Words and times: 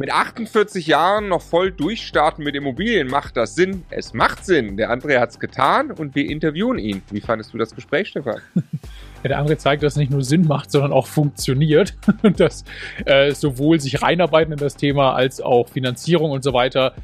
Mit 0.00 0.10
48 0.10 0.86
Jahren 0.86 1.28
noch 1.28 1.42
voll 1.42 1.72
durchstarten 1.72 2.42
mit 2.42 2.56
Immobilien, 2.56 3.08
macht 3.08 3.36
das 3.36 3.54
Sinn? 3.54 3.84
Es 3.90 4.14
macht 4.14 4.46
Sinn. 4.46 4.78
Der 4.78 4.90
André 4.90 5.20
hat 5.20 5.28
es 5.28 5.38
getan 5.38 5.90
und 5.90 6.14
wir 6.14 6.30
interviewen 6.30 6.78
ihn. 6.78 7.02
Wie 7.10 7.20
fandest 7.20 7.52
du 7.52 7.58
das 7.58 7.74
Gespräch, 7.74 8.08
Stefan? 8.08 8.40
Ja, 8.54 9.28
der 9.28 9.38
André 9.38 9.58
zeigt, 9.58 9.82
dass 9.82 9.92
es 9.92 9.96
nicht 9.98 10.10
nur 10.10 10.24
Sinn 10.24 10.46
macht, 10.46 10.70
sondern 10.70 10.94
auch 10.94 11.06
funktioniert. 11.06 11.98
Und 12.22 12.40
dass 12.40 12.64
äh, 13.04 13.32
sowohl 13.32 13.78
sich 13.78 14.00
reinarbeiten 14.00 14.54
in 14.54 14.58
das 14.58 14.74
Thema 14.76 15.12
als 15.12 15.42
auch 15.42 15.68
Finanzierung 15.68 16.30
und 16.30 16.42
so 16.42 16.54
weiter 16.54 16.94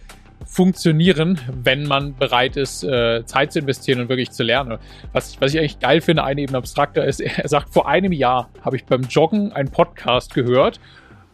funktionieren, 0.47 1.39
wenn 1.53 1.85
man 1.85 2.17
bereit 2.17 2.57
ist, 2.57 2.83
äh, 2.83 3.27
Zeit 3.27 3.53
zu 3.53 3.59
investieren 3.59 4.01
und 4.01 4.09
wirklich 4.09 4.31
zu 4.31 4.43
lernen. 4.43 4.79
Was, 5.13 5.39
was 5.43 5.53
ich 5.53 5.61
eigentlich 5.61 5.81
geil 5.81 6.01
finde, 6.01 6.25
eine 6.25 6.41
Ebene 6.41 6.57
abstrakter 6.57 7.05
ist, 7.05 7.21
er 7.21 7.47
sagt, 7.47 7.75
vor 7.75 7.87
einem 7.87 8.13
Jahr 8.13 8.49
habe 8.63 8.77
ich 8.77 8.87
beim 8.87 9.03
Joggen 9.03 9.53
einen 9.53 9.71
Podcast 9.71 10.33
gehört 10.33 10.81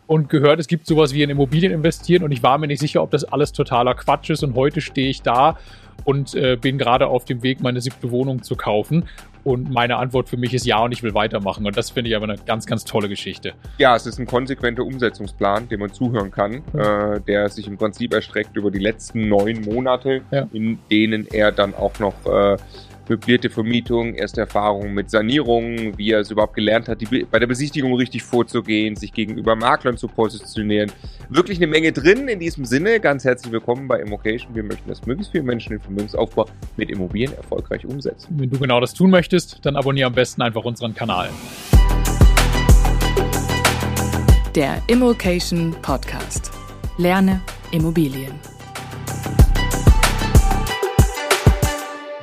und 0.06 0.28
gehört, 0.28 0.60
es 0.60 0.66
gibt 0.66 0.86
sowas 0.86 1.14
wie 1.14 1.22
in 1.22 1.30
Immobilien 1.30 1.72
investieren 1.72 2.22
und 2.22 2.32
ich 2.32 2.42
war 2.42 2.58
mir 2.58 2.66
nicht 2.66 2.80
sicher, 2.80 3.02
ob 3.02 3.10
das 3.10 3.24
alles 3.24 3.52
totaler 3.52 3.94
Quatsch 3.94 4.30
ist 4.30 4.42
und 4.42 4.54
heute 4.54 4.80
stehe 4.80 5.08
ich 5.08 5.22
da 5.22 5.56
und 6.04 6.34
äh, 6.34 6.56
bin 6.56 6.78
gerade 6.78 7.06
auf 7.06 7.24
dem 7.24 7.42
Weg, 7.42 7.60
meine 7.60 7.80
siebte 7.80 8.10
Wohnung 8.10 8.42
zu 8.42 8.56
kaufen. 8.56 9.04
Und 9.44 9.70
meine 9.70 9.96
Antwort 9.96 10.28
für 10.28 10.36
mich 10.36 10.54
ist 10.54 10.66
ja 10.66 10.78
und 10.84 10.92
ich 10.92 11.02
will 11.02 11.14
weitermachen. 11.14 11.66
Und 11.66 11.76
das 11.76 11.90
finde 11.90 12.10
ich 12.10 12.16
aber 12.16 12.28
eine 12.28 12.36
ganz, 12.46 12.64
ganz 12.64 12.84
tolle 12.84 13.08
Geschichte. 13.08 13.54
Ja, 13.78 13.96
es 13.96 14.06
ist 14.06 14.20
ein 14.20 14.26
konsequenter 14.26 14.84
Umsetzungsplan, 14.84 15.68
dem 15.68 15.80
man 15.80 15.92
zuhören 15.92 16.30
kann, 16.30 16.62
ja. 16.72 17.14
äh, 17.14 17.20
der 17.20 17.48
sich 17.48 17.66
im 17.66 17.76
Prinzip 17.76 18.14
erstreckt 18.14 18.56
über 18.56 18.70
die 18.70 18.78
letzten 18.78 19.28
neun 19.28 19.62
Monate, 19.62 20.22
ja. 20.30 20.46
in 20.52 20.78
denen 20.92 21.26
er 21.26 21.50
dann 21.50 21.74
auch 21.74 21.98
noch 21.98 22.14
äh, 22.24 22.56
möblierte 23.12 23.50
Vermietung, 23.50 24.14
erste 24.14 24.40
Erfahrungen 24.40 24.94
mit 24.94 25.10
Sanierungen, 25.10 25.98
wie 25.98 26.12
er 26.12 26.20
es 26.20 26.30
überhaupt 26.30 26.54
gelernt 26.54 26.88
hat, 26.88 27.00
die, 27.02 27.26
bei 27.30 27.38
der 27.38 27.46
Besichtigung 27.46 27.94
richtig 27.94 28.22
vorzugehen, 28.22 28.96
sich 28.96 29.12
gegenüber 29.12 29.54
Maklern 29.54 29.98
zu 29.98 30.08
positionieren. 30.08 30.90
Wirklich 31.28 31.58
eine 31.58 31.66
Menge 31.66 31.92
drin 31.92 32.28
in 32.28 32.40
diesem 32.40 32.64
Sinne. 32.64 33.00
Ganz 33.00 33.24
herzlich 33.24 33.52
willkommen 33.52 33.86
bei 33.86 34.00
Immocation. 34.00 34.54
Wir 34.54 34.62
möchten, 34.62 34.88
dass 34.88 35.04
möglichst 35.04 35.32
viele 35.32 35.44
Menschen 35.44 35.70
den 35.72 35.80
Vermögensaufbau 35.80 36.46
mit 36.78 36.90
Immobilien 36.90 37.34
erfolgreich 37.36 37.84
umsetzen. 37.84 38.28
Wenn 38.30 38.48
du 38.48 38.58
genau 38.58 38.80
das 38.80 38.94
tun 38.94 39.10
möchtest, 39.10 39.58
dann 39.62 39.76
abonniere 39.76 40.06
am 40.06 40.14
besten 40.14 40.40
einfach 40.40 40.64
unseren 40.64 40.94
Kanal. 40.94 41.28
Der 44.54 44.82
Immocation 44.86 45.74
Podcast. 45.82 46.50
Lerne 46.96 47.42
Immobilien. 47.72 48.32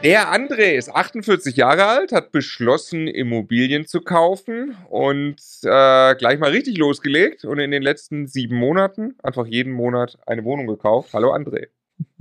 Der 0.02 0.34
André 0.34 0.76
ist 0.76 0.96
48 0.96 1.58
Jahre 1.58 1.86
alt, 1.86 2.14
hat 2.14 2.32
beschlossen, 2.32 3.10
Immobilien 3.10 3.86
zu 3.86 4.00
kaufen 4.00 4.78
und 4.90 5.36
äh, 5.64 6.16
gleich 6.16 6.40
mal 6.40 6.52
richtig 6.52 6.78
losgelegt 6.78 7.44
und 7.44 7.60
in 7.60 7.72
den 7.72 7.84
letzten 7.84 8.26
sieben 8.26 8.56
Monaten 8.56 9.16
einfach 9.22 9.46
jeden 9.46 9.74
Monat 9.74 10.18
eine 10.26 10.46
Wohnung 10.46 10.68
gekauft. 10.68 11.10
Hallo 11.14 11.34
André. 11.34 11.68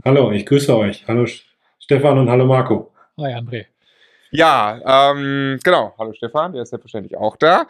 Hallo, 0.05 0.33
ich 0.33 0.45
grüße 0.45 0.77
euch. 0.77 1.07
Hallo 1.07 1.25
Stefan 1.79 2.19
und 2.19 2.29
hallo 2.29 2.47
Marco. 2.47 2.91
Hi 3.17 3.35
André. 3.35 3.67
Ja, 4.33 5.13
ähm, 5.13 5.61
genau. 5.63 5.95
Hallo 5.99 6.13
Stefan, 6.15 6.55
der 6.55 6.63
ist 6.63 6.71
selbstverständlich 6.71 7.17
auch 7.17 7.37
da. 7.37 7.69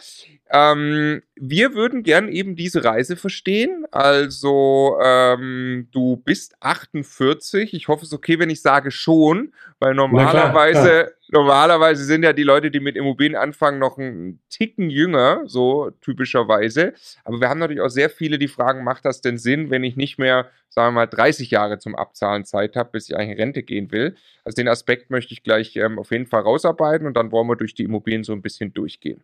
Ähm, 0.51 1.23
wir 1.37 1.75
würden 1.75 2.03
gern 2.03 2.29
eben 2.29 2.57
diese 2.57 2.83
Reise 2.83 3.17
verstehen. 3.17 3.85
Also, 3.91 4.99
ähm, 5.03 5.89
du 5.93 6.17
bist 6.17 6.57
48. 6.61 7.75
Ich 7.75 7.89
hoffe, 7.89 8.03
es 8.03 8.09
ist 8.09 8.15
okay, 8.15 8.39
wenn 8.39 8.49
ich 8.49 8.63
sage 8.63 8.91
schon, 8.91 9.53
weil 9.79 9.95
normalerweise, 9.95 10.81
klar, 10.81 11.05
klar. 11.05 11.13
normalerweise 11.33 12.05
sind 12.05 12.23
ja 12.23 12.33
die 12.33 12.45
Leute, 12.45 12.71
die 12.71 12.81
mit 12.81 12.97
Immobilien 12.97 13.37
anfangen, 13.37 13.79
noch 13.79 13.99
einen 13.99 14.41
Ticken 14.49 14.89
jünger, 14.89 15.43
so 15.45 15.91
typischerweise. 16.01 16.95
Aber 17.25 17.41
wir 17.41 17.49
haben 17.51 17.61
natürlich 17.61 17.83
auch 17.83 17.91
sehr 17.91 18.09
viele, 18.09 18.39
die 18.39 18.49
fragen, 18.49 18.85
macht 18.85 19.05
das 19.05 19.21
denn 19.21 19.37
Sinn, 19.37 19.71
wenn 19.71 19.85
ich 19.85 19.97
nicht 19.97 20.19
mehr, 20.19 20.51
sagen 20.71 20.95
wir 20.95 21.01
mal, 21.03 21.07
30 21.07 21.51
Jahre 21.51 21.79
zum 21.79 21.95
Abzahlen 21.95 22.47
Zeit 22.47 22.75
habe, 22.75 22.91
bis 22.93 23.11
ich 23.11 23.17
eigentlich 23.17 23.33
in 23.33 23.43
Rente 23.43 23.63
gehen 23.63 23.93
will? 23.93 24.17
Also 24.45 24.57
den 24.57 24.69
Aspekt 24.69 25.11
möchte 25.11 25.35
ich 25.35 25.43
gleich 25.43 25.77
ähm, 25.77 25.99
auf 25.99 26.11
jeden 26.11 26.27
Fall 26.27 26.43
rausarbeiten 26.43 27.07
und 27.07 27.15
dann 27.19 27.33
wollen 27.33 27.49
wir 27.49 27.57
durch 27.57 27.75
die 27.75 27.85
Immobilien 27.85 28.25
so 28.25 28.33
ein 28.33 28.41
bisschen 28.41 28.73
durchgehen. 28.73 29.23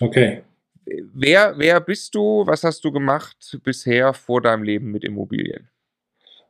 Okay. 0.00 0.42
Wer, 0.86 1.54
wer 1.56 1.80
bist 1.80 2.14
du? 2.14 2.46
Was 2.46 2.62
hast 2.64 2.84
du 2.84 2.92
gemacht 2.92 3.58
bisher 3.62 4.12
vor 4.12 4.42
deinem 4.42 4.62
Leben 4.62 4.90
mit 4.90 5.04
Immobilien? 5.04 5.68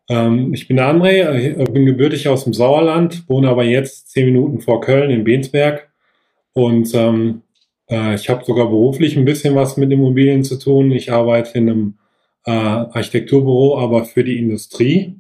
Ähm, 0.08 0.52
ich 0.52 0.68
bin 0.68 0.76
der 0.76 0.92
André, 0.92 1.62
ich 1.62 1.72
bin 1.72 1.86
gebürtig 1.86 2.28
aus 2.28 2.44
dem 2.44 2.52
Sauerland, 2.52 3.28
wohne 3.28 3.48
aber 3.48 3.64
jetzt 3.64 4.10
zehn 4.10 4.26
Minuten 4.26 4.60
vor 4.60 4.80
Köln 4.80 5.10
in 5.10 5.24
Bensberg. 5.24 5.88
Und 6.52 6.94
ähm, 6.94 7.42
äh, 7.88 8.14
ich 8.14 8.28
habe 8.28 8.44
sogar 8.44 8.68
beruflich 8.68 9.16
ein 9.16 9.24
bisschen 9.24 9.54
was 9.54 9.76
mit 9.76 9.90
Immobilien 9.92 10.44
zu 10.44 10.58
tun. 10.58 10.90
Ich 10.92 11.12
arbeite 11.12 11.58
in 11.58 11.70
einem 11.70 11.98
äh, 12.44 12.50
Architekturbüro, 12.50 13.78
aber 13.78 14.04
für 14.04 14.24
die 14.24 14.38
Industrie. 14.38 15.16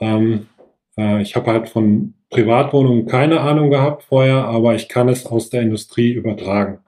Ähm, 0.00 0.46
äh, 0.96 1.22
ich 1.22 1.36
habe 1.36 1.52
halt 1.52 1.68
von 1.68 2.14
Privatwohnungen 2.30 3.06
keine 3.06 3.40
Ahnung 3.40 3.70
gehabt 3.70 4.04
vorher, 4.04 4.44
aber 4.44 4.74
ich 4.74 4.88
kann 4.88 5.08
es 5.08 5.26
aus 5.26 5.50
der 5.50 5.62
Industrie 5.62 6.12
übertragen. 6.12 6.80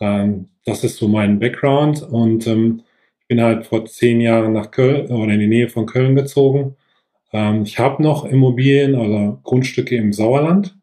Ähm, 0.00 0.46
das 0.64 0.84
ist 0.84 0.96
so 0.96 1.08
mein 1.08 1.38
Background 1.38 2.02
und 2.02 2.46
ähm, 2.46 2.82
ich 3.20 3.28
bin 3.28 3.42
halt 3.42 3.66
vor 3.66 3.84
zehn 3.86 4.20
Jahren 4.20 4.52
nach 4.52 4.70
Köln 4.70 5.10
oder 5.10 5.32
in 5.32 5.40
die 5.40 5.46
Nähe 5.46 5.68
von 5.68 5.86
Köln 5.86 6.14
gezogen. 6.14 6.76
Ähm, 7.32 7.62
ich 7.62 7.78
habe 7.78 8.02
noch 8.02 8.24
Immobilien 8.24 8.94
oder 8.94 9.38
Grundstücke 9.42 9.96
im 9.96 10.12
Sauerland, 10.12 10.76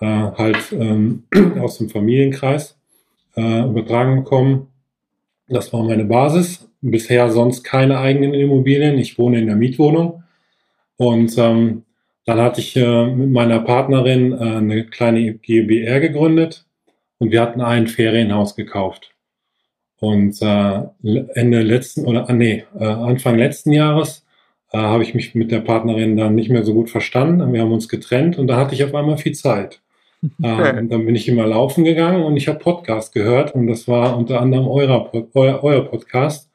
äh, 0.00 0.06
halt 0.06 0.72
ähm, 0.72 1.24
aus 1.60 1.78
dem 1.78 1.88
Familienkreis 1.88 2.78
äh, 3.36 3.64
übertragen 3.64 4.16
bekommen. 4.16 4.68
Das 5.48 5.72
war 5.72 5.82
meine 5.82 6.04
Basis. 6.04 6.68
Bisher 6.80 7.30
sonst 7.30 7.62
keine 7.62 7.98
eigenen 7.98 8.34
Immobilien. 8.34 8.98
Ich 8.98 9.18
wohne 9.18 9.38
in 9.38 9.46
der 9.46 9.56
Mietwohnung. 9.56 10.22
Und 10.96 11.36
ähm, 11.38 11.84
dann 12.24 12.40
hatte 12.40 12.60
ich 12.60 12.76
äh, 12.76 13.06
mit 13.06 13.30
meiner 13.30 13.60
Partnerin 13.60 14.32
äh, 14.32 14.36
eine 14.36 14.86
kleine 14.86 15.34
GBR 15.34 16.00
gegründet 16.00 16.65
und 17.18 17.30
wir 17.30 17.40
hatten 17.40 17.60
ein 17.60 17.86
Ferienhaus 17.86 18.56
gekauft. 18.56 19.12
Und 19.98 20.40
äh, 20.42 20.82
Ende 21.34 21.62
letzten 21.62 22.04
oder 22.04 22.28
ah, 22.28 22.32
nee, 22.32 22.64
äh, 22.78 22.84
Anfang 22.84 23.38
letzten 23.38 23.72
Jahres 23.72 24.26
äh, 24.72 24.78
habe 24.78 25.02
ich 25.02 25.14
mich 25.14 25.34
mit 25.34 25.50
der 25.50 25.60
Partnerin 25.60 26.16
dann 26.16 26.34
nicht 26.34 26.50
mehr 26.50 26.64
so 26.64 26.74
gut 26.74 26.90
verstanden. 26.90 27.52
Wir 27.52 27.62
haben 27.62 27.72
uns 27.72 27.88
getrennt 27.88 28.38
und 28.38 28.46
da 28.46 28.56
hatte 28.56 28.74
ich 28.74 28.84
auf 28.84 28.94
einmal 28.94 29.16
viel 29.16 29.34
Zeit. 29.34 29.80
äh, 30.42 30.78
und 30.78 30.90
dann 30.90 31.06
bin 31.06 31.14
ich 31.14 31.28
immer 31.28 31.46
laufen 31.46 31.84
gegangen 31.84 32.24
und 32.24 32.36
ich 32.36 32.48
habe 32.48 32.58
Podcast 32.58 33.14
gehört 33.14 33.54
und 33.54 33.66
das 33.66 33.88
war 33.88 34.16
unter 34.16 34.40
anderem 34.40 34.68
euer, 34.68 35.10
euer, 35.34 35.62
euer 35.62 35.84
Podcast. 35.84 36.50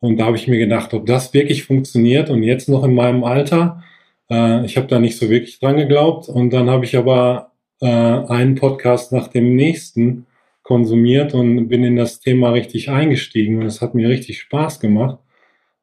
Und 0.00 0.18
da 0.18 0.26
habe 0.26 0.36
ich 0.36 0.48
mir 0.48 0.58
gedacht, 0.58 0.92
ob 0.94 1.06
das 1.06 1.32
wirklich 1.32 1.64
funktioniert 1.64 2.28
und 2.28 2.42
jetzt 2.42 2.68
noch 2.68 2.84
in 2.84 2.94
meinem 2.94 3.24
Alter. 3.24 3.82
Äh, 4.30 4.64
ich 4.66 4.76
habe 4.76 4.88
da 4.88 4.98
nicht 4.98 5.16
so 5.16 5.30
wirklich 5.30 5.60
dran 5.60 5.76
geglaubt 5.76 6.28
und 6.28 6.50
dann 6.50 6.68
habe 6.70 6.84
ich 6.84 6.96
aber 6.96 7.52
äh, 7.84 8.32
einen 8.32 8.54
Podcast 8.54 9.12
nach 9.12 9.28
dem 9.28 9.56
nächsten 9.56 10.26
konsumiert 10.62 11.34
und 11.34 11.68
bin 11.68 11.84
in 11.84 11.96
das 11.96 12.18
Thema 12.18 12.50
richtig 12.50 12.88
eingestiegen 12.88 13.58
und 13.60 13.66
es 13.66 13.82
hat 13.82 13.94
mir 13.94 14.08
richtig 14.08 14.40
Spaß 14.40 14.80
gemacht. 14.80 15.18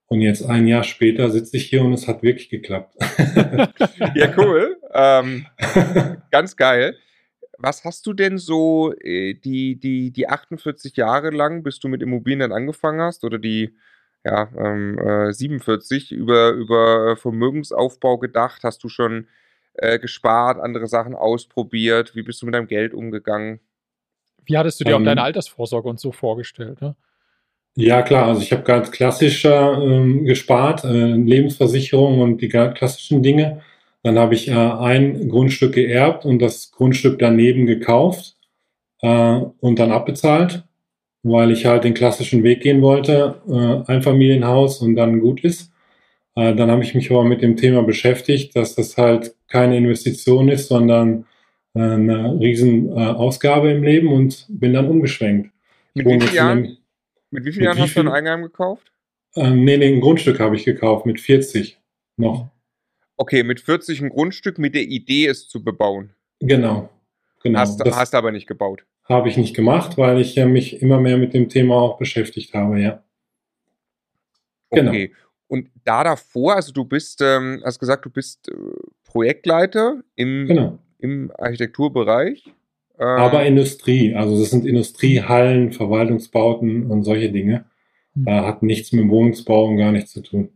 Und 0.08 0.22
jetzt 0.22 0.44
ein 0.44 0.68
Jahr 0.68 0.84
später 0.84 1.30
sitze 1.30 1.58
ich 1.58 1.70
hier 1.70 1.84
und 1.84 1.94
es 1.94 2.08
hat 2.08 2.24
wirklich 2.24 2.50
geklappt. 2.50 2.96
ja, 4.16 4.34
cool. 4.36 4.78
Ähm, 4.94 5.46
ganz 6.32 6.56
geil. 6.56 6.98
Was 7.60 7.86
hast 7.86 8.08
du 8.08 8.14
denn 8.14 8.40
so 8.40 8.94
äh, 9.00 9.36
die, 9.36 9.80
die, 9.80 10.12
die 10.12 10.28
48 10.28 10.98
Jahre 10.98 11.30
lang, 11.30 11.62
bis 11.62 11.80
du 11.80 11.88
mit 11.88 12.02
Immobilien 12.02 12.40
dann 12.40 12.52
angefangen 12.52 13.00
hast, 13.00 13.24
oder 13.24 13.38
die 13.38 13.78
ja, 14.26 14.50
ähm, 14.58 14.98
äh, 14.98 15.32
47 15.32 16.12
über, 16.12 16.50
über 16.50 17.16
Vermögensaufbau 17.16 18.18
gedacht? 18.18 18.64
Hast 18.64 18.84
du 18.84 18.90
schon 18.90 19.28
äh, 19.74 20.00
gespart, 20.00 20.60
andere 20.60 20.88
Sachen 20.88 21.16
ausprobiert? 21.16 22.16
Wie 22.16 22.24
bist 22.24 22.42
du 22.42 22.46
mit 22.46 22.56
deinem 22.56 22.68
Geld 22.68 22.94
umgegangen? 22.94 23.60
Wie 24.46 24.58
hattest 24.58 24.80
du 24.80 24.84
dir 24.84 24.96
ähm, 24.96 25.02
auch 25.02 25.06
deine 25.06 25.24
Altersvorsorge 25.24 25.88
und 25.90 26.00
so 26.00 26.12
vorgestellt? 26.12 26.82
Ne? 26.82 26.96
Ja, 27.76 28.02
klar. 28.02 28.28
Also 28.28 28.42
ich 28.42 28.52
habe 28.52 28.64
ganz 28.64 28.92
klassisch 28.92 29.46
äh, 29.46 30.20
gespart, 30.24 30.84
äh, 30.84 31.14
Lebensversicherung 31.14 32.20
und 32.20 32.42
die 32.42 32.50
klassischen 32.50 33.24
Dinge. 33.24 33.62
Dann 34.04 34.18
habe 34.20 34.34
ich 34.34 34.50
äh, 34.50 34.54
ein 34.54 35.30
Grundstück 35.30 35.74
geerbt 35.76 36.26
und 36.26 36.40
das 36.40 36.72
Grundstück 36.72 37.20
daneben 37.20 37.66
gekauft 37.66 38.36
äh, 39.02 39.40
und 39.60 39.80
dann 39.80 39.92
abbezahlt, 39.92 40.64
weil 41.24 41.52
ich 41.52 41.66
halt 41.66 41.84
den 41.84 41.94
klassischen 41.94 42.44
Weg 42.44 42.62
gehen 42.62 42.82
wollte. 42.82 43.42
Äh, 43.48 43.92
Einfamilienhaus 43.92 44.82
und 44.82 44.96
dann 44.96 45.20
gut 45.20 45.44
ist. 45.44 45.71
Äh, 46.36 46.56
dann 46.56 46.72
habe 46.72 46.84
ich 46.84 46.96
mich 46.96 47.12
aber 47.12 47.24
mit 47.24 47.42
dem 47.42 47.58
Thema 47.58 47.84
beschäftigt, 47.84 48.56
dass 48.56 48.76
das 48.76 48.98
halt 48.98 49.36
keine 49.48 49.78
Investition 49.78 50.50
ist, 50.50 50.68
sondern 50.68 51.26
äh, 51.74 51.82
eine 51.82 52.40
riesen 52.40 52.90
äh, 52.90 52.92
Ausgabe 52.92 53.72
im 53.72 53.84
Leben 53.84 54.12
und 54.12 54.46
bin 54.50 54.74
dann 54.74 54.88
umgeschwenkt. 54.88 55.52
Mit 55.94 56.06
wie, 56.06 56.20
vielen 56.22 56.34
Jahren, 56.34 56.78
mit 57.32 57.46
wie 57.46 57.52
vielen 57.52 57.66
Jahren 57.66 57.80
hast 57.80 57.96
du 57.96 58.00
ein 58.02 58.08
Eigenheim 58.08 58.44
gekauft? 58.44 58.92
Ähm, 59.36 59.64
nee, 59.66 59.78
nee, 59.78 59.94
ein 59.94 60.02
Grundstück 60.02 60.40
habe 60.40 60.56
ich 60.56 60.66
gekauft, 60.66 61.06
mit 61.06 61.20
40 61.20 61.80
noch. 62.18 62.50
Okay, 63.18 63.44
mit 63.44 63.60
40 63.60 64.02
ein 64.02 64.10
Grundstück 64.10 64.58
mit 64.58 64.74
der 64.74 64.84
Idee, 64.84 65.28
es 65.28 65.48
zu 65.48 65.64
bebauen. 65.64 66.14
Genau. 66.40 66.90
genau. 67.44 67.60
Hast, 67.60 67.84
hast 67.84 68.16
aber 68.16 68.32
nicht 68.32 68.48
gebaut. 68.48 68.84
Habe 69.04 69.30
ich 69.30 69.38
nicht 69.38 69.56
gemacht, 69.56 69.98
weil 69.98 70.20
ich 70.20 70.38
mich 70.38 70.82
immer 70.82 71.00
mehr 71.00 71.18
mit 71.18 71.34
dem 71.34 71.50
Thema 71.50 71.76
auch 71.76 71.98
beschäftigt 71.98 72.54
habe, 72.54 72.82
ja. 72.82 73.04
Genau. 74.72 74.92
Okay. 74.92 75.12
Und 75.52 75.68
da 75.84 76.06
davor, 76.06 76.56
also 76.56 76.72
du 76.72 76.86
bist, 76.86 77.22
ähm, 77.22 77.62
hast 77.66 77.78
gesagt, 77.78 78.06
du 78.06 78.10
bist 78.10 78.48
äh, 78.48 78.54
Projektleiter 79.04 80.02
im, 80.16 80.48
Genau. 80.48 80.80
im 80.98 81.30
Architekturbereich. 81.38 82.46
Ähm, 82.98 83.06
Aber 83.06 83.46
Industrie, 83.46 84.16
also 84.16 84.40
das 84.40 84.52
sind 84.52 84.66
Industriehallen, 84.66 85.74
Verwaltungsbauten 85.74 86.90
und 86.90 87.04
solche 87.04 87.34
Dinge. 87.34 87.66
Hm. 88.14 88.28
Äh, 88.28 88.32
hat 88.32 88.64
nichts 88.64 88.94
mit 88.94 89.02
dem 89.02 89.10
Wohnungsbau 89.10 89.66
und 89.66 89.76
gar 89.76 89.92
nichts 89.92 90.12
zu 90.14 90.22
tun. 90.22 90.54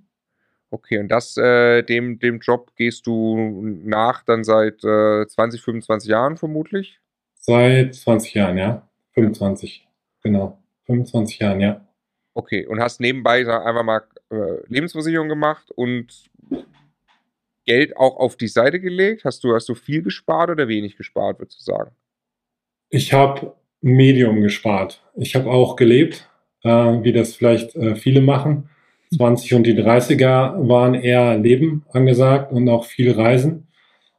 Okay, 0.70 1.00
und 1.00 1.10
das, 1.10 1.36
äh, 1.36 1.84
dem, 1.84 2.18
dem 2.20 2.40
Job 2.40 2.72
gehst 2.78 3.06
du 3.06 3.36
nach 3.84 4.24
dann 4.24 4.46
seit 4.46 4.82
äh, 4.86 5.28
20, 5.28 5.62
25 5.62 6.10
Jahren 6.10 6.38
vermutlich? 6.38 7.02
Seit 7.34 7.96
20 7.96 8.34
Jahren, 8.34 8.58
ja. 8.58 8.88
25, 9.12 9.86
genau. 10.24 10.58
25 10.86 11.40
Jahren, 11.40 11.60
ja. 11.60 11.86
Okay, 12.34 12.66
und 12.66 12.80
hast 12.80 13.02
nebenbei 13.02 13.46
einfach 13.46 13.84
mal 13.84 14.04
äh, 14.36 14.64
Lebensversicherung 14.68 15.30
gemacht 15.30 15.72
und 15.72 16.30
Geld 17.66 17.98
auch 17.98 18.18
auf 18.18 18.38
die 18.38 18.48
Seite 18.48 18.80
gelegt? 18.80 19.26
Hast 19.26 19.44
du, 19.44 19.54
hast 19.54 19.68
du 19.68 19.76
viel 19.76 20.02
gespart 20.02 20.50
oder 20.50 20.68
wenig 20.68 20.98
gespart, 20.98 21.40
würdest 21.40 21.60
du 21.60 21.64
sagen? 21.64 21.92
Ich 22.90 23.12
habe 23.12 23.54
Medium 23.82 24.42
gespart. 24.42 25.04
Ich 25.16 25.36
habe 25.36 25.50
auch 25.50 25.76
gelebt, 25.76 26.30
äh, 26.64 26.70
wie 26.70 27.12
das 27.12 27.36
vielleicht 27.36 27.76
äh, 27.76 27.96
viele 27.96 28.22
machen. 28.22 28.70
20 29.16 29.54
und 29.54 29.64
die 29.68 29.76
30er 29.76 30.68
waren 30.68 30.96
eher 30.96 31.38
Leben 31.38 31.86
angesagt 31.92 32.52
und 32.52 32.68
auch 32.70 32.86
viel 32.86 33.12
Reisen, 33.12 33.68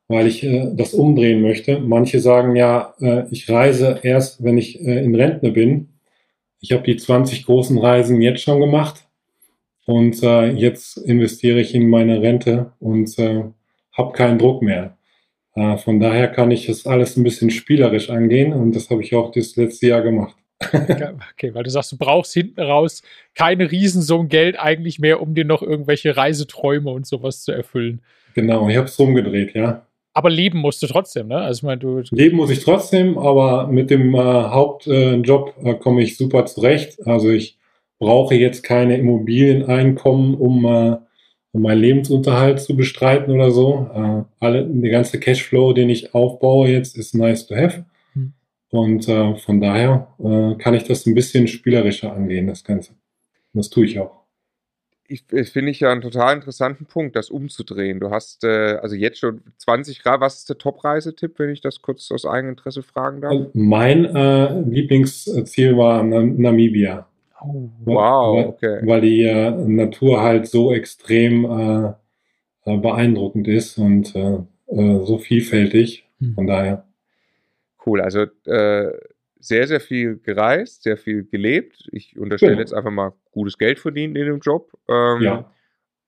weil 0.09 0.27
ich 0.27 0.43
äh, 0.43 0.71
das 0.75 0.95
umdrehen 0.95 1.43
möchte. 1.43 1.81
Manche 1.81 2.21
sagen 2.21 2.57
ja, 2.57 2.95
äh, 3.01 3.25
ich 3.31 3.49
reise 3.51 4.01
erst, 4.03 4.43
wenn 4.43 4.59
ich 4.59 4.81
äh, 4.81 5.05
in 5.05 5.15
Rentner 5.15 5.51
bin. 5.51 5.89
Ich 6.61 6.73
habe 6.73 6.83
die 6.83 6.97
20 6.97 7.45
großen 7.47 7.79
Reisen 7.79 8.21
jetzt 8.23 8.43
schon 8.43 8.61
gemacht 8.61 9.06
und 9.87 10.23
äh, 10.23 10.51
jetzt 10.51 10.99
investiere 10.99 11.61
ich 11.61 11.75
in 11.75 11.89
meine 11.89 12.21
Rente 12.21 12.73
und 12.81 13.19
äh, 13.19 13.45
habe 13.93 14.13
keinen 14.13 14.39
Druck 14.39 14.61
mehr. 14.61 14.97
Äh, 15.55 15.79
von 15.79 16.01
daher 16.01 16.29
kann 16.29 16.51
ich 16.51 16.67
das 16.67 16.87
alles 16.87 17.17
ein 17.17 17.23
bisschen 17.23 17.51
spielerisch 17.51 18.11
angehen 18.11 18.53
und 18.53 18.75
das 18.75 18.91
habe 18.91 19.03
ich 19.03 19.15
auch 19.15 19.31
das 19.31 19.57
letzte 19.57 19.87
Jahr 19.87 20.03
gemacht. 20.03 20.37
Okay, 21.33 21.55
weil 21.55 21.65
du 21.65 21.71
sagst, 21.71 21.93
du 21.93 21.99
brauchst 21.99 22.33
hinten 22.33 22.61
raus 22.61 23.03
keine 23.35 23.71
Riesensummen 23.71 24.29
Geld 24.29 24.59
eigentlich 24.59 24.99
mehr, 24.99 25.21
um 25.21 25.35
dir 25.35 25.45
noch 25.45 25.63
irgendwelche 25.63 26.17
Reiseträume 26.17 26.91
und 26.91 27.07
sowas 27.07 27.43
zu 27.43 27.53
erfüllen. 27.53 28.01
Genau, 28.35 28.69
ich 28.69 28.77
habe 28.77 28.87
es 28.87 28.99
rumgedreht, 28.99 29.55
ja. 29.55 29.87
Aber 30.15 30.31
leben 30.31 30.59
musst 30.59 30.83
du 30.83 30.87
trotzdem, 30.87 31.29
ne? 31.29 31.37
Also 31.37 31.59
ich 31.59 31.63
meine, 31.63 31.79
du. 31.79 32.03
Leben 32.11 32.39
muss 32.39 32.49
ich 32.49 32.65
trotzdem, 32.65 33.19
aber 33.19 33.67
mit 33.67 33.91
dem 33.91 34.15
äh, 34.15 34.19
Hauptjob 34.19 35.55
äh, 35.63 35.75
komme 35.75 36.03
ich 36.03 36.17
super 36.17 36.47
zurecht. 36.47 37.07
Also 37.07 37.31
ich 37.31 37.59
brauche 37.99 38.35
jetzt 38.35 38.63
keine 38.63 38.99
Immobilieneinkommen, 38.99 40.35
um, 40.35 40.65
äh, 40.65 40.97
um 41.53 41.63
meinen 41.63 41.81
Lebensunterhalt 41.81 42.61
zu 42.61 42.77
bestreiten 42.77 43.33
oder 43.33 43.51
so. 43.51 43.91
Äh, 43.95 44.45
alle, 44.45 44.67
der 44.67 44.91
ganze 44.91 45.19
Cashflow, 45.19 45.73
den 45.73 45.89
ich 45.89 46.15
aufbaue 46.15 46.69
jetzt, 46.69 46.97
ist 46.97 47.15
nice 47.15 47.47
to 47.47 47.57
have. 47.57 47.85
Hm. 48.13 48.33
Und 48.71 49.09
äh, 49.09 49.37
von 49.37 49.61
daher 49.61 50.09
äh, 50.19 50.55
kann 50.57 50.75
ich 50.75 50.85
das 50.85 51.07
ein 51.07 51.15
bisschen 51.15 51.49
spielerischer 51.49 52.13
angehen, 52.13 52.47
das 52.47 52.65
Ganze. 52.65 52.93
Und 53.53 53.59
das 53.59 53.71
tue 53.71 53.87
ich 53.87 53.99
auch. 53.99 54.27
Ich, 55.09 55.25
finde 55.53 55.71
ich 55.71 55.79
ja 55.79 55.93
einen 55.93 56.01
total 56.01 56.35
interessanten 56.35 56.87
Punkt, 56.87 57.15
das 57.15 57.31
umzudrehen. 57.31 58.01
Du 58.01 58.11
hast 58.11 58.43
äh, 58.43 58.79
also 58.83 58.97
jetzt 58.97 59.21
schon 59.21 59.41
20 59.59 60.03
Grad. 60.03 60.21
Was 60.21 60.39
ist 60.39 60.49
der 60.49 60.59
Top-Reisetipp, 60.59 61.39
wenn 61.39 61.51
ich 61.51 61.61
das 61.61 61.81
kurz 61.81 62.11
aus 62.11 62.27
eigenem 62.27 62.55
Interesse 62.55 62.83
fragen 62.83 63.21
darf? 63.21 63.33
Und 63.33 63.55
mein 63.55 64.05
äh, 64.05 64.61
Lieblingsziel 64.63 65.77
war 65.77 66.03
Nam 66.03 66.37
Namibia. 66.41 67.07
Oh, 67.43 67.71
Wow, 67.85 68.37
weil, 68.37 68.47
okay. 68.47 68.81
Weil 68.87 69.01
die 69.03 69.23
äh, 69.23 69.51
Natur 69.51 70.21
halt 70.23 70.47
so 70.49 70.73
extrem 70.73 71.45
äh, 71.45 71.93
äh, 72.65 72.77
beeindruckend 72.79 73.47
ist 73.49 73.79
und 73.79 74.15
äh, 74.17 74.39
äh, 74.69 75.05
so 75.05 75.19
vielfältig. 75.19 76.05
Hm. 76.21 76.35
Von 76.35 76.47
daher. 76.47 76.87
Cool. 77.85 78.01
Also 78.01 78.23
äh, 78.47 78.91
sehr, 79.39 79.67
sehr 79.69 79.81
viel 79.81 80.17
gereist, 80.19 80.83
sehr 80.83 80.97
viel 80.97 81.25
gelebt. 81.25 81.89
Ich 81.93 82.19
unterstelle 82.19 82.53
Genau. 82.53 82.61
jetzt 82.63 82.73
einfach 82.75 82.91
mal 82.91 83.13
gutes 83.31 83.59
Geld 83.59 83.79
verdient 83.79 84.17
in 84.17 84.27
dem 84.27 84.41
Job. 84.41 84.73
Ähm, 84.89 85.21
Ja. 85.23 85.53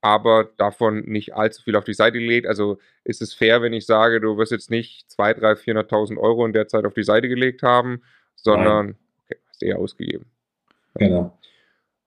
aber 0.00 0.48
davon 0.56 1.00
nicht 1.04 1.34
allzu 1.34 1.62
viel 1.62 1.76
auf 1.76 1.84
die 1.84 1.94
Seite 1.94 2.18
gelegt. 2.18 2.46
Also 2.46 2.78
ist 3.04 3.20
es 3.22 3.34
fair, 3.34 3.62
wenn 3.62 3.72
ich 3.74 3.84
sage, 3.86 4.20
du 4.20 4.38
wirst 4.38 4.50
jetzt 4.50 4.70
nicht 4.70 5.06
200.000, 5.10 5.40
300.000, 5.40 5.88
400.000 5.88 6.18
Euro 6.18 6.46
in 6.46 6.52
der 6.52 6.66
Zeit 6.68 6.84
auf 6.84 6.94
die 6.94 7.04
Seite 7.04 7.28
gelegt 7.28 7.62
haben, 7.62 8.02
sondern 8.34 8.96
okay, 9.26 9.36
hast 9.48 9.62
eher 9.62 9.78
ausgegeben. 9.78 10.24
Genau. 10.98 11.38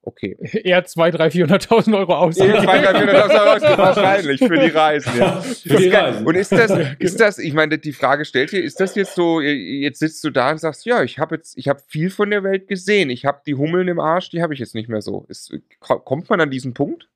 Okay. 0.03 0.35
eher 0.63 0.83
200.000, 0.83 1.15
300.000, 1.15 1.69
400.000 1.69 1.97
Euro 1.97 2.15
aus. 2.15 2.37
Ja, 2.37 2.45
200.000, 2.45 2.65
300.000 2.65 3.39
Euro 3.39 3.51
ausgegeben, 3.51 3.77
wahrscheinlich 3.77 4.39
für 4.39 4.57
die 4.57 4.67
Reisen. 4.67 5.17
Ja. 5.17 5.41
Für 5.41 5.77
die 5.77 5.89
Reisen. 5.89 6.25
Und 6.25 6.35
ist 6.35 6.51
das, 6.51 6.71
ist 6.97 7.19
das, 7.19 7.37
ich 7.37 7.53
meine, 7.53 7.77
die 7.77 7.93
Frage 7.93 8.25
stellt 8.25 8.49
hier, 8.49 8.63
ist 8.63 8.79
das 8.79 8.95
jetzt 8.95 9.15
so, 9.15 9.41
jetzt 9.41 9.99
sitzt 9.99 10.23
du 10.23 10.31
da 10.31 10.51
und 10.51 10.59
sagst, 10.59 10.85
ja, 10.85 11.03
ich 11.03 11.19
habe 11.19 11.35
jetzt, 11.35 11.57
ich 11.57 11.67
habe 11.67 11.81
viel 11.87 12.09
von 12.09 12.31
der 12.31 12.43
Welt 12.43 12.67
gesehen, 12.67 13.09
ich 13.09 13.25
habe 13.25 13.41
die 13.45 13.53
Hummeln 13.53 13.87
im 13.87 13.99
Arsch, 13.99 14.29
die 14.29 14.41
habe 14.41 14.53
ich 14.53 14.59
jetzt 14.59 14.73
nicht 14.73 14.89
mehr 14.89 15.01
so. 15.01 15.25
Ist, 15.27 15.53
kommt 15.79 16.29
man 16.29 16.41
an 16.41 16.49
diesen 16.49 16.73
Punkt? 16.73 17.07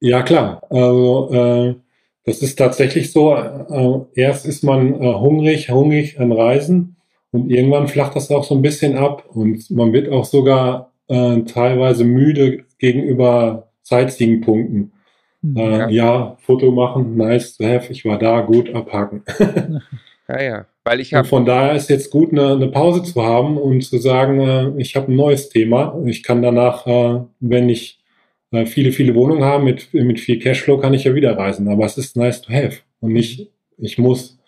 Ja, 0.00 0.22
klar. 0.22 0.62
Also 0.68 1.30
äh, 1.32 1.74
das 2.24 2.42
ist 2.42 2.56
tatsächlich 2.56 3.12
so. 3.12 3.34
Äh, 3.34 4.20
erst 4.20 4.44
ist 4.44 4.62
man 4.62 5.00
äh, 5.00 5.14
hungrig, 5.14 5.70
hungrig 5.70 6.20
an 6.20 6.32
Reisen 6.32 6.96
und 7.34 7.50
irgendwann 7.50 7.88
flacht 7.88 8.14
das 8.14 8.30
auch 8.30 8.44
so 8.44 8.54
ein 8.54 8.62
bisschen 8.62 8.96
ab 8.96 9.24
und 9.34 9.68
man 9.70 9.92
wird 9.92 10.08
auch 10.08 10.24
sogar 10.24 10.92
äh, 11.08 11.40
teilweise 11.42 12.04
müde 12.04 12.64
gegenüber 12.78 13.70
Sightseeing-Punkten. 13.82 14.92
Hm. 15.42 15.56
Äh, 15.56 15.78
Ja. 15.78 15.88
ja. 15.88 16.36
Foto 16.40 16.70
machen, 16.70 17.16
nice 17.16 17.56
to 17.56 17.64
have, 17.64 17.92
ich 17.92 18.04
war 18.04 18.18
da, 18.18 18.40
gut, 18.42 18.72
abhaken. 18.72 19.24
Ja, 20.26 20.42
ja. 20.42 20.66
Weil 20.84 21.00
ich 21.00 21.12
Und 21.12 21.18
habe, 21.18 21.28
von 21.28 21.44
daher 21.44 21.74
ist 21.74 21.90
jetzt 21.90 22.10
gut, 22.10 22.32
eine, 22.32 22.52
eine 22.52 22.68
Pause 22.68 23.02
zu 23.02 23.22
haben 23.22 23.58
und 23.58 23.82
zu 23.82 23.98
sagen, 23.98 24.40
äh, 24.40 24.80
ich 24.80 24.96
habe 24.96 25.12
ein 25.12 25.16
neues 25.16 25.50
Thema. 25.50 26.00
Ich 26.06 26.22
kann 26.22 26.40
danach, 26.40 26.86
äh, 26.86 27.20
wenn 27.40 27.68
ich 27.68 28.00
äh, 28.52 28.64
viele, 28.64 28.92
viele 28.92 29.14
Wohnungen 29.14 29.44
habe 29.44 29.64
mit, 29.64 29.92
mit 29.92 30.18
viel 30.20 30.38
Cashflow, 30.38 30.78
kann 30.78 30.94
ich 30.94 31.04
ja 31.04 31.14
wieder 31.14 31.36
reisen. 31.36 31.68
Aber 31.68 31.84
es 31.84 31.98
ist 31.98 32.16
nice 32.16 32.40
to 32.40 32.52
have 32.54 32.78
und 33.00 33.12
nicht, 33.12 33.50
ich 33.76 33.98
muss. 33.98 34.38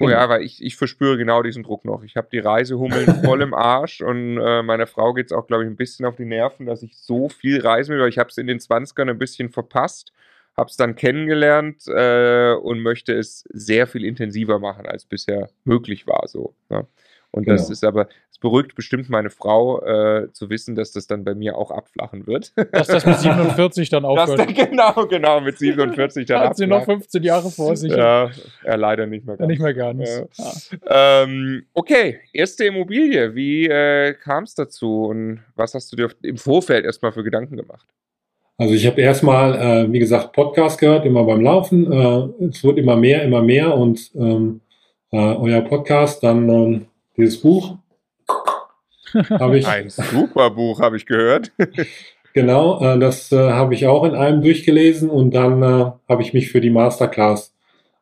Cool, 0.00 0.10
ja, 0.10 0.28
weil 0.28 0.42
ich, 0.42 0.62
ich 0.62 0.76
verspüre 0.76 1.16
genau 1.16 1.42
diesen 1.42 1.62
Druck 1.62 1.84
noch. 1.84 2.02
Ich 2.02 2.16
habe 2.16 2.28
die 2.30 2.38
Reisehummeln 2.38 3.24
voll 3.24 3.42
im 3.42 3.54
Arsch 3.54 4.00
und 4.00 4.38
äh, 4.38 4.62
meiner 4.62 4.86
Frau 4.86 5.14
geht 5.14 5.26
es 5.26 5.32
auch, 5.32 5.46
glaube 5.46 5.64
ich, 5.64 5.70
ein 5.70 5.76
bisschen 5.76 6.06
auf 6.06 6.16
die 6.16 6.24
Nerven, 6.24 6.66
dass 6.66 6.82
ich 6.82 6.96
so 6.96 7.28
viel 7.28 7.60
reisen 7.60 7.92
will, 7.92 8.02
weil 8.02 8.08
ich 8.08 8.18
habe 8.18 8.30
es 8.30 8.38
in 8.38 8.46
den 8.46 8.58
20ern 8.58 9.10
ein 9.10 9.18
bisschen 9.18 9.50
verpasst, 9.50 10.12
habe 10.56 10.70
es 10.70 10.76
dann 10.76 10.96
kennengelernt 10.96 11.84
äh, 11.86 12.52
und 12.54 12.80
möchte 12.80 13.12
es 13.12 13.44
sehr 13.50 13.86
viel 13.86 14.04
intensiver 14.04 14.58
machen, 14.58 14.86
als 14.86 15.04
bisher 15.04 15.50
möglich 15.64 16.06
war. 16.06 16.26
So, 16.26 16.54
ne? 16.68 16.86
Und 17.30 17.46
das 17.46 17.62
Genau. 17.62 17.72
ist 17.72 17.84
aber, 17.84 18.08
es 18.30 18.38
beruhigt 18.38 18.74
bestimmt 18.74 19.10
meine 19.10 19.28
Frau 19.28 19.82
äh, 19.82 20.32
zu 20.32 20.48
wissen, 20.48 20.74
dass 20.74 20.92
das 20.92 21.06
dann 21.06 21.24
bei 21.24 21.34
mir 21.34 21.58
auch 21.58 21.70
abflachen 21.70 22.26
wird. 22.26 22.52
Dass 22.72 22.86
das 22.86 23.04
mit 23.04 23.18
47 23.18 23.90
dann 23.90 24.02
Das 24.04 24.10
aufhört. 24.30 24.38
dann, 24.40 24.54
genau, 24.54 25.06
genau, 25.06 25.40
mit 25.42 25.58
47 25.58 26.26
dann 26.26 26.40
Hat 26.40 26.56
sie 26.56 26.66
noch 26.66 26.78
abflacht. 26.78 27.00
15 27.02 27.22
Jahre 27.22 27.50
vor 27.50 27.76
sich. 27.76 27.92
Ja, 27.92 28.30
ja, 28.64 28.74
leider 28.76 29.06
nicht 29.06 29.26
mehr. 29.26 29.36
Ja, 29.38 29.46
nicht 29.46 29.60
mehr 29.60 29.74
ganz. 29.74 29.98
ganz. 30.36 30.70
Ja. 30.72 30.78
Ah. 30.86 31.22
Ähm, 31.24 31.64
okay, 31.74 32.18
erste 32.32 32.64
Immobilie. 32.64 33.34
Wie 33.34 33.66
äh, 33.68 34.14
kam 34.14 34.44
es 34.44 34.54
dazu 34.54 35.04
und 35.06 35.40
was 35.54 35.74
hast 35.74 35.92
du 35.92 35.96
dir 35.96 36.08
im 36.22 36.38
Vorfeld 36.38 36.86
erstmal 36.86 37.12
für 37.12 37.22
Gedanken 37.24 37.56
gemacht? 37.58 37.86
Also 38.56 38.74
ich 38.74 38.86
habe 38.86 39.00
erstmal, 39.00 39.54
äh, 39.86 39.92
wie 39.92 39.98
gesagt, 40.00 40.32
Podcast 40.32 40.80
gehört, 40.80 41.04
immer 41.04 41.24
beim 41.24 41.42
Laufen. 41.42 41.92
Äh, 41.92 42.46
es 42.46 42.64
wird 42.64 42.78
immer 42.78 42.96
mehr, 42.96 43.22
immer 43.22 43.42
mehr 43.42 43.76
und 43.76 44.10
ähm, 44.16 44.62
äh, 45.12 45.16
euer 45.18 45.60
Podcast, 45.60 46.22
dann 46.24 46.48
ähm, 46.48 46.86
dieses 47.18 47.40
Buch 47.40 47.76
habe 49.30 49.58
ich. 49.58 49.66
Ein 49.66 49.90
super 49.90 50.50
Buch, 50.50 50.80
habe 50.80 50.96
ich 50.96 51.06
gehört. 51.06 51.52
Genau, 52.34 52.80
äh, 52.80 52.98
das 53.00 53.32
äh, 53.32 53.50
habe 53.50 53.74
ich 53.74 53.86
auch 53.88 54.04
in 54.04 54.14
einem 54.14 54.42
durchgelesen 54.42 55.10
und 55.10 55.34
dann 55.34 55.62
äh, 55.62 55.90
habe 56.08 56.22
ich 56.22 56.34
mich 56.34 56.52
für 56.52 56.60
die 56.60 56.70
Masterclass 56.70 57.56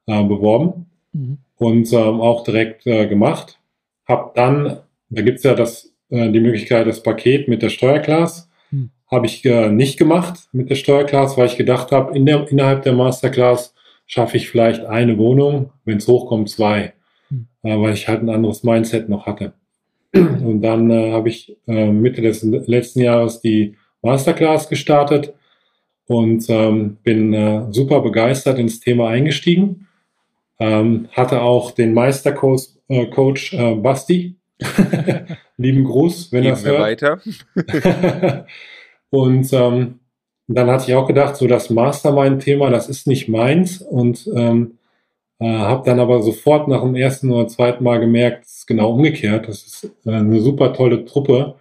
äh, 0.07 0.23
beworben 0.25 0.87
Mhm. 1.17 1.39
und 1.57 1.93
ähm, 1.93 2.21
auch 2.21 2.45
direkt 2.45 2.87
äh, 2.87 3.07
gemacht. 3.07 3.59
Hab 4.07 4.35
dann, 4.35 4.81
da 5.09 5.23
gibt's 5.23 5.45
ja 5.45 5.55
das, 5.55 5.95
äh, 6.11 6.31
die 6.31 6.41
Möglichkeit, 6.41 6.87
das 6.87 7.03
Paket 7.03 7.49
mit 7.49 7.63
der 7.63 7.71
Steuerclass. 7.71 8.51
Hm. 8.71 8.91
Habe 9.11 9.27
ich 9.27 9.45
äh, 9.45 9.71
nicht 9.71 9.99
gemacht 9.99 10.49
mit 10.53 10.69
der 10.69 10.75
Steuerclass, 10.75 11.39
weil 11.39 11.47
ich 11.47 11.57
gedacht 11.57 11.91
habe, 11.93 12.15
in 12.15 12.27
der, 12.27 12.47
innerhalb 12.51 12.83
der 12.83 12.93
Masterclass 12.93 13.75
schaffe 14.07 14.37
ich 14.37 14.51
vielleicht 14.51 14.85
eine 14.85 15.17
Wohnung, 15.17 15.71
wenn 15.85 15.97
es 15.97 16.07
hochkommt, 16.07 16.51
zwei, 16.51 16.93
weil 17.69 17.95
ich 17.95 18.09
halt 18.09 18.23
ein 18.23 18.31
anderes 18.31 18.63
Mindset 18.63 19.09
noch 19.09 19.27
hatte. 19.27 19.55
Und 20.13 20.63
dann 20.63 20.91
äh, 20.91 21.13
habe 21.13 21.29
ich 21.29 21.57
äh, 21.67 21.91
Mitte 21.91 22.23
des 22.23 22.43
letzten 22.43 23.01
Jahres 23.01 23.41
die 23.41 23.77
Masterclass 24.03 24.69
gestartet 24.69 25.35
und 26.07 26.49
ähm, 26.49 26.99
bin 27.03 27.35
äh, 27.35 27.67
super 27.71 28.01
begeistert 28.01 28.59
ins 28.59 28.81
Thema 28.81 29.09
eingestiegen. 29.09 29.89
Ähm, 30.59 31.09
hatte 31.13 31.43
auch 31.43 31.73
den 31.73 31.93
Meistercoach 31.93 32.77
äh, 32.89 33.07
Coach, 33.07 33.53
äh, 33.53 33.75
Basti. 33.75 34.37
Lieben 35.59 35.85
Gruß, 35.85 36.33
wenn 36.33 36.45
er 36.45 36.55
es 36.55 36.65
wir 36.65 36.73
hört. 36.73 36.81
weiter. 36.81 37.21
Und 39.11 39.53
ähm, 39.53 40.01
dann 40.49 40.71
hatte 40.71 40.85
ich 40.89 40.95
auch 40.95 41.07
gedacht, 41.07 41.37
so 41.37 41.47
das 41.47 41.71
Mastermind-Thema, 41.71 42.71
das 42.71 42.89
ist 42.89 43.07
nicht 43.07 43.29
meins. 43.29 43.83
Und 43.83 44.29
ähm, 44.35 44.79
äh, 45.39 45.47
habe 45.47 45.85
dann 45.85 46.01
aber 46.01 46.23
sofort 46.23 46.69
nach 46.69 46.83
dem 46.83 46.95
ersten 46.95 47.31
oder 47.31 47.49
zweiten 47.49 47.85
Mal 47.85 48.01
gemerkt, 48.01 48.47
es 48.47 48.59
ist 48.59 48.67
genau 48.67 48.93
umgekehrt. 48.93 49.49
Das 49.49 49.65
ist 49.65 49.91
äh, 50.07 50.11
eine 50.11 50.41
super 50.41 50.73
tolle 50.73 51.05
Truppe 51.05 51.57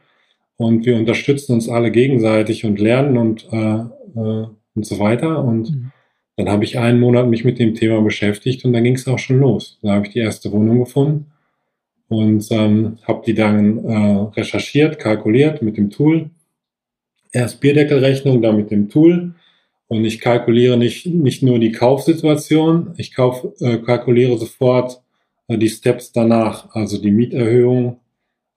und 0.58 0.86
wir 0.86 0.96
unterstützen 0.96 1.54
uns 1.54 1.68
alle 1.68 1.92
gegenseitig 1.92 2.66
und 2.66 2.80
lernen 2.80 3.18
und, 3.18 3.48
äh, 3.52 3.80
äh, 4.20 4.48
und 4.76 4.86
so 4.86 5.00
weiter. 5.00 5.44
Und 5.44 5.72
mhm. 5.72 5.92
dann 6.38 6.50
habe 6.50 6.64
ich 6.64 6.80
einen 6.80 7.00
Monat 7.00 7.28
mich 7.28 7.44
mit 7.44 7.60
dem 7.60 7.76
Thema 7.76 8.02
beschäftigt 8.02 8.64
und 8.64 8.74
dann 8.74 8.84
ging 8.84 8.96
es 8.96 9.08
auch 9.08 9.20
schon 9.20 9.40
los. 9.40 9.78
Da 9.82 9.94
habe 9.94 10.08
ich 10.08 10.14
die 10.14 10.20
erste 10.20 10.52
Wohnung 10.52 10.80
gefunden 10.80 11.32
und 12.08 12.48
ähm, 12.52 12.98
habe 13.04 13.24
die 13.26 13.34
dann 13.34 13.84
äh, 13.84 14.40
recherchiert, 14.40 15.00
kalkuliert 15.00 15.62
mit 15.62 15.78
dem 15.78 15.90
Tool. 15.90 16.30
Erst 17.34 17.60
Bierdeckelrechnung, 17.60 18.42
dann 18.42 18.56
mit 18.56 18.72
dem 18.72 18.90
Tool. 18.90 19.34
Und 19.88 20.04
ich 20.04 20.20
kalkuliere 20.20 20.78
nicht, 20.78 21.06
nicht 21.06 21.44
nur 21.44 21.60
die 21.60 21.72
Kaufsituation, 21.72 22.94
ich 22.98 23.14
kauf, 23.14 23.46
äh, 23.60 23.78
kalkuliere 23.78 24.38
sofort 24.38 25.02
äh, 25.48 25.58
die 25.58 25.70
Steps 25.70 26.12
danach, 26.12 26.74
also 26.74 26.98
die 26.98 27.12
Mieterhöhung 27.12 28.00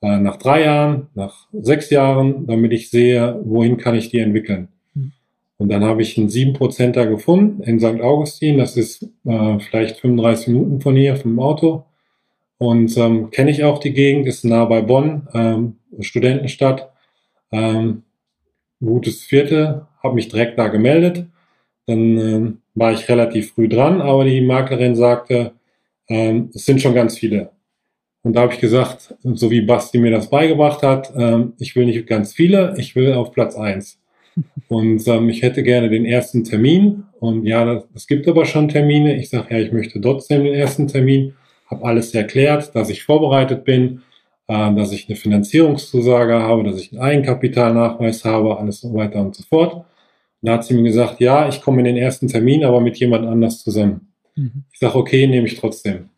äh, 0.01 0.19
nach 0.19 0.37
drei 0.37 0.65
Jahren, 0.65 1.09
nach 1.15 1.49
sechs 1.53 1.91
Jahren, 1.91 2.47
damit 2.47 2.73
ich 2.73 2.91
sehe, 2.91 3.41
wohin 3.45 3.77
kann 3.77 3.95
ich 3.95 4.11
die 4.11 4.21
entwickeln. 4.21 4.69
Mhm. 4.95 5.13
Und 5.59 5.69
dann 5.71 5.85
habe 5.85 6.03
ich 6.03 6.17
einen 6.17 6.29
7%er 6.29 7.07
gefunden 7.07 7.63
in 7.63 7.79
St. 7.79 8.01
Augustin, 8.01 8.59
das 8.59 8.77
ist 8.77 9.03
äh, 9.25 9.59
vielleicht 9.59 10.01
35 10.01 10.49
Minuten 10.49 10.81
von 10.81 10.97
hier, 10.97 11.17
vom 11.17 11.39
Auto. 11.41 11.85
Und 12.59 12.97
ähm, 12.97 13.31
kenne 13.31 13.51
ich 13.51 13.65
auch 13.65 13.79
die 13.79 13.93
Gegend, 13.93 14.27
ist 14.27 14.45
nah 14.45 14.65
bei 14.65 14.83
Bonn, 14.83 15.29
ähm, 15.33 15.77
Studentenstadt. 16.01 16.91
Ähm, 17.53 18.03
gutes 18.81 19.23
Viertel, 19.23 19.87
habe 20.03 20.15
mich 20.15 20.29
direkt 20.29 20.59
da 20.59 20.69
gemeldet. 20.69 21.27
Dann 21.87 22.19
äh, 22.19 22.53
war 22.75 22.93
ich 22.93 23.09
relativ 23.09 23.53
früh 23.53 23.69
dran, 23.69 24.01
aber 24.01 24.25
die 24.25 24.41
Maklerin 24.41 24.95
sagte, 24.95 25.53
äh, 26.09 26.43
es 26.55 26.65
sind 26.65 26.81
schon 26.81 26.95
ganz 26.95 27.19
viele. 27.19 27.51
Und 28.23 28.35
da 28.35 28.43
habe 28.43 28.53
ich 28.53 28.61
gesagt, 28.61 29.15
so 29.23 29.51
wie 29.51 29.63
Basti 29.63 29.99
mir 29.99 30.11
das 30.11 30.29
beigebracht 30.29 30.83
hat, 30.83 31.15
äh, 31.17 31.47
ich 31.59 31.77
will 31.77 31.87
nicht 31.87 32.07
ganz 32.07 32.33
viele, 32.33 32.75
ich 32.77 32.95
will 32.95 33.15
auf 33.15 33.33
Platz 33.33 33.57
eins. 33.57 34.01
Und 34.69 35.07
ähm, 35.09 35.29
ich 35.29 35.43
hätte 35.43 35.63
gerne 35.63 35.89
den 35.89 36.05
ersten 36.05 36.45
Termin. 36.45 37.05
Und 37.21 37.47
ja, 37.47 37.83
es 37.95 38.07
gibt 38.07 38.29
aber 38.29 38.45
schon 38.45 38.69
Termine. 38.69 39.17
Ich 39.17 39.31
sage, 39.31 39.55
ja, 39.55 39.61
ich 39.61 39.73
möchte 39.73 40.01
trotzdem 40.01 40.45
den 40.45 40.55
ersten 40.55 40.87
Termin. 40.89 41.35
Habe 41.67 41.85
alles 41.85 42.15
erklärt, 42.15 42.75
dass 42.75 42.91
ich 42.91 43.03
vorbereitet 43.03 43.65
bin, 43.65 44.03
äh, 44.49 44.75
dass 44.75 44.93
ich 44.93 45.09
eine 45.09 45.17
Finanzierungszusage 45.17 46.41
habe, 46.41 46.65
dass 46.65 46.81
ich 46.81 46.93
einen 46.93 47.03
Eigenkapitalnachweis 47.03 48.25
habe, 48.25 48.59
alles 48.59 48.81
so 48.81 48.93
weiter 48.95 49.21
und 49.21 49.37
so 49.37 49.45
fort. 49.45 49.75
Und 49.75 49.85
da 50.41 50.55
hat 50.55 50.65
sie 50.65 50.75
mir 50.75 50.85
gesagt, 50.85 51.21
ja, 51.21 51.49
ich 51.49 51.61
komme 51.61 51.81
in 51.81 51.85
den 51.85 51.97
ersten 51.97 52.29
Termin, 52.29 52.65
aber 52.65 52.81
mit 52.81 52.99
jemand 52.99 53.27
anders 53.27 53.63
zusammen. 53.63 54.13
Mhm. 54.35 54.65
Ich 54.73 54.79
sage, 54.79 54.97
okay, 54.97 55.27
nehme 55.27 55.47
ich 55.47 55.61
trotzdem. 55.61 56.09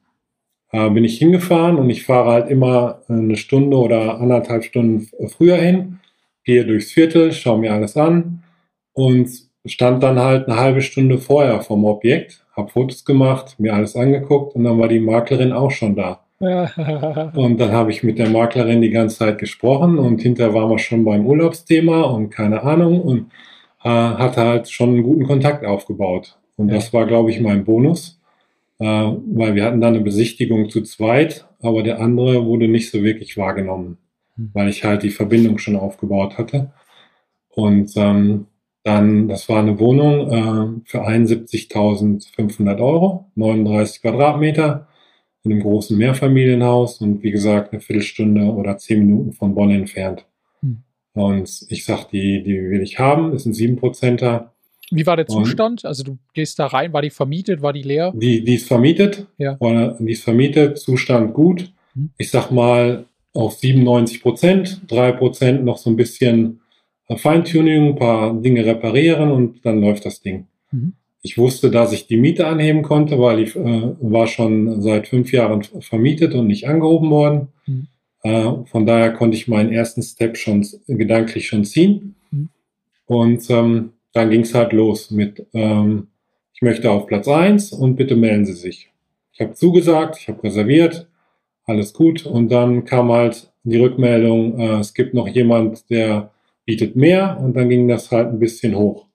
Äh, 0.73 0.91
bin 0.91 1.05
ich 1.05 1.19
hingefahren 1.19 1.77
und 1.77 1.91
ich 1.91 2.05
fahre 2.05 2.31
halt 2.31 2.51
immer 2.51 3.03
eine 3.09 3.37
Stunde 3.37 3.77
oder 3.77 4.21
anderthalb 4.21 4.65
Stunden 4.65 5.09
früher 5.29 5.57
hin, 5.57 5.99
gehe 6.45 6.65
durchs 6.65 6.93
Viertel, 6.93 7.33
schaue 7.33 7.59
mir 7.59 7.73
alles 7.73 7.97
an 7.97 8.45
und 8.93 9.29
stand 9.67 10.03
dann 10.03 10.19
halt 10.19 10.49
eine 10.49 10.59
halbe 10.59 10.83
Stunde 10.83 11.19
vorher 11.19 11.61
vom 11.63 11.85
Objekt, 11.85 12.45
habe 12.57 12.71
Fotos 12.71 13.05
gemacht, 13.05 13.57
mir 13.59 13.75
alles 13.75 13.97
angeguckt 13.97 14.55
und 14.55 14.65
dann 14.65 14.79
war 14.79 14.89
die 14.89 15.01
Maklerin 15.01 15.53
auch 15.53 15.71
schon 15.73 15.97
da 15.97 16.25
und 16.41 17.61
dann 17.61 17.73
habe 17.73 17.91
ich 17.91 18.03
mit 18.03 18.19
der 18.19 18.31
Maklerin 18.31 18.81
die 18.81 18.91
ganze 18.91 19.19
Zeit 19.19 19.39
gesprochen 19.39 19.99
und 19.99 20.23
hinterher 20.23 20.55
waren 20.55 20.71
wir 20.71 20.79
schon 20.79 21.05
beim 21.05 21.27
Urlaubsthema 21.27 22.03
und 22.03 22.31
keine 22.31 22.63
Ahnung 22.63 23.03
und 23.03 23.31
äh, 23.85 23.89
hatte 23.91 24.41
halt 24.41 24.71
schon 24.71 24.91
einen 24.91 25.03
guten 25.03 25.25
Kontakt 25.25 25.67
aufgebaut. 25.67 26.39
Und 26.57 26.69
ja. 26.69 26.77
das 26.77 26.95
war, 26.95 27.07
glaube 27.07 27.31
ich, 27.31 27.41
mein 27.41 27.65
Bonus, 27.65 28.21
äh, 28.79 28.85
weil 28.85 29.55
wir 29.55 29.65
hatten 29.65 29.83
dann 29.83 29.95
eine 29.95 30.03
Besichtigung 30.03 30.71
zu 30.71 30.81
zweit, 30.83 31.47
aber 31.61 31.83
der 31.83 32.01
andere 32.01 32.47
wurde 32.47 32.69
nicht 32.69 32.91
so 32.91 33.03
wirklich 33.03 33.37
wahrgenommen, 33.37 33.99
hm. 34.37 34.51
weil 34.55 34.71
ich 34.71 34.83
halt 34.83 35.03
die 35.03 35.11
Verbindung 35.11 35.59
schon 35.59 35.77
aufgebaut 35.77 36.39
hatte. 36.39 36.73
Und 37.51 37.93
ähm, 37.97 38.47
dann, 38.83 39.29
das 39.29 39.47
war 39.51 39.59
eine 39.59 39.79
Wohnung 39.79 40.31
äh, 40.31 40.89
für 40.89 41.07
71.500 41.07 42.81
Euro, 42.81 43.31
39 43.35 44.01
Quadratmeter 44.01 44.87
in 45.45 45.53
einem 45.53 45.63
großen 45.63 45.97
Mehrfamilienhaus 45.97 47.01
und 47.01 47.23
wie 47.23 47.31
gesagt 47.31 47.73
eine 47.73 47.81
Viertelstunde 47.81 48.43
oder 48.45 48.77
zehn 48.79 49.01
Minuten 49.01 49.33
von 49.33 49.55
Bonn 49.55 49.71
entfernt. 49.71 50.27
Hm. 50.61 50.83
Und 51.15 51.67
ich 51.69 51.85
sag, 51.85 52.09
die, 52.11 52.43
die 52.43 52.71
will 52.71 52.83
ich 52.83 52.99
haben, 52.99 53.33
ist 53.33 53.47
ein 53.47 53.53
7%er. 53.53 54.53
Wie 54.91 55.07
war 55.07 55.17
der 55.17 55.27
Zustand? 55.27 55.85
Und 55.85 55.89
also 55.89 56.03
du 56.03 56.19
gehst 56.35 56.59
da 56.59 56.67
rein, 56.67 56.93
war 56.93 57.03
die 57.03 57.11
vermietet, 57.11 57.63
war 57.63 57.73
die 57.73 57.83
leer? 57.83 58.13
Die, 58.15 58.43
die 58.45 58.55
ist 58.57 58.67
vermietet. 58.67 59.27
Ja. 59.39 59.57
Oder, 59.61 59.97
die 59.99 60.13
ist 60.13 60.25
vermietet, 60.25 60.79
Zustand 60.79 61.33
gut. 61.33 61.73
Hm. 61.95 62.11
Ich 62.19 62.31
sag 62.31 62.51
mal 62.51 63.07
auf 63.33 63.55
97 63.55 64.23
Prozent, 64.23 64.83
3 64.89 65.13
Prozent 65.13 65.65
noch 65.65 65.79
so 65.79 65.89
ein 65.91 65.97
bisschen 65.97 66.61
Feintuning, 67.17 67.89
ein 67.89 67.97
paar 67.97 68.35
Dinge 68.35 68.65
reparieren 68.65 69.31
und 69.31 69.65
dann 69.65 69.81
läuft 69.81 70.05
das 70.05 70.21
Ding. 70.21 70.47
Mhm. 70.71 70.95
Ich 71.23 71.37
wusste, 71.37 71.71
dass 71.71 71.93
ich 71.93 72.07
die 72.07 72.17
Miete 72.17 72.47
anheben 72.47 72.83
konnte, 72.83 73.19
weil 73.19 73.41
ich 73.41 73.55
äh, 73.55 73.95
war 74.01 74.27
schon 74.27 74.81
seit 74.81 75.09
fünf 75.09 75.33
Jahren 75.33 75.63
vermietet 75.63 76.35
und 76.35 76.47
nicht 76.47 76.67
angehoben 76.67 77.11
worden. 77.11 77.49
Mhm. 77.67 77.89
Äh, 78.23 78.65
von 78.67 78.87
daher 78.87 79.13
konnte 79.13 79.37
ich 79.37 79.49
meinen 79.49 79.73
ersten 79.73 80.03
Step 80.03 80.37
schon 80.37 80.67
gedanklich 80.87 81.47
schon 81.47 81.65
ziehen. 81.65 82.15
Mhm. 82.31 82.49
Und 83.07 83.51
ähm, 83.51 83.93
dann 84.13 84.31
ging 84.31 84.43
es 84.43 84.55
halt 84.55 84.73
los 84.73 85.11
mit, 85.11 85.47
ähm, 85.53 86.09
ich 86.55 86.63
möchte 86.63 86.91
auf 86.91 87.07
Platz 87.07 87.29
eins 87.29 87.73
und 87.73 87.97
bitte 87.97 88.17
melden 88.17 88.45
Sie 88.45 88.55
sich. 88.55 88.91
Ich 89.33 89.41
habe 89.41 89.55
zugesagt, 89.55 90.19
ich 90.19 90.29
habe 90.29 90.43
reserviert, 90.43 91.09
alles 91.65 91.93
gut. 91.93 92.27
Und 92.27 92.51
dann 92.51 92.85
kam 92.85 93.11
halt 93.13 93.53
die 93.63 93.79
Rückmeldung, 93.79 94.59
äh, 94.59 94.79
es 94.79 94.95
gibt 94.95 95.15
noch 95.15 95.29
jemand, 95.29 95.89
der 95.91 96.31
bietet 96.65 96.97
mehr 96.97 97.39
und 97.41 97.55
dann 97.55 97.69
ging 97.69 97.89
das 97.89 98.11
halt 98.11 98.29
ein 98.29 98.39
bisschen 98.39 98.77
hoch. 98.77 99.07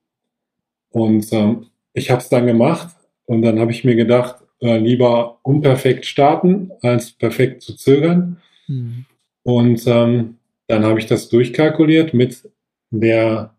Und 0.90 1.32
ähm, 1.34 1.68
ich 1.96 2.12
habe 2.12 2.22
es 2.22 2.30
dann 2.30 2.46
gemacht 2.46 2.96
und 3.26 3.42
dann 3.42 3.60
habe 3.60 3.72
ich 3.72 3.84
mir 3.84 3.96
gedacht, 3.96 4.36
äh, 4.62 4.78
lieber 4.78 5.40
unperfekt 5.44 6.06
starten, 6.06 6.72
als 6.82 7.12
perfekt 7.12 7.62
zu 7.64 7.76
zögern. 7.76 8.38
Mhm. 8.68 9.06
Und 9.44 9.84
ähm, 9.88 10.36
dann 10.68 10.86
habe 10.86 11.00
ich 11.00 11.08
das 11.08 11.30
durchkalkuliert 11.30 12.14
mit 12.14 12.50
der 12.92 13.56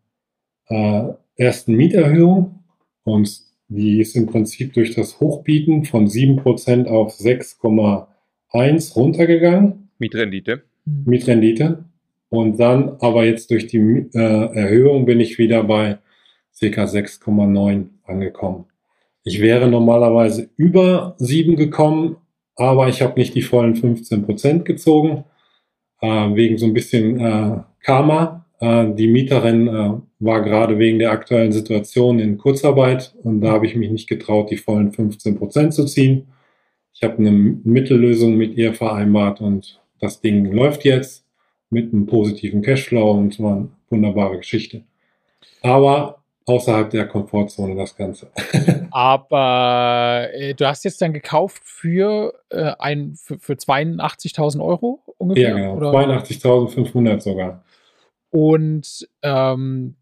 äh, 0.68 1.04
ersten 1.36 1.74
Mieterhöhung 1.74 2.62
und 3.04 3.40
die 3.68 4.00
ist 4.00 4.14
im 4.14 4.26
Prinzip 4.26 4.74
durch 4.74 4.94
das 4.94 5.18
Hochbieten 5.18 5.84
von 5.84 6.06
7% 6.06 6.86
auf 6.86 7.14
6,1 7.14 8.94
runtergegangen. 8.94 9.88
Mietrendite. 9.98 10.62
Mhm. 10.84 11.02
Mietrendite. 11.06 11.84
Und 12.28 12.58
dann 12.58 12.96
aber 13.00 13.24
jetzt 13.24 13.50
durch 13.50 13.66
die 13.66 13.78
äh, 13.78 14.54
Erhöhung 14.54 15.06
bin 15.06 15.20
ich 15.20 15.38
wieder 15.38 15.64
bei 15.64 15.98
ca. 16.58 16.84
6,9 16.84 17.86
angekommen. 18.08 18.66
Ich 19.24 19.40
wäre 19.40 19.68
normalerweise 19.68 20.50
über 20.56 21.16
7 21.18 21.56
gekommen, 21.56 22.16
aber 22.54 22.88
ich 22.88 23.02
habe 23.02 23.18
nicht 23.18 23.34
die 23.34 23.42
vollen 23.42 23.74
15 23.74 24.24
Prozent 24.24 24.64
gezogen, 24.64 25.24
äh, 26.00 26.34
wegen 26.34 26.58
so 26.58 26.66
ein 26.66 26.74
bisschen 26.74 27.20
äh, 27.20 27.62
Karma. 27.82 28.46
Äh, 28.60 28.94
die 28.94 29.08
Mieterin 29.08 29.68
äh, 29.68 29.90
war 30.20 30.42
gerade 30.42 30.78
wegen 30.78 30.98
der 30.98 31.10
aktuellen 31.10 31.52
Situation 31.52 32.18
in 32.18 32.38
Kurzarbeit 32.38 33.14
und 33.22 33.40
da 33.40 33.50
habe 33.50 33.66
ich 33.66 33.76
mich 33.76 33.90
nicht 33.90 34.08
getraut, 34.08 34.50
die 34.50 34.56
vollen 34.56 34.92
15 34.92 35.36
Prozent 35.36 35.74
zu 35.74 35.84
ziehen. 35.84 36.28
Ich 36.94 37.02
habe 37.02 37.18
eine 37.18 37.30
Mittellösung 37.32 38.36
mit 38.36 38.56
ihr 38.56 38.74
vereinbart 38.74 39.40
und 39.40 39.80
das 40.00 40.20
Ding 40.20 40.52
läuft 40.52 40.84
jetzt 40.84 41.26
mit 41.68 41.92
einem 41.92 42.06
positiven 42.06 42.62
Cashflow 42.62 43.10
und 43.10 43.34
es 43.34 43.40
war 43.42 43.56
eine 43.56 43.68
wunderbare 43.90 44.38
Geschichte. 44.38 44.84
Aber 45.62 46.22
außerhalb 46.46 46.90
der 46.90 47.06
Komfortzone 47.08 47.74
das 47.74 47.96
Ganze. 47.96 48.30
Aber 48.90 50.28
äh, 50.32 50.54
du 50.54 50.66
hast 50.66 50.84
jetzt 50.84 51.02
dann 51.02 51.12
gekauft 51.12 51.62
für, 51.64 52.34
äh, 52.50 52.72
ein, 52.78 53.16
für, 53.16 53.38
für 53.38 53.54
82.000 53.54 54.64
Euro 54.64 55.02
ungefähr? 55.18 55.58
Ja, 55.58 55.74
genau. 55.74 55.92
82.500 55.92 57.20
sogar. 57.20 57.64
Und 58.30 59.08
ähm, 59.22 59.96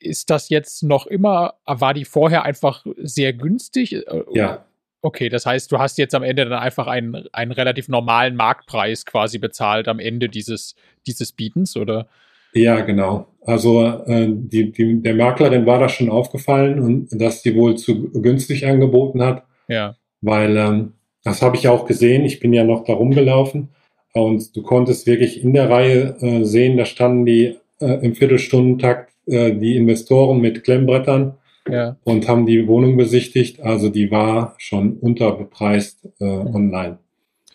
ist 0.00 0.30
das 0.30 0.48
jetzt 0.48 0.82
noch 0.82 1.06
immer, 1.06 1.54
war 1.64 1.94
die 1.94 2.04
vorher 2.04 2.44
einfach 2.44 2.84
sehr 2.98 3.32
günstig? 3.32 3.94
Äh, 3.94 4.24
ja. 4.32 4.64
Okay, 5.00 5.28
das 5.28 5.46
heißt, 5.46 5.70
du 5.70 5.78
hast 5.78 5.96
jetzt 5.98 6.14
am 6.14 6.24
Ende 6.24 6.44
dann 6.44 6.58
einfach 6.58 6.88
einen, 6.88 7.28
einen 7.32 7.52
relativ 7.52 7.88
normalen 7.88 8.34
Marktpreis 8.34 9.06
quasi 9.06 9.38
bezahlt 9.38 9.86
am 9.86 10.00
Ende 10.00 10.28
dieses, 10.28 10.74
dieses 11.06 11.30
Bietens, 11.32 11.76
oder? 11.76 12.08
Ja, 12.54 12.80
genau. 12.80 13.26
Also 13.44 13.82
äh, 14.06 14.28
die, 14.30 14.72
die, 14.72 15.00
der 15.02 15.14
Maklerin 15.14 15.64
war 15.66 15.78
das 15.80 15.92
schon 15.92 16.10
aufgefallen 16.10 16.78
und 16.80 17.08
dass 17.20 17.42
die 17.42 17.54
wohl 17.54 17.76
zu 17.76 18.10
günstig 18.10 18.66
angeboten 18.66 19.22
hat. 19.22 19.44
Ja. 19.68 19.96
Weil 20.20 20.56
ähm, 20.56 20.92
das 21.24 21.40
habe 21.42 21.56
ich 21.56 21.68
auch 21.68 21.86
gesehen. 21.86 22.24
Ich 22.24 22.40
bin 22.40 22.52
ja 22.52 22.64
noch 22.64 22.84
da 22.84 22.92
rumgelaufen 22.94 23.68
und 24.12 24.54
du 24.56 24.62
konntest 24.62 25.06
wirklich 25.06 25.42
in 25.42 25.52
der 25.54 25.70
Reihe 25.70 26.16
äh, 26.20 26.44
sehen, 26.44 26.76
da 26.76 26.84
standen 26.84 27.24
die 27.24 27.56
äh, 27.80 28.04
im 28.04 28.14
Viertelstundentakt 28.14 29.12
äh, 29.26 29.54
die 29.54 29.76
Investoren 29.76 30.40
mit 30.40 30.64
Klemmbrettern 30.64 31.34
Ja. 31.68 31.96
und 32.04 32.28
haben 32.28 32.46
die 32.46 32.66
Wohnung 32.66 32.96
besichtigt. 32.96 33.60
Also 33.60 33.88
die 33.88 34.10
war 34.10 34.54
schon 34.58 34.94
unterbepreist 34.98 36.08
äh, 36.20 36.24
online. 36.24 36.98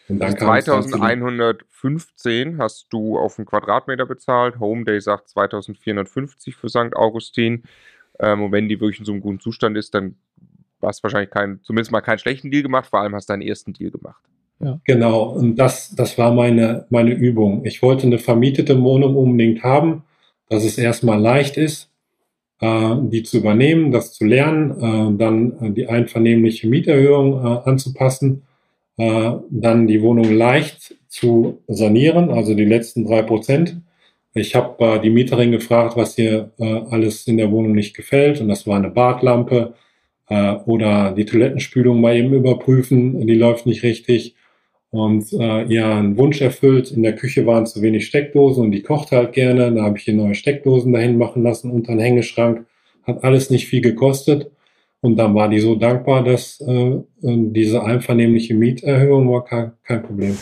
Und 0.09 0.19
dann 0.19 0.35
kam 0.35 0.55
es 0.55 0.65
dann 0.65 0.83
zu 0.83 0.89
dem- 0.89 0.99
2115 0.99 2.57
hast 2.57 2.87
du 2.91 3.17
auf 3.17 3.39
einen 3.39 3.45
Quadratmeter 3.45 4.05
bezahlt. 4.05 4.59
Homeday 4.59 4.99
sagt 4.99 5.29
2450 5.29 6.55
für 6.55 6.69
St. 6.69 6.95
Augustin. 6.95 7.63
Ähm, 8.19 8.43
und 8.43 8.51
wenn 8.51 8.67
die 8.67 8.79
wirklich 8.79 8.99
in 8.99 9.05
so 9.05 9.13
einem 9.13 9.21
guten 9.21 9.39
Zustand 9.39 9.77
ist, 9.77 9.93
dann 9.93 10.15
hast 10.81 10.99
du 10.99 11.03
wahrscheinlich 11.03 11.31
keinen, 11.31 11.63
zumindest 11.63 11.91
mal 11.91 12.01
keinen 12.01 12.19
schlechten 12.19 12.51
Deal 12.51 12.63
gemacht. 12.63 12.87
Vor 12.89 12.99
allem 12.99 13.15
hast 13.15 13.29
du 13.29 13.33
deinen 13.33 13.41
ersten 13.41 13.73
Deal 13.73 13.91
gemacht. 13.91 14.21
Genau, 14.85 15.23
und 15.23 15.55
das, 15.55 15.93
das 15.95 16.17
war 16.17 16.33
meine, 16.33 16.85
meine 16.89 17.13
Übung. 17.13 17.65
Ich 17.65 17.81
wollte 17.81 18.07
eine 18.07 18.19
vermietete 18.19 18.81
Wohnung 18.81 19.15
unbedingt 19.15 19.63
haben, 19.63 20.03
dass 20.49 20.63
es 20.63 20.77
erstmal 20.77 21.19
leicht 21.19 21.57
ist, 21.57 21.89
äh, 22.61 22.95
die 23.01 23.23
zu 23.23 23.37
übernehmen, 23.39 23.91
das 23.91 24.13
zu 24.13 24.25
lernen, 24.25 24.71
äh, 24.71 25.17
dann 25.17 25.59
äh, 25.59 25.71
die 25.71 25.87
einvernehmliche 25.87 26.67
Mieterhöhung 26.67 27.43
äh, 27.43 27.69
anzupassen, 27.69 28.43
äh, 28.97 29.31
dann 29.49 29.87
die 29.87 30.01
Wohnung 30.01 30.31
leicht 30.31 30.95
zu 31.07 31.61
sanieren, 31.67 32.29
also 32.29 32.53
die 32.53 32.65
letzten 32.65 33.05
drei 33.05 33.21
Prozent. 33.21 33.77
Ich 34.33 34.55
habe 34.55 34.83
äh, 34.83 34.99
die 34.99 35.09
Mieterin 35.09 35.51
gefragt, 35.51 35.95
was 35.95 36.17
ihr 36.17 36.51
äh, 36.59 36.81
alles 36.89 37.27
in 37.27 37.37
der 37.37 37.51
Wohnung 37.51 37.73
nicht 37.73 37.95
gefällt, 37.95 38.41
und 38.41 38.47
das 38.47 38.65
war 38.67 38.77
eine 38.77 38.89
Badlampe 38.89 39.75
äh, 40.29 40.53
oder 40.65 41.11
die 41.11 41.25
Toilettenspülung 41.25 42.01
mal 42.01 42.15
eben 42.15 42.33
überprüfen, 42.33 43.25
die 43.27 43.35
läuft 43.35 43.65
nicht 43.65 43.83
richtig 43.83 44.35
und 44.93 45.33
äh, 45.33 45.63
ihr 45.63 45.87
einen 45.87 46.17
Wunsch 46.17 46.39
erfüllt. 46.39 46.91
In 46.91 47.01
der 47.01 47.15
Küche 47.15 47.47
waren 47.47 47.65
zu 47.65 47.81
wenig 47.81 48.05
Steckdosen 48.05 48.65
und 48.65 48.71
die 48.71 48.83
kocht 48.83 49.11
halt 49.11 49.33
gerne. 49.33 49.73
Da 49.73 49.81
habe 49.81 49.97
ich 49.97 50.07
ihr 50.07 50.13
neue 50.13 50.35
Steckdosen 50.35 50.93
dahin 50.93 51.17
machen 51.17 51.41
lassen 51.41 51.71
unter 51.71 51.93
einen 51.93 52.01
Hängeschrank. 52.01 52.67
Hat 53.01 53.23
alles 53.23 53.49
nicht 53.49 53.67
viel 53.67 53.81
gekostet. 53.81 54.51
Und 55.03 55.17
dann 55.17 55.35
war 55.35 55.49
die 55.49 55.59
so 55.59 55.75
dankbar, 55.75 56.23
dass 56.23 56.61
äh, 56.61 57.01
diese 57.19 57.83
einvernehmliche 57.83 58.53
Mieterhöhung 58.53 59.29
war 59.29 59.43
kein, 59.43 59.73
kein 59.83 60.01
Problem. 60.01 60.37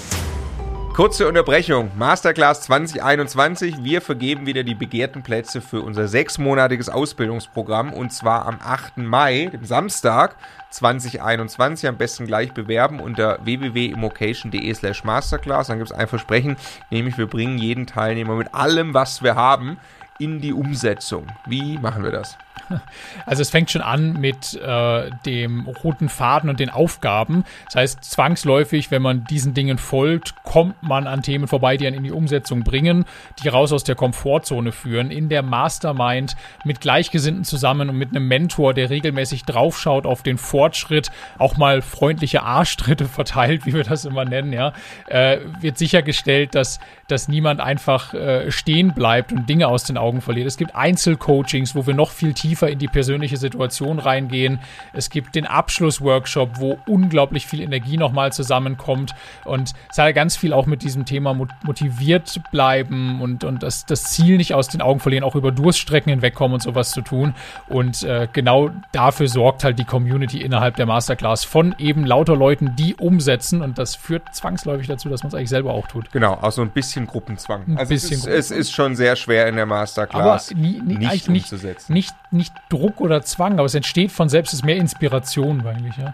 Kurze 0.93 1.27
Unterbrechung. 1.27 1.89
Masterclass 1.97 2.61
2021. 2.61 3.83
Wir 3.83 4.01
vergeben 4.01 4.45
wieder 4.45 4.61
die 4.63 4.75
begehrten 4.75 5.23
Plätze 5.23 5.61
für 5.61 5.81
unser 5.81 6.07
sechsmonatiges 6.07 6.89
Ausbildungsprogramm 6.89 7.91
und 7.91 8.13
zwar 8.13 8.45
am 8.45 8.59
8. 8.63 8.97
Mai, 8.97 9.49
dem 9.51 9.65
Samstag 9.65 10.35
2021. 10.69 11.89
Am 11.89 11.97
besten 11.97 12.27
gleich 12.27 12.53
bewerben 12.53 12.99
unter 12.99 13.39
www.immocation.de 13.43 14.71
slash 14.75 15.03
masterclass. 15.03 15.67
Dann 15.67 15.79
gibt 15.79 15.89
es 15.89 15.97
ein 15.97 16.07
Versprechen, 16.07 16.55
nämlich 16.91 17.17
wir 17.17 17.25
bringen 17.25 17.57
jeden 17.57 17.87
Teilnehmer 17.87 18.35
mit 18.35 18.53
allem, 18.53 18.93
was 18.93 19.23
wir 19.23 19.33
haben, 19.33 19.77
in 20.19 20.39
die 20.39 20.53
Umsetzung. 20.53 21.25
Wie 21.47 21.79
machen 21.79 22.03
wir 22.03 22.11
das? 22.11 22.37
Also 23.25 23.41
es 23.41 23.49
fängt 23.49 23.71
schon 23.71 23.81
an 23.81 24.13
mit 24.13 24.55
äh, 24.55 25.09
dem 25.25 25.67
roten 25.83 26.09
Faden 26.09 26.49
und 26.49 26.59
den 26.59 26.69
Aufgaben. 26.69 27.43
Das 27.65 27.75
heißt, 27.75 28.03
zwangsläufig, 28.03 28.91
wenn 28.91 29.01
man 29.01 29.23
diesen 29.25 29.53
Dingen 29.53 29.77
folgt, 29.77 30.43
kommt 30.43 30.81
man 30.81 31.07
an 31.07 31.21
Themen 31.21 31.47
vorbei, 31.47 31.77
die 31.77 31.87
einen 31.87 31.97
in 31.97 32.03
die 32.03 32.11
Umsetzung 32.11 32.63
bringen, 32.63 33.05
die 33.43 33.47
raus 33.47 33.71
aus 33.71 33.83
der 33.83 33.95
Komfortzone 33.95 34.71
führen, 34.71 35.11
in 35.11 35.29
der 35.29 35.43
Mastermind 35.43 36.35
mit 36.65 36.81
Gleichgesinnten 36.81 37.43
zusammen 37.43 37.89
und 37.89 37.97
mit 37.97 38.09
einem 38.09 38.27
Mentor, 38.27 38.73
der 38.73 38.89
regelmäßig 38.89 39.43
draufschaut 39.43 40.05
auf 40.05 40.23
den 40.23 40.37
Fortschritt, 40.37 41.11
auch 41.37 41.57
mal 41.57 41.81
freundliche 41.81 42.43
Arschtritte 42.43 43.05
verteilt, 43.05 43.65
wie 43.65 43.73
wir 43.73 43.83
das 43.83 44.05
immer 44.05 44.25
nennen, 44.25 44.53
ja, 44.53 44.73
äh, 45.07 45.39
wird 45.59 45.77
sichergestellt, 45.77 46.55
dass, 46.55 46.79
dass 47.07 47.27
niemand 47.27 47.61
einfach 47.61 48.13
äh, 48.13 48.51
stehen 48.51 48.93
bleibt 48.93 49.31
und 49.31 49.47
Dinge 49.47 49.67
aus 49.67 49.83
den 49.83 49.97
Augen 49.97 50.21
verliert. 50.21 50.47
Es 50.47 50.57
gibt 50.57 50.75
Einzelcoachings, 50.75 51.75
wo 51.75 51.85
wir 51.85 51.93
noch 51.93 52.11
viel 52.11 52.33
tiefer 52.41 52.69
in 52.69 52.79
die 52.79 52.87
persönliche 52.87 53.37
Situation 53.37 53.99
reingehen. 53.99 54.59
Es 54.93 55.09
gibt 55.09 55.35
den 55.35 55.45
Abschlussworkshop, 55.45 56.59
wo 56.59 56.79
unglaublich 56.87 57.45
viel 57.47 57.61
Energie 57.61 57.97
nochmal 57.97 58.33
zusammenkommt 58.33 59.13
und 59.45 59.73
es 59.89 59.97
hat 59.97 60.13
ganz 60.15 60.35
viel 60.35 60.53
auch 60.53 60.65
mit 60.65 60.81
diesem 60.81 61.05
Thema 61.05 61.33
mot- 61.33 61.49
motiviert 61.63 62.41
bleiben 62.51 63.21
und, 63.21 63.43
und 63.43 63.61
das, 63.63 63.85
das 63.85 64.03
Ziel 64.05 64.37
nicht 64.37 64.53
aus 64.53 64.67
den 64.67 64.81
Augen 64.81 64.99
verlieren, 64.99 65.23
auch 65.23 65.35
über 65.35 65.51
Durststrecken 65.51 66.09
hinwegkommen 66.09 66.55
und 66.55 66.61
sowas 66.61 66.91
zu 66.91 67.01
tun. 67.01 67.33
Und 67.67 68.03
äh, 68.03 68.27
genau 68.33 68.71
dafür 68.91 69.27
sorgt 69.27 69.63
halt 69.63 69.77
die 69.79 69.85
Community 69.85 70.41
innerhalb 70.41 70.75
der 70.75 70.85
Masterclass 70.85 71.43
von 71.43 71.75
eben 71.77 72.05
lauter 72.05 72.35
Leuten, 72.35 72.75
die 72.75 72.95
umsetzen 72.95 73.61
und 73.61 73.77
das 73.77 73.95
führt 73.95 74.33
zwangsläufig 74.33 74.87
dazu, 74.87 75.09
dass 75.09 75.23
man 75.23 75.29
es 75.29 75.35
eigentlich 75.35 75.49
selber 75.49 75.73
auch 75.73 75.87
tut. 75.87 76.11
Genau, 76.11 76.33
auch 76.33 76.51
so 76.51 76.61
ein 76.61 76.71
bisschen 76.71 77.05
Gruppenzwang. 77.07 77.63
Ein 77.67 77.77
also 77.77 77.89
bisschen 77.89 78.19
es, 78.19 78.25
ist, 78.25 78.51
es 78.51 78.51
ist 78.51 78.71
schon 78.71 78.95
sehr 78.95 79.15
schwer 79.15 79.47
in 79.47 79.55
der 79.55 79.65
Aber 79.65 79.75
Masterclass 79.75 80.51
nie, 80.55 80.81
nie, 80.81 80.97
nicht 80.97 81.11
eigentlich 81.11 81.27
nicht, 81.29 81.51
umzusetzen. 81.51 81.93
nicht, 81.93 82.13
nicht 82.31 82.53
Druck 82.69 83.01
oder 83.01 83.21
Zwang, 83.21 83.53
aber 83.53 83.65
es 83.65 83.75
entsteht 83.75 84.11
von 84.11 84.29
selbst, 84.29 84.53
es 84.53 84.59
ist 84.59 84.65
mehr 84.65 84.77
Inspiration 84.77 85.65
eigentlich, 85.65 85.97
ja. 85.97 86.13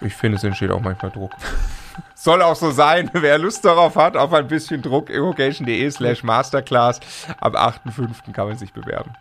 Ich 0.00 0.14
finde, 0.14 0.36
es 0.36 0.44
entsteht 0.44 0.70
auch 0.70 0.80
manchmal 0.80 1.10
Druck. 1.10 1.32
Soll 2.14 2.42
auch 2.42 2.56
so 2.56 2.70
sein. 2.70 3.10
Wer 3.14 3.38
Lust 3.38 3.64
darauf 3.64 3.96
hat, 3.96 4.16
auf 4.16 4.32
ein 4.32 4.48
bisschen 4.48 4.82
Druck, 4.82 5.10
evocation.de 5.10 5.90
slash 5.90 6.22
masterclass. 6.22 7.00
Am 7.40 7.54
8.5. 7.54 8.32
kann 8.32 8.48
man 8.48 8.58
sich 8.58 8.72
bewerben. 8.72 9.12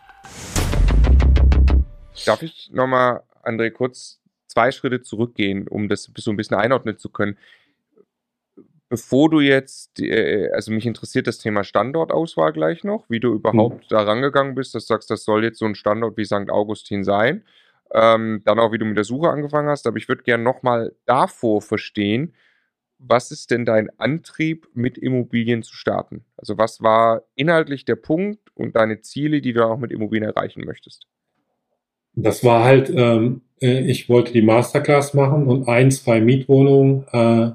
Darf 2.25 2.41
ich 2.41 2.69
nochmal, 2.71 3.21
André, 3.43 3.71
kurz 3.71 4.19
zwei 4.47 4.71
Schritte 4.71 5.01
zurückgehen, 5.01 5.67
um 5.67 5.89
das 5.89 6.09
so 6.15 6.31
ein 6.31 6.37
bisschen 6.37 6.57
einordnen 6.57 6.97
zu 6.97 7.09
können? 7.09 7.37
Bevor 8.93 9.31
du 9.31 9.39
jetzt, 9.39 9.99
äh, 9.99 10.51
also 10.53 10.71
mich 10.71 10.85
interessiert 10.85 11.25
das 11.25 11.39
Thema 11.39 11.63
Standortauswahl 11.63 12.53
gleich 12.53 12.83
noch, 12.83 13.09
wie 13.09 13.19
du 13.19 13.33
überhaupt 13.33 13.91
da 13.91 14.03
rangegangen 14.03 14.53
bist, 14.53 14.75
dass 14.75 14.85
du 14.85 14.93
sagst, 14.93 15.09
das 15.09 15.23
soll 15.23 15.43
jetzt 15.43 15.57
so 15.57 15.65
ein 15.65 15.73
Standort 15.73 16.15
wie 16.15 16.25
St. 16.25 16.51
Augustin 16.51 17.03
sein. 17.03 17.43
Ähm, 17.91 18.43
dann 18.45 18.59
auch, 18.59 18.71
wie 18.71 18.77
du 18.77 18.85
mit 18.85 18.95
der 18.95 19.03
Suche 19.03 19.31
angefangen 19.31 19.67
hast. 19.67 19.87
Aber 19.87 19.97
ich 19.97 20.07
würde 20.09 20.21
gerne 20.21 20.43
nochmal 20.43 20.93
davor 21.07 21.63
verstehen, 21.63 22.35
was 22.99 23.31
ist 23.31 23.49
denn 23.49 23.65
dein 23.65 23.89
Antrieb, 23.97 24.67
mit 24.75 24.99
Immobilien 24.99 25.63
zu 25.63 25.73
starten? 25.73 26.23
Also 26.37 26.59
was 26.59 26.83
war 26.83 27.23
inhaltlich 27.33 27.85
der 27.85 27.95
Punkt 27.95 28.51
und 28.53 28.75
deine 28.75 29.01
Ziele, 29.01 29.41
die 29.41 29.53
du 29.53 29.65
auch 29.65 29.79
mit 29.79 29.91
Immobilien 29.91 30.29
erreichen 30.29 30.65
möchtest? 30.65 31.07
Das 32.13 32.43
war 32.43 32.63
halt, 32.63 32.91
ähm, 32.91 33.41
äh, 33.59 33.89
ich 33.89 34.07
wollte 34.07 34.33
die 34.33 34.43
Masterclass 34.43 35.15
machen 35.15 35.47
und 35.47 35.67
ein, 35.67 35.89
zwei 35.89 36.21
Mietwohnungen 36.21 37.07
äh, 37.11 37.53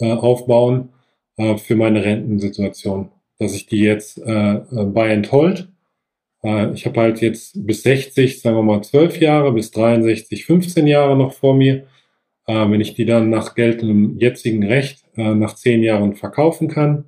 äh, 0.00 0.12
aufbauen 0.12 0.90
äh, 1.36 1.56
für 1.56 1.76
meine 1.76 2.04
Rentensituation. 2.04 3.10
Dass 3.38 3.54
ich 3.54 3.66
die 3.66 3.80
jetzt 3.80 4.18
äh, 4.18 4.54
äh, 4.54 4.84
buy 4.84 5.12
and 5.12 5.30
hold. 5.32 5.68
Äh, 6.42 6.72
ich 6.72 6.86
habe 6.86 7.00
halt 7.00 7.20
jetzt 7.20 7.66
bis 7.66 7.82
60, 7.82 8.40
sagen 8.40 8.56
wir 8.56 8.62
mal 8.62 8.82
12 8.82 9.20
Jahre, 9.20 9.52
bis 9.52 9.70
63, 9.72 10.44
15 10.44 10.86
Jahre 10.86 11.16
noch 11.16 11.32
vor 11.32 11.54
mir. 11.54 11.86
Äh, 12.46 12.70
wenn 12.70 12.80
ich 12.80 12.94
die 12.94 13.06
dann 13.06 13.30
nach 13.30 13.54
geltendem 13.54 14.18
jetzigen 14.18 14.64
Recht 14.64 15.04
äh, 15.16 15.34
nach 15.34 15.54
10 15.54 15.82
Jahren 15.82 16.14
verkaufen 16.14 16.68
kann 16.68 17.06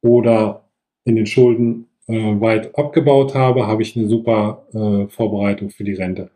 oder 0.00 0.68
in 1.04 1.16
den 1.16 1.26
Schulden 1.26 1.88
äh, 2.08 2.40
weit 2.40 2.76
abgebaut 2.78 3.34
habe, 3.34 3.66
habe 3.66 3.82
ich 3.82 3.96
eine 3.96 4.08
super 4.08 4.66
äh, 4.72 5.08
Vorbereitung 5.08 5.70
für 5.70 5.84
die 5.84 5.94
Rente. 5.94 6.30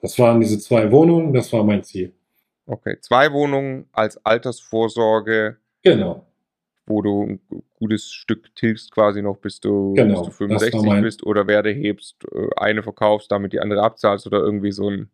Das 0.00 0.18
waren 0.18 0.40
diese 0.40 0.58
zwei 0.58 0.90
Wohnungen, 0.90 1.32
das 1.32 1.52
war 1.52 1.62
mein 1.64 1.84
Ziel. 1.84 2.12
Okay, 2.66 2.96
zwei 3.00 3.32
Wohnungen 3.32 3.86
als 3.92 4.24
Altersvorsorge, 4.24 5.56
Genau. 5.82 6.24
wo 6.86 7.02
du 7.02 7.22
ein 7.24 7.40
gutes 7.78 8.12
Stück 8.12 8.54
tilgst 8.54 8.90
quasi 8.92 9.22
noch, 9.22 9.36
bis 9.38 9.60
du, 9.60 9.94
Genau, 9.94 10.24
bis 10.26 10.36
du 10.38 10.46
das 10.46 10.62
war 10.62 10.70
65 10.70 10.82
mein- 10.84 11.02
bist 11.02 11.22
oder 11.24 11.46
Werte 11.46 11.70
hebst, 11.70 12.16
äh, 12.32 12.48
eine 12.56 12.82
verkaufst, 12.82 13.30
damit 13.32 13.52
die 13.52 13.60
andere 13.60 13.82
abzahlst 13.82 14.26
oder 14.26 14.38
irgendwie 14.38 14.72
so 14.72 14.88
ein, 14.88 15.10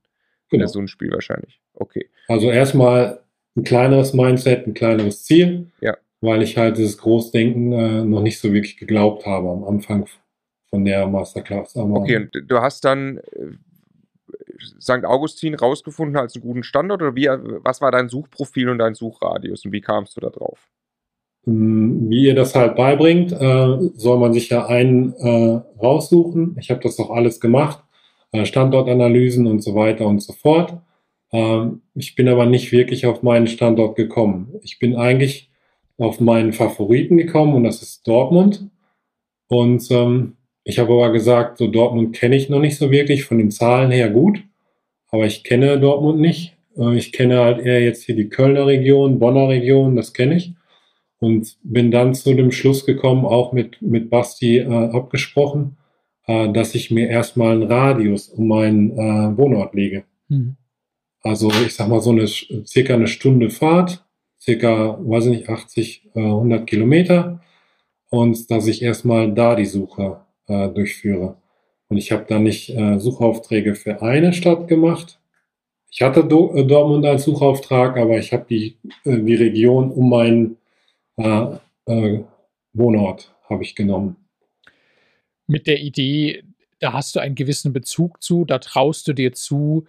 genau. 0.51 0.67
so 0.67 0.79
ein 0.79 0.89
Spiel 0.89 1.11
wahrscheinlich. 1.13 1.61
Okay. 1.75 2.09
Also 2.29 2.51
erstmal 2.51 3.21
ein 3.57 3.65
kleineres 3.65 4.13
Mindset, 4.15 4.67
ein 4.67 4.75
kleineres 4.75 5.25
Ziel, 5.25 5.67
Ja. 5.81 5.97
weil 6.21 6.43
ich 6.43 6.57
halt 6.59 6.77
dieses 6.77 6.99
Großdenken 6.99 7.73
äh, 7.73 8.05
noch 8.05 8.21
nicht 8.23 8.39
so 8.41 8.53
wirklich 8.53 8.77
geglaubt 8.77 9.25
habe 9.27 9.49
am 9.51 9.65
Anfang 9.65 10.07
von 10.69 10.85
der 10.85 11.07
Masterclass. 11.07 11.77
Aber 11.77 11.95
Okay, 12.01 12.17
und 12.17 12.31
du 12.51 12.59
hast 12.61 12.85
dann 12.85 13.19
äh, 13.19 13.23
St. 14.81 15.05
Augustin 15.05 15.55
rausgefunden 15.55 16.17
als 16.17 16.35
einen 16.35 16.43
guten 16.43 16.62
Standort 16.62 17.03
oder 17.03 17.14
wie, 17.14 17.27
was 17.27 17.81
war 17.81 17.91
dein 17.91 18.09
Suchprofil 18.09 18.69
und 18.69 18.79
dein 18.79 18.95
Suchradius 18.95 19.64
und 19.64 19.73
wie 19.73 19.81
kamst 19.81 20.17
du 20.17 20.21
da 20.21 20.31
drauf? 20.31 20.69
mh, 21.49 22.11
wie 22.11 22.27
ihr 22.27 22.35
das 22.35 22.55
halt 22.55 22.77
beibringt, 22.77 23.33
äh, 23.33 23.79
soll 23.95 24.19
man 24.19 24.33
sich 24.33 24.49
ja 24.51 24.67
einen 24.67 25.14
äh, 25.14 25.61
raussuchen. 25.83 26.57
Ich 26.61 26.71
habe 26.71 26.81
das 26.81 26.99
auch 26.99 27.11
alles 27.11 27.41
gemacht, 27.41 27.83
äh, 28.33 28.45
Standortanalysen 28.45 29.47
und 29.47 29.62
so 29.62 29.75
weiter 29.75 30.07
und 30.07 30.21
so 30.23 30.33
fort. 30.33 30.75
Ähm, 31.33 31.83
ich 31.95 32.14
bin 32.14 32.29
aber 32.29 32.47
nicht 32.47 32.73
wirklich 32.73 33.07
auf 33.07 33.23
meinen 33.23 33.47
Standort 33.47 33.97
gekommen. 33.97 34.55
Ich 34.62 34.79
bin 34.79 34.97
eigentlich 34.97 35.51
auf 35.99 36.21
meinen 36.21 36.53
Favoriten 36.53 37.17
gekommen 37.17 37.55
und 37.55 37.64
das 37.64 37.83
ist 37.83 38.07
Dortmund. 38.07 38.69
Und 39.49 39.91
ähm, 39.91 40.37
ich 40.69 40.79
habe 40.79 40.93
aber 40.93 41.13
gesagt, 41.13 41.57
so 41.57 41.67
Dortmund 41.67 42.15
kenne 42.15 42.37
ich 42.37 42.51
noch 42.51 42.61
nicht 42.61 42.77
so 42.77 42.91
wirklich, 42.91 43.25
von 43.25 43.39
den 43.39 43.51
Zahlen 43.51 43.91
her 43.91 44.11
gut, 44.11 44.45
aber 45.11 45.25
ich 45.25 45.43
kenne 45.43 45.81
Dortmund 45.81 46.21
nicht. 46.21 46.59
Äh, 46.77 46.95
ich 46.95 47.11
kenne 47.13 47.39
halt 47.39 47.65
eher 47.65 47.83
jetzt 47.83 48.05
hier 48.05 48.15
die 48.15 48.29
Kölner 48.29 48.67
Region, 48.67 49.19
Bonner 49.19 49.49
Region, 49.49 49.97
das 49.97 50.13
kenne 50.13 50.37
ich. 50.37 50.53
Und 51.21 51.57
bin 51.63 51.91
dann 51.91 52.15
zu 52.15 52.35
dem 52.35 52.53
Schluss 52.53 52.85
gekommen, 52.85 53.25
auch 53.25 53.53
mit, 53.53 53.81
mit 53.81 54.11
Basti 54.11 54.59
äh, 54.59 54.67
abgesprochen, 54.67 55.79
äh, 56.27 56.53
dass 56.53 56.75
ich 56.75 56.91
mir 56.91 57.09
erstmal 57.09 57.53
einen 57.53 57.63
Radius 57.63 58.29
um 58.29 58.49
meinen 58.49 58.93
äh, 58.93 59.39
Wohnort 59.39 59.75
lege. 59.75 60.05
Mhm. 60.29 60.57
Also 61.23 61.51
ich 61.65 61.75
sag 61.75 61.89
mal 61.89 62.03
so 62.03 62.11
eine 62.11 62.27
circa 62.27 62.93
eine 62.93 63.09
Stunde 63.09 63.49
Fahrt, 63.49 64.05
circa, 64.39 64.99
weiß 65.01 65.25
ich 65.27 65.31
nicht, 65.31 65.49
80, 65.49 66.11
äh, 66.15 66.21
100 66.21 66.67
Kilometer 66.67 67.41
und 68.11 68.51
dass 68.51 68.67
ich 68.67 68.83
erstmal 68.83 69.33
da 69.33 69.55
die 69.55 69.65
Suche 69.65 70.28
äh, 70.49 70.69
durchführe. 70.69 71.37
Und 71.89 71.97
ich 71.97 72.13
habe 72.13 72.27
da 72.29 72.39
nicht 72.39 72.71
äh, 72.71 72.99
Suchaufträge 72.99 73.75
für 73.75 74.03
eine 74.03 74.33
Stadt 74.33 74.69
gemacht. 74.69 75.21
Ich 75.91 76.03
hatte 76.03 76.25
Do 76.25 76.55
äh, 76.55 76.67
Dortmund 76.67 77.07
als 77.07 77.25
Suchauftrag, 77.25 77.97
aber 77.97 78.19
ich 78.19 78.33
habe 78.33 78.47
die, 78.49 78.77
äh, 79.05 79.19
die 79.19 79.35
Region 79.35 79.91
um 79.91 80.11
meinen 80.11 80.57
äh, 81.17 81.57
äh, 81.87 82.25
Wohnort 82.73 83.35
habe 83.49 83.63
ich 83.63 83.75
genommen. 83.75 84.17
Mit 85.47 85.67
der 85.67 85.81
Idee, 85.81 86.45
da 86.81 86.93
hast 86.93 87.17
du 87.17 87.21
einen 87.21 87.35
gewissen 87.35 87.73
Bezug 87.73 88.23
zu, 88.23 88.45
da 88.45 88.59
traust 88.59 89.09
du 89.09 89.15
dir 89.15 89.33
zu, 89.33 89.87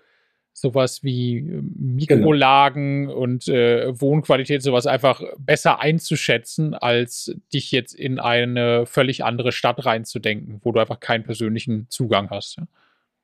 sowas 0.61 1.03
wie 1.03 1.37
äh, 1.37 1.41
genau. 1.41 1.63
Mikrolagen 1.75 3.07
genau. 3.07 3.17
und 3.17 3.47
äh, 3.47 3.99
Wohnqualität, 3.99 4.61
sowas 4.61 4.87
einfach 4.87 5.21
besser 5.37 5.79
einzuschätzen, 5.79 6.73
als 6.73 7.35
dich 7.53 7.71
jetzt 7.71 7.93
in 7.93 8.19
eine 8.19 8.85
völlig 8.85 9.23
andere 9.23 9.51
Stadt 9.51 9.85
reinzudenken, 9.85 10.59
wo 10.63 10.71
du 10.71 10.79
einfach 10.79 10.99
keinen 10.99 11.23
persönlichen 11.23 11.87
Zugang 11.89 12.29
hast. 12.29 12.57
Ja? 12.57 12.67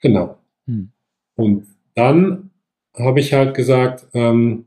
Genau. 0.02 0.38
Hm. 0.68 0.92
Und 1.36 1.68
dann 1.96 2.52
habe 2.98 3.20
ich 3.20 3.34
halt 3.34 3.54
gesagt, 3.54 4.08
ähm, 4.14 4.66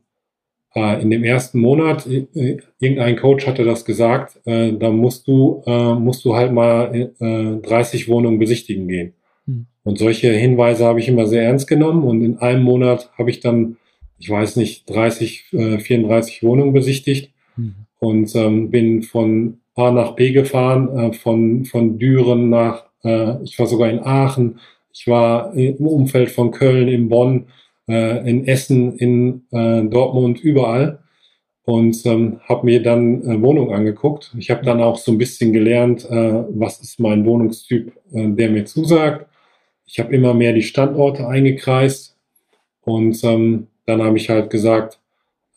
äh, 0.74 1.02
in 1.02 1.10
dem 1.10 1.24
ersten 1.24 1.60
Monat, 1.60 2.06
äh, 2.06 2.58
irgendein 2.78 3.16
Coach 3.16 3.46
hatte 3.46 3.64
das 3.64 3.84
gesagt, 3.84 4.40
äh, 4.44 4.72
da 4.72 4.90
musst 4.90 5.26
du, 5.26 5.62
äh, 5.66 5.94
musst 5.94 6.24
du 6.24 6.34
halt 6.34 6.52
mal 6.52 7.12
30 7.18 8.08
Wohnungen 8.08 8.38
besichtigen 8.38 8.88
gehen. 8.88 9.14
Hm. 9.48 9.66
Und 9.82 9.98
solche 9.98 10.30
Hinweise 10.30 10.84
habe 10.84 11.00
ich 11.00 11.08
immer 11.08 11.26
sehr 11.26 11.44
ernst 11.44 11.66
genommen 11.66 12.04
und 12.04 12.22
in 12.22 12.38
einem 12.38 12.62
Monat 12.62 13.10
habe 13.16 13.30
ich 13.30 13.40
dann, 13.40 13.78
ich 14.18 14.28
weiß 14.28 14.56
nicht, 14.56 14.88
30, 14.90 15.44
34 15.50 16.42
Wohnungen 16.42 16.74
besichtigt 16.74 17.32
mhm. 17.56 17.74
und 17.98 18.34
ähm, 18.36 18.70
bin 18.70 19.02
von 19.02 19.60
A 19.74 19.90
nach 19.90 20.14
B 20.14 20.32
gefahren, 20.32 20.88
äh, 20.96 21.12
von, 21.14 21.64
von 21.64 21.98
Düren 21.98 22.50
nach, 22.50 22.84
äh, 23.02 23.42
ich 23.44 23.58
war 23.58 23.66
sogar 23.66 23.88
in 23.88 24.00
Aachen, 24.00 24.58
ich 24.92 25.06
war 25.06 25.54
im 25.54 25.86
Umfeld 25.86 26.30
von 26.30 26.50
Köln, 26.50 26.88
in 26.88 27.08
Bonn, 27.08 27.46
äh, 27.88 28.28
in 28.28 28.46
Essen, 28.46 28.96
in 28.98 29.44
äh, 29.52 29.84
Dortmund, 29.84 30.40
überall 30.40 30.98
und 31.68 32.04
ähm, 32.06 32.40
habe 32.48 32.66
mir 32.66 32.82
dann 32.82 33.22
äh, 33.22 33.40
Wohnungen 33.40 33.72
angeguckt. 33.72 34.34
Ich 34.38 34.50
habe 34.50 34.64
dann 34.64 34.82
auch 34.82 34.96
so 34.96 35.12
ein 35.12 35.18
bisschen 35.18 35.52
gelernt, 35.52 36.04
äh, 36.10 36.44
was 36.50 36.80
ist 36.80 36.98
mein 36.98 37.24
Wohnungstyp, 37.24 37.92
äh, 38.12 38.28
der 38.28 38.50
mir 38.50 38.64
zusagt. 38.64 39.27
Ich 39.90 39.98
habe 39.98 40.14
immer 40.14 40.34
mehr 40.34 40.52
die 40.52 40.62
Standorte 40.62 41.26
eingekreist 41.26 42.18
und 42.82 43.24
ähm, 43.24 43.68
dann 43.86 44.02
habe 44.02 44.18
ich 44.18 44.28
halt 44.28 44.50
gesagt, 44.50 45.00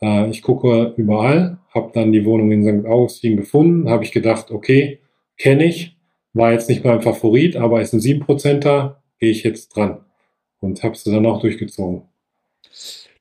äh, 0.00 0.30
ich 0.30 0.40
gucke 0.40 0.94
überall, 0.96 1.58
habe 1.74 1.90
dann 1.92 2.12
die 2.12 2.24
Wohnung 2.24 2.50
in 2.50 2.64
St. 2.64 2.86
Augustin 2.86 3.36
gefunden, 3.36 3.90
habe 3.90 4.04
ich 4.04 4.10
gedacht, 4.10 4.50
okay, 4.50 5.00
kenne 5.36 5.66
ich, 5.66 5.98
war 6.32 6.52
jetzt 6.52 6.70
nicht 6.70 6.82
mein 6.82 7.02
Favorit, 7.02 7.56
aber 7.56 7.82
ist 7.82 7.92
ein 7.92 8.00
7%er, 8.00 9.02
gehe 9.18 9.30
ich 9.30 9.42
jetzt 9.42 9.76
dran 9.76 10.02
und 10.60 10.82
habe 10.82 10.94
es 10.94 11.04
dann 11.04 11.26
auch 11.26 11.42
durchgezogen. 11.42 12.02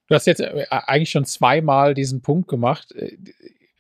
Du 0.08 0.16
hast 0.16 0.28
jetzt 0.28 0.40
äh, 0.40 0.66
eigentlich 0.70 1.10
schon 1.10 1.26
zweimal 1.26 1.94
diesen 1.94 2.22
Punkt 2.22 2.48
gemacht. 2.48 2.96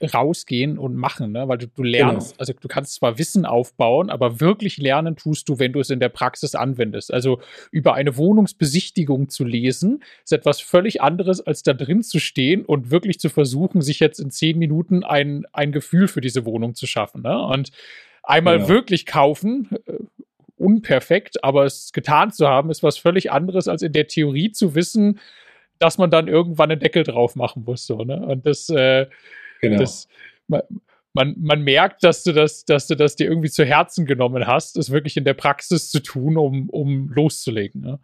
Rausgehen 0.04 0.78
und 0.78 0.96
machen, 0.96 1.32
ne? 1.32 1.48
weil 1.48 1.58
du, 1.58 1.68
du 1.68 1.84
lernst, 1.84 2.32
genau. 2.32 2.40
also 2.40 2.54
du 2.60 2.68
kannst 2.68 2.96
zwar 2.96 3.18
Wissen 3.18 3.46
aufbauen, 3.46 4.10
aber 4.10 4.40
wirklich 4.40 4.78
lernen 4.78 5.16
tust 5.16 5.48
du, 5.50 5.60
wenn 5.60 5.74
du 5.74 5.80
es 5.80 5.90
in 5.90 6.00
der 6.00 6.10
Praxis 6.10 6.56
anwendest. 6.56 7.14
Also 7.14 7.42
über 7.72 7.94
eine 7.94 8.18
Wohnungsbesichtigung 8.18 9.30
zu 9.30 9.44
lesen, 9.44 10.04
ist 10.24 10.34
etwas 10.34 10.62
völlig 10.62 11.02
anderes, 11.02 11.42
als 11.42 11.64
da 11.64 11.74
drin 11.74 12.04
zu 12.04 12.20
stehen 12.20 12.66
und 12.66 12.92
wirklich 12.92 13.20
zu 13.20 13.30
versuchen, 13.30 13.82
sich 13.82 14.00
jetzt 14.00 14.20
in 14.20 14.32
zehn 14.32 14.58
Minuten 14.58 15.04
ein, 15.04 15.46
ein 15.54 15.72
Gefühl 15.72 16.08
für 16.08 16.22
diese 16.22 16.46
Wohnung 16.46 16.76
zu 16.76 16.88
schaffen. 16.88 17.22
Ne? 17.22 17.40
Und 17.40 17.72
einmal 18.24 18.58
genau. 18.58 18.70
wirklich 18.70 19.06
kaufen, 19.06 19.70
äh, 19.86 19.94
unperfekt, 20.58 21.44
aber 21.44 21.66
es 21.66 21.92
getan 21.92 22.32
zu 22.32 22.48
haben, 22.48 22.70
ist 22.70 22.84
was 22.84 22.98
völlig 22.98 23.32
anderes, 23.32 23.68
als 23.68 23.82
in 23.82 23.94
der 23.94 24.08
Theorie 24.08 24.52
zu 24.52 24.76
wissen, 24.76 25.20
dass 25.80 25.98
man 25.98 26.12
dann 26.12 26.28
irgendwann 26.28 26.70
einen 26.70 26.80
Deckel 26.80 27.04
drauf 27.04 27.36
machen 27.36 27.64
muss. 27.66 27.88
So, 27.88 28.04
ne? 28.04 28.24
Und 28.24 28.46
das 28.46 28.70
äh, 28.70 29.08
Genau. 29.62 29.78
Das, 29.78 30.08
man, 30.48 30.62
man, 31.14 31.36
man, 31.40 31.64
merkt, 31.64 32.04
dass 32.04 32.24
du 32.24 32.34
das, 32.34 32.66
dass 32.66 32.88
du 32.88 32.96
das 32.96 33.16
dir 33.16 33.28
irgendwie 33.28 33.50
zu 33.50 33.66
Herzen 33.66 34.06
genommen 34.06 34.48
hast, 34.48 34.78
es 34.78 34.92
wirklich 34.92 35.18
in 35.18 35.24
der 35.24 35.34
Praxis 35.34 35.90
zu 35.90 36.02
tun, 36.02 36.38
um, 36.38 36.70
um 36.70 37.10
loszulegen. 37.10 37.82
Ne? 37.82 38.00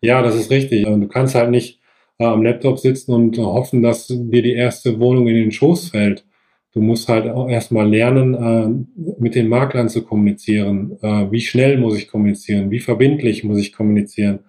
Ja, 0.00 0.22
das 0.22 0.34
ist 0.34 0.50
richtig. 0.50 0.84
Du 0.84 1.08
kannst 1.08 1.34
halt 1.34 1.50
nicht 1.50 1.80
äh, 2.18 2.24
am 2.24 2.42
Laptop 2.42 2.78
sitzen 2.78 3.12
und 3.12 3.38
hoffen, 3.38 3.82
dass 3.82 4.08
dir 4.08 4.42
die 4.42 4.54
erste 4.54 4.98
Wohnung 4.98 5.28
in 5.28 5.36
den 5.36 5.52
Schoß 5.52 5.90
fällt. 5.90 6.24
Du 6.72 6.80
musst 6.80 7.08
halt 7.08 7.28
auch 7.28 7.48
erstmal 7.48 7.88
lernen, 7.88 8.34
äh, 8.34 9.20
mit 9.20 9.34
den 9.34 9.48
Maklern 9.48 9.88
zu 9.88 10.04
kommunizieren. 10.04 10.98
Äh, 11.02 11.30
wie 11.30 11.40
schnell 11.40 11.78
muss 11.78 11.98
ich 11.98 12.08
kommunizieren? 12.08 12.70
Wie 12.70 12.80
verbindlich 12.80 13.44
muss 13.44 13.58
ich 13.58 13.72
kommunizieren? 13.72 14.40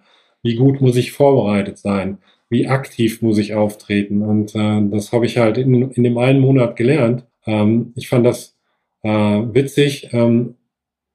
Wie 0.41 0.55
gut 0.55 0.81
muss 0.81 0.95
ich 0.95 1.11
vorbereitet 1.11 1.77
sein? 1.77 2.19
Wie 2.53 2.67
aktiv 2.67 3.21
muss 3.21 3.37
ich 3.37 3.53
auftreten. 3.53 4.21
Und 4.21 4.55
äh, 4.55 4.81
das 4.89 5.11
habe 5.11 5.25
ich 5.25 5.37
halt 5.37 5.57
in, 5.57 5.91
in 5.91 6.03
dem 6.03 6.17
einen 6.17 6.39
Monat 6.39 6.77
gelernt. 6.77 7.25
Ähm, 7.45 7.91
ich 7.95 8.07
fand 8.07 8.25
das 8.25 8.55
äh, 9.01 9.09
witzig. 9.09 10.09
Ähm, 10.13 10.55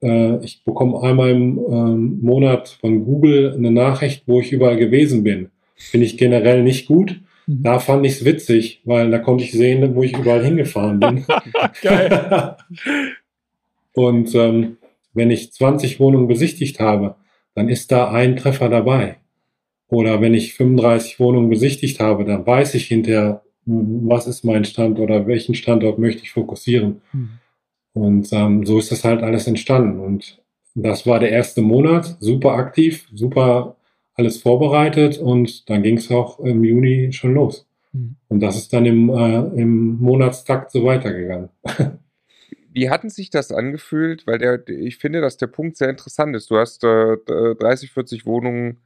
äh, 0.03 0.45
ich 0.45 0.65
bekomme 0.65 1.01
einmal 1.03 1.31
im 1.31 1.59
ähm, 1.59 2.19
Monat 2.21 2.69
von 2.69 3.05
Google 3.05 3.55
eine 3.57 3.71
Nachricht, 3.71 4.25
wo 4.27 4.41
ich 4.41 4.53
überall 4.53 4.77
gewesen 4.77 5.25
bin. 5.25 5.51
Finde 5.77 6.07
ich 6.07 6.19
generell 6.19 6.63
nicht 6.63 6.87
gut. 6.87 7.21
Mhm. 7.47 7.63
Da 7.63 7.79
fand 7.79 8.05
ich 8.05 8.13
es 8.13 8.25
witzig, 8.25 8.83
weil 8.85 9.11
da 9.11 9.19
konnte 9.19 9.45
ich 9.45 9.53
sehen, 9.53 9.95
wo 9.95 10.03
ich 10.03 10.17
überall 10.17 10.45
hingefahren 10.45 11.01
bin. 11.01 11.25
Geil. 11.83 12.57
Und 13.95 14.35
ähm, 14.35 14.77
wenn 15.15 15.31
ich 15.31 15.53
20 15.53 15.99
Wohnungen 15.99 16.29
besichtigt 16.29 16.79
habe, 16.79 17.17
dann 17.55 17.69
ist 17.69 17.91
da 17.91 18.11
ein 18.11 18.37
Treffer 18.37 18.69
dabei. 18.69 19.17
Oder 19.89 20.21
wenn 20.21 20.35
ich 20.35 20.55
35 20.55 21.19
Wohnungen 21.19 21.49
besichtigt 21.49 22.01
habe, 22.01 22.25
dann 22.25 22.47
weiß 22.47 22.75
ich 22.75 22.87
hinterher, 22.87 23.43
was 23.65 24.27
ist 24.27 24.45
mein 24.45 24.65
Stand 24.65 24.99
oder 24.99 25.27
welchen 25.27 25.55
Standort 25.55 25.99
möchte 25.99 26.23
ich 26.23 26.33
fokussieren. 26.33 27.03
Mhm. 27.13 27.29
Und 27.95 28.33
ähm, 28.33 28.65
so 28.65 28.79
ist 28.79 28.93
das 28.93 29.05
halt 29.05 29.23
alles 29.23 29.47
entstanden. 29.47 30.01
Und 30.01 30.41
das 30.75 31.07
war 31.07 31.21
der 31.21 31.31
erste 31.31 31.63
Monat, 31.63 32.17
super 32.21 32.53
aktiv, 32.53 33.09
super 33.13 33.77
alles 34.15 34.39
vorbereitet 34.39 35.19
und 35.19 35.71
dann 35.71 35.83
ging 35.83 35.97
es 35.97 36.11
auch 36.11 36.41
im 36.41 36.65
Juni 36.65 37.13
schon 37.13 37.35
los. 37.35 37.69
Mhm. 37.93 38.17
Und 38.29 38.41
das 38.41 38.57
ist 38.57 38.73
dann 38.73 38.85
im, 38.85 39.09
äh, 39.11 39.61
im 39.61 39.97
Monatstakt 39.99 40.71
so 40.73 40.85
weitergegangen. 40.85 41.51
Wie 42.73 42.91
hatten 42.91 43.11
sich 43.11 43.31
das 43.31 43.51
angefühlt? 43.51 44.27
Weil 44.27 44.39
der, 44.39 44.69
ich 44.69 44.99
finde, 44.99 45.21
dass 45.21 45.37
der 45.37 45.47
Punkt 45.47 45.77
sehr 45.77 45.89
interessant 45.89 46.37
ist. 46.37 46.51
Du 46.51 46.57
hast 46.57 46.85
äh, 46.85 47.17
30, 47.27 47.91
40 47.91 48.27
Wohnungen 48.27 48.79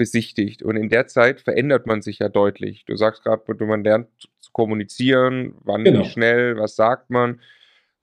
besichtigt. 0.00 0.62
Und 0.62 0.76
in 0.76 0.88
der 0.88 1.08
Zeit 1.08 1.42
verändert 1.42 1.86
man 1.86 2.00
sich 2.00 2.20
ja 2.20 2.30
deutlich. 2.30 2.86
Du 2.86 2.96
sagst 2.96 3.22
gerade, 3.22 3.42
man 3.66 3.84
lernt 3.84 4.08
zu 4.40 4.50
kommunizieren, 4.52 5.52
wann 5.62 5.84
genau. 5.84 6.00
wie 6.00 6.04
schnell, 6.06 6.56
was 6.56 6.74
sagt 6.74 7.10
man. 7.10 7.38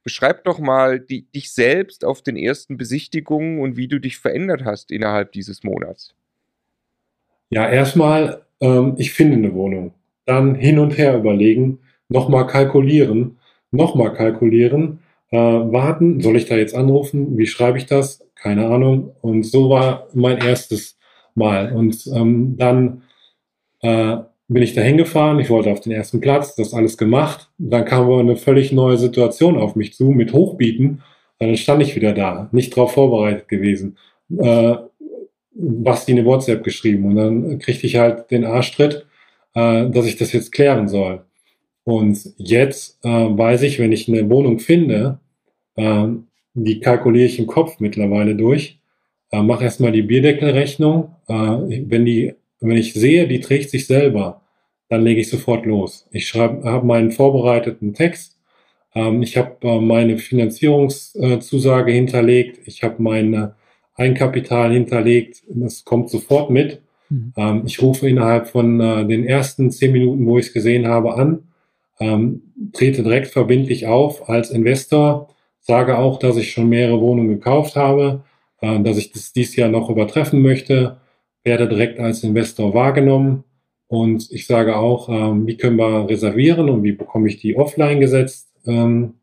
Beschreib 0.04 0.44
doch 0.44 0.60
mal 0.60 1.00
die, 1.00 1.24
dich 1.32 1.52
selbst 1.52 2.06
auf 2.06 2.22
den 2.22 2.38
ersten 2.38 2.78
Besichtigungen 2.78 3.62
und 3.62 3.78
wie 3.78 3.88
du 3.88 4.00
dich 4.00 4.20
verändert 4.20 4.64
hast 4.64 4.92
innerhalb 4.92 5.32
dieses 5.32 5.64
Monats. 5.64 6.14
Ja, 7.50 7.68
erstmal, 7.68 8.44
ähm, 8.62 8.94
ich 9.00 9.12
finde 9.12 9.38
eine 9.38 9.56
Wohnung. 9.56 9.96
Dann 10.26 10.54
hin 10.54 10.78
und 10.78 11.00
her 11.00 11.18
überlegen, 11.18 11.80
nochmal 12.10 12.46
kalkulieren, 12.46 13.40
nochmal 13.72 14.14
kalkulieren, 14.14 15.00
äh, 15.32 15.36
warten, 15.38 16.22
soll 16.22 16.36
ich 16.36 16.46
da 16.46 16.58
jetzt 16.58 16.76
anrufen? 16.76 17.40
Wie 17.40 17.48
schreibe 17.48 17.80
ich 17.80 17.88
das? 17.88 18.24
Keine 18.36 18.68
Ahnung. 18.68 19.16
Und 19.22 19.48
so 19.48 19.72
war 19.72 20.08
mein 20.14 20.38
erstes 20.38 20.97
mal. 21.38 21.72
Und 21.72 22.06
ähm, 22.14 22.58
dann 22.58 23.04
äh, 23.82 24.18
bin 24.48 24.64
ich 24.64 24.74
da 24.74 24.82
hingefahren, 24.82 25.40
ich 25.40 25.50
wollte 25.50 25.72
auf 25.72 25.82
den 25.82 25.92
ersten 25.92 26.20
Platz, 26.20 26.56
das 26.56 26.74
alles 26.74 26.98
gemacht. 26.98 27.50
Dann 27.58 27.86
kam 27.86 28.04
aber 28.04 28.20
eine 28.20 28.36
völlig 28.36 28.72
neue 28.72 28.98
Situation 28.98 29.58
auf 29.58 29.76
mich 29.76 29.94
zu 29.94 30.06
mit 30.12 30.34
Hochbieten. 30.34 31.02
Dann 31.40 31.56
stand 31.58 31.84
ich 31.84 31.96
wieder 31.96 32.14
da, 32.14 32.50
nicht 32.52 32.76
darauf 32.76 32.94
vorbereitet 32.94 33.48
gewesen. 33.48 33.98
Äh, 34.38 34.76
Basti 35.60 36.12
eine 36.12 36.26
WhatsApp 36.26 36.64
geschrieben 36.64 37.06
und 37.06 37.16
dann 37.16 37.60
kriegte 37.60 37.88
ich 37.88 37.96
halt 37.96 38.30
den 38.30 38.46
Arschtritt, 38.46 39.08
äh, 39.56 39.90
dass 39.90 40.06
ich 40.06 40.16
das 40.18 40.32
jetzt 40.32 40.52
klären 40.52 40.88
soll. 40.88 41.26
Und 41.84 42.34
jetzt 42.38 43.00
äh, 43.04 43.10
weiß 43.10 43.64
ich, 43.64 43.80
wenn 43.80 43.92
ich 43.92 44.08
eine 44.08 44.30
Wohnung 44.30 44.60
finde, 44.60 45.20
äh, 45.76 46.08
die 46.54 46.80
kalkuliere 46.80 47.26
ich 47.26 47.40
im 47.40 47.48
Kopf 47.48 47.80
mittlerweile 47.80 48.36
durch, 48.36 48.80
äh, 49.32 49.42
mach 49.42 49.62
erstmal 49.62 49.92
die 49.92 50.02
Bierdeckelrechnung. 50.02 51.16
Äh, 51.28 51.34
wenn 51.34 52.06
die, 52.06 52.34
wenn 52.60 52.78
ich 52.78 52.94
sehe, 52.94 53.28
die 53.28 53.40
trägt 53.40 53.70
sich 53.70 53.88
selber, 53.88 54.42
dann 54.90 55.04
lege 55.04 55.22
ich 55.22 55.30
sofort 55.30 55.66
los. 55.66 56.08
Ich 56.12 56.34
habe 56.34 56.86
meinen 56.86 57.12
vorbereiteten 57.12 57.94
Text. 57.94 58.38
Ähm, 58.96 59.22
ich 59.22 59.38
habe 59.38 59.56
äh, 59.62 59.80
meine 59.80 60.18
Finanzierungszusage 60.18 61.92
hinterlegt. 61.92 62.60
Ich 62.66 62.84
habe 62.84 63.02
meine 63.02 63.56
Eigenkapital 63.96 64.72
hinterlegt. 64.72 65.44
Das 65.50 65.84
kommt 65.84 66.10
sofort 66.10 66.50
mit. 66.50 66.82
Mhm. 67.10 67.34
Ähm, 67.36 67.64
ich 67.66 67.82
rufe 67.82 68.08
innerhalb 68.08 68.48
von 68.48 68.80
äh, 68.80 69.06
den 69.06 69.26
ersten 69.26 69.72
zehn 69.72 69.92
Minuten, 69.92 70.26
wo 70.26 70.38
ich 70.38 70.48
es 70.48 70.54
gesehen 70.54 70.88
habe, 70.88 71.16
an, 71.16 71.44
ähm, 72.00 72.42
trete 72.74 73.04
direkt 73.04 73.28
verbindlich 73.28 73.88
auf 73.88 74.30
als 74.30 74.52
Investor, 74.52 75.30
sage 75.60 75.98
auch, 75.98 76.20
dass 76.20 76.38
ich 76.38 76.52
schon 76.52 76.70
mehrere 76.70 77.02
Wohnungen 77.02 77.30
gekauft 77.30 77.76
habe, 77.76 78.24
äh, 78.62 78.82
dass 78.82 78.98
ich 78.98 79.12
das 79.12 79.34
dieses 79.34 79.56
Jahr 79.56 79.70
noch 79.70 79.90
übertreffen 79.90 80.42
möchte, 80.42 80.98
werde 81.44 81.68
direkt 81.68 82.00
als 82.00 82.24
Investor 82.24 82.74
wahrgenommen 82.74 83.44
und 83.88 84.30
ich 84.32 84.48
sage 84.48 84.76
auch, 84.76 85.10
ähm, 85.10 85.48
wie 85.48 85.58
können 85.58 85.78
wir 85.78 86.10
reservieren 86.10 86.70
und 86.70 86.84
wie 86.84 86.92
bekomme 86.92 87.28
ich 87.30 87.38
die 87.38 87.56
offline 87.56 88.00
gesetzt, 88.00 88.54
ähm, 88.66 89.16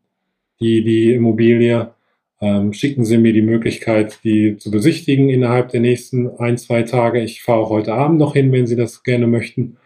die, 0.59 0.83
die 0.83 1.13
Immobilie. 1.13 1.93
Ähm, 2.41 2.73
schicken 2.73 3.05
Sie 3.05 3.17
mir 3.17 3.31
die 3.31 3.41
Möglichkeit, 3.41 4.19
die 4.23 4.57
zu 4.57 4.69
besichtigen 4.71 5.29
innerhalb 5.29 5.69
der 5.69 5.79
nächsten 5.81 6.29
ein, 6.37 6.57
zwei 6.57 6.83
Tage. 6.83 7.21
Ich 7.21 7.43
fahre 7.43 7.61
auch 7.61 7.69
heute 7.69 7.93
Abend 7.93 8.19
noch 8.19 8.33
hin, 8.33 8.51
wenn 8.51 8.67
Sie 8.67 8.75
das 8.75 9.03
gerne 9.03 9.27
möchten. 9.27 9.77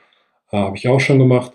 Äh, 0.52 0.58
Habe 0.58 0.78
ich 0.78 0.88
auch 0.88 1.00
schon 1.00 1.20
gemacht. 1.20 1.54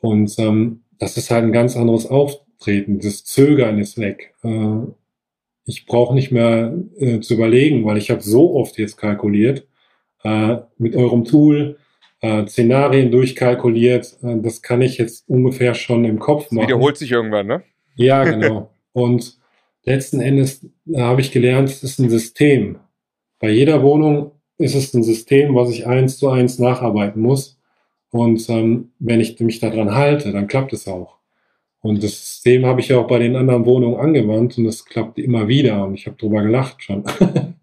Und 0.00 0.36
ähm, 0.38 0.82
das 0.98 1.16
ist 1.16 1.30
halt 1.30 1.44
ein 1.44 1.52
ganz 1.52 1.76
anderes 1.76 2.06
Auftreten. 2.06 2.98
Das 3.00 3.24
Zögern 3.24 3.78
ist 3.78 3.98
weg. 3.98 4.34
Äh, 4.42 4.80
ich 5.68 5.84
brauche 5.86 6.14
nicht 6.14 6.32
mehr 6.32 6.74
äh, 6.98 7.20
zu 7.20 7.34
überlegen, 7.34 7.84
weil 7.84 7.98
ich 7.98 8.10
habe 8.10 8.22
so 8.22 8.54
oft 8.54 8.78
jetzt 8.78 8.96
kalkuliert 8.96 9.66
äh, 10.24 10.56
mit 10.78 10.96
eurem 10.96 11.24
Tool, 11.24 11.78
äh, 12.20 12.46
Szenarien 12.46 13.10
durchkalkuliert. 13.10 14.16
Äh, 14.22 14.38
das 14.40 14.62
kann 14.62 14.80
ich 14.80 14.96
jetzt 14.96 15.28
ungefähr 15.28 15.74
schon 15.74 16.04
im 16.06 16.18
Kopf 16.18 16.50
machen. 16.50 16.62
Das 16.62 16.68
wiederholt 16.68 16.96
sich 16.96 17.12
irgendwann, 17.12 17.46
ne? 17.46 17.62
Ja, 17.96 18.24
genau. 18.30 18.70
Und 18.92 19.38
letzten 19.84 20.20
Endes 20.20 20.64
äh, 20.90 21.00
habe 21.00 21.20
ich 21.20 21.32
gelernt, 21.32 21.68
es 21.68 21.84
ist 21.84 21.98
ein 21.98 22.08
System. 22.08 22.78
Bei 23.38 23.50
jeder 23.50 23.82
Wohnung 23.82 24.32
ist 24.56 24.74
es 24.74 24.94
ein 24.94 25.02
System, 25.02 25.54
was 25.54 25.70
ich 25.70 25.86
eins 25.86 26.16
zu 26.16 26.30
eins 26.30 26.58
nacharbeiten 26.58 27.20
muss. 27.20 27.60
Und 28.10 28.48
ähm, 28.48 28.92
wenn 28.98 29.20
ich 29.20 29.38
mich 29.40 29.60
daran 29.60 29.94
halte, 29.94 30.32
dann 30.32 30.46
klappt 30.46 30.72
es 30.72 30.88
auch. 30.88 31.17
Und 31.80 32.02
das 32.02 32.10
System 32.10 32.66
habe 32.66 32.80
ich 32.80 32.88
ja 32.88 32.98
auch 32.98 33.06
bei 33.06 33.18
den 33.18 33.36
anderen 33.36 33.64
Wohnungen 33.64 34.00
angewandt 34.00 34.58
und 34.58 34.66
es 34.66 34.84
klappt 34.84 35.18
immer 35.18 35.46
wieder 35.46 35.84
und 35.84 35.94
ich 35.94 36.06
habe 36.06 36.16
drüber 36.16 36.42
gelacht 36.42 36.82
schon. 36.82 37.04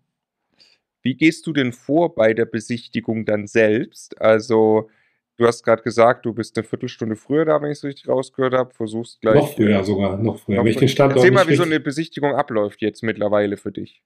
Wie 1.04 1.16
gehst 1.16 1.46
du 1.46 1.54
denn 1.54 1.72
vor 1.72 2.16
bei 2.16 2.34
der 2.34 2.46
Besichtigung 2.46 3.26
dann 3.26 3.46
selbst? 3.46 4.20
Also, 4.20 4.90
du 5.38 5.46
hast 5.46 5.64
gerade 5.64 5.84
gesagt, 5.84 6.26
du 6.26 6.34
bist 6.34 6.58
eine 6.58 6.64
Viertelstunde 6.64 7.16
früher 7.16 7.46
da, 7.46 7.62
wenn 7.62 7.70
ich 7.70 7.78
es 7.78 7.84
richtig 7.84 8.08
rausgehört 8.08 8.54
habe, 8.54 8.74
versuchst 8.74 9.22
gleich. 9.22 9.36
Noch 9.36 9.54
früher 9.54 9.84
sogar, 9.84 10.18
noch 10.18 10.40
früher. 10.40 10.56
Noch 10.56 10.64
wenn 10.64 10.72
ich 10.72 10.78
den 10.78 10.88
Standort 10.88 11.18
Erzähl 11.18 11.32
mal, 11.32 11.48
wie 11.48 11.56
so 11.56 11.64
eine 11.64 11.80
Besichtigung 11.80 12.34
abläuft 12.34 12.82
jetzt 12.82 13.04
mittlerweile 13.04 13.58
für 13.58 13.72
dich. 13.72 14.02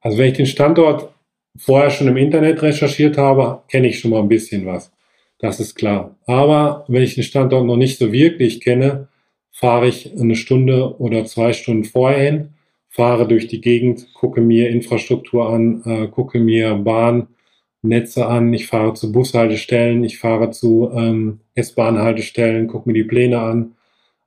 Also, 0.00 0.18
wenn 0.18 0.28
ich 0.28 0.36
den 0.36 0.46
Standort 0.46 1.12
vorher 1.56 1.90
schon 1.90 2.08
im 2.08 2.16
Internet 2.16 2.62
recherchiert 2.62 3.16
habe, 3.16 3.62
kenne 3.68 3.88
ich 3.88 3.98
schon 3.98 4.10
mal 4.10 4.20
ein 4.20 4.28
bisschen 4.28 4.66
was. 4.66 4.92
Das 5.38 5.58
ist 5.60 5.74
klar. 5.74 6.16
Aber 6.26 6.84
wenn 6.88 7.02
ich 7.02 7.14
den 7.16 7.24
Standort 7.24 7.66
noch 7.66 7.76
nicht 7.76 7.98
so 7.98 8.12
wirklich 8.12 8.60
kenne, 8.60 9.08
fahre 9.54 9.88
ich 9.88 10.12
eine 10.12 10.36
Stunde 10.36 11.00
oder 11.00 11.24
zwei 11.24 11.54
Stunden 11.54 11.84
vorher 11.84 12.22
hin 12.22 12.54
fahre 12.94 13.26
durch 13.26 13.48
die 13.48 13.60
Gegend, 13.60 14.06
gucke 14.14 14.40
mir 14.40 14.70
Infrastruktur 14.70 15.48
an, 15.48 15.82
äh, 15.84 16.06
gucke 16.06 16.38
mir 16.38 16.76
Bahnnetze 16.76 18.26
an, 18.26 18.54
ich 18.54 18.68
fahre 18.68 18.94
zu 18.94 19.10
Bushaltestellen, 19.10 20.04
ich 20.04 20.20
fahre 20.20 20.52
zu 20.52 20.88
ähm, 20.94 21.40
S-Bahn-Haltestellen, 21.56 22.68
gucke 22.68 22.88
mir 22.88 22.92
die 22.92 23.02
Pläne 23.02 23.40
an, 23.40 23.72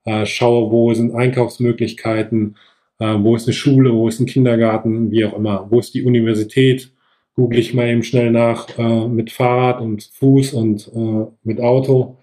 äh, 0.03 0.25
schaue, 0.25 0.69
wo 0.69 0.93
sind 0.93 1.15
Einkaufsmöglichkeiten, 1.15 2.57
äh, 2.99 3.15
wo 3.19 3.37
ist 3.37 3.47
eine 3.47 3.53
Schule, 3.53 3.93
wo 3.93 4.09
ist 4.09 4.19
ein 4.19 4.25
Kindergarten, 4.25 5.11
wie 5.11 5.23
auch 5.23 5.37
immer, 5.37 5.67
wo 5.69 5.79
ist 5.79 5.93
die 5.93 6.03
Universität, 6.03 6.91
google 7.35 7.59
ich 7.59 7.73
mal 7.73 7.87
eben 7.87 8.03
schnell 8.03 8.31
nach 8.31 8.77
äh, 8.77 9.07
mit 9.07 9.31
Fahrrad 9.31 9.79
und 9.79 10.03
Fuß 10.03 10.51
und 10.53 10.91
äh, 10.93 11.25
mit 11.43 11.61
Auto. 11.61 12.17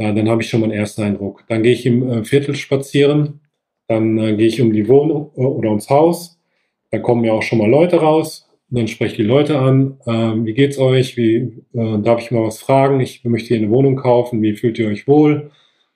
Äh, 0.00 0.14
dann 0.14 0.30
habe 0.30 0.40
ich 0.42 0.48
schon 0.48 0.60
mal 0.60 0.70
einen 0.70 0.78
ersten 0.78 1.02
Eindruck. 1.02 1.44
Dann 1.48 1.62
gehe 1.62 1.72
ich 1.72 1.84
im 1.84 2.08
äh, 2.08 2.24
Viertel 2.24 2.54
spazieren, 2.54 3.40
dann 3.86 4.16
äh, 4.18 4.34
gehe 4.34 4.46
ich 4.46 4.60
um 4.62 4.72
die 4.72 4.88
Wohnung 4.88 5.30
äh, 5.36 5.42
oder 5.42 5.68
ums 5.68 5.90
Haus. 5.90 6.40
Da 6.90 6.98
kommen 6.98 7.24
ja 7.24 7.32
auch 7.34 7.42
schon 7.42 7.58
mal 7.58 7.68
Leute 7.68 7.98
raus. 7.98 8.48
Dann 8.70 8.88
spreche 8.88 9.12
ich 9.12 9.16
die 9.18 9.24
Leute 9.24 9.58
an. 9.58 9.98
Ähm, 10.06 10.46
wie 10.46 10.54
geht's 10.54 10.78
euch? 10.78 11.16
Wie 11.16 11.64
darf 11.72 12.22
ich 12.22 12.30
mal 12.30 12.44
was 12.44 12.60
fragen? 12.60 13.00
Ich 13.00 13.24
möchte 13.24 13.48
hier 13.48 13.58
eine 13.58 13.70
Wohnung 13.70 13.96
kaufen. 13.96 14.42
Wie 14.42 14.54
fühlt 14.54 14.78
ihr 14.78 14.88
euch 14.88 15.06
wohl? 15.06 15.50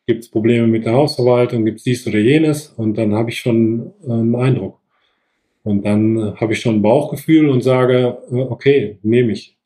Gibt 0.07 0.25
es 0.25 0.31
Probleme 0.31 0.67
mit 0.67 0.85
der 0.85 0.93
Hausverwaltung? 0.93 1.65
Gibt 1.65 1.79
es 1.79 1.85
dies 1.85 2.07
oder 2.07 2.19
jenes? 2.19 2.69
Und 2.69 2.99
dann 2.99 3.15
habe 3.15 3.31
ich 3.31 3.39
schon 3.39 3.93
einen 4.07 4.35
Eindruck. 4.35 4.81
Und 5.63 5.87
dann 5.87 6.35
habe 6.37 6.53
ich 6.53 6.61
schon 6.61 6.77
ein 6.77 6.83
Bauchgefühl 6.83 7.49
und 7.49 7.63
sage, 7.63 8.19
okay, 8.31 8.99
nehme 9.03 9.33
ich. 9.33 9.57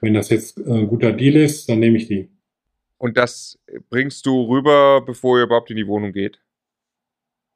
Wenn 0.00 0.14
das 0.14 0.28
jetzt 0.28 0.58
ein 0.58 0.88
guter 0.88 1.12
Deal 1.12 1.36
ist, 1.36 1.68
dann 1.68 1.78
nehme 1.80 1.98
ich 1.98 2.08
die. 2.08 2.28
Und 2.98 3.16
das 3.16 3.58
bringst 3.88 4.26
du 4.26 4.42
rüber, 4.48 5.02
bevor 5.04 5.38
ihr 5.38 5.44
überhaupt 5.44 5.70
in 5.70 5.76
die 5.76 5.86
Wohnung 5.86 6.12
geht? 6.12 6.40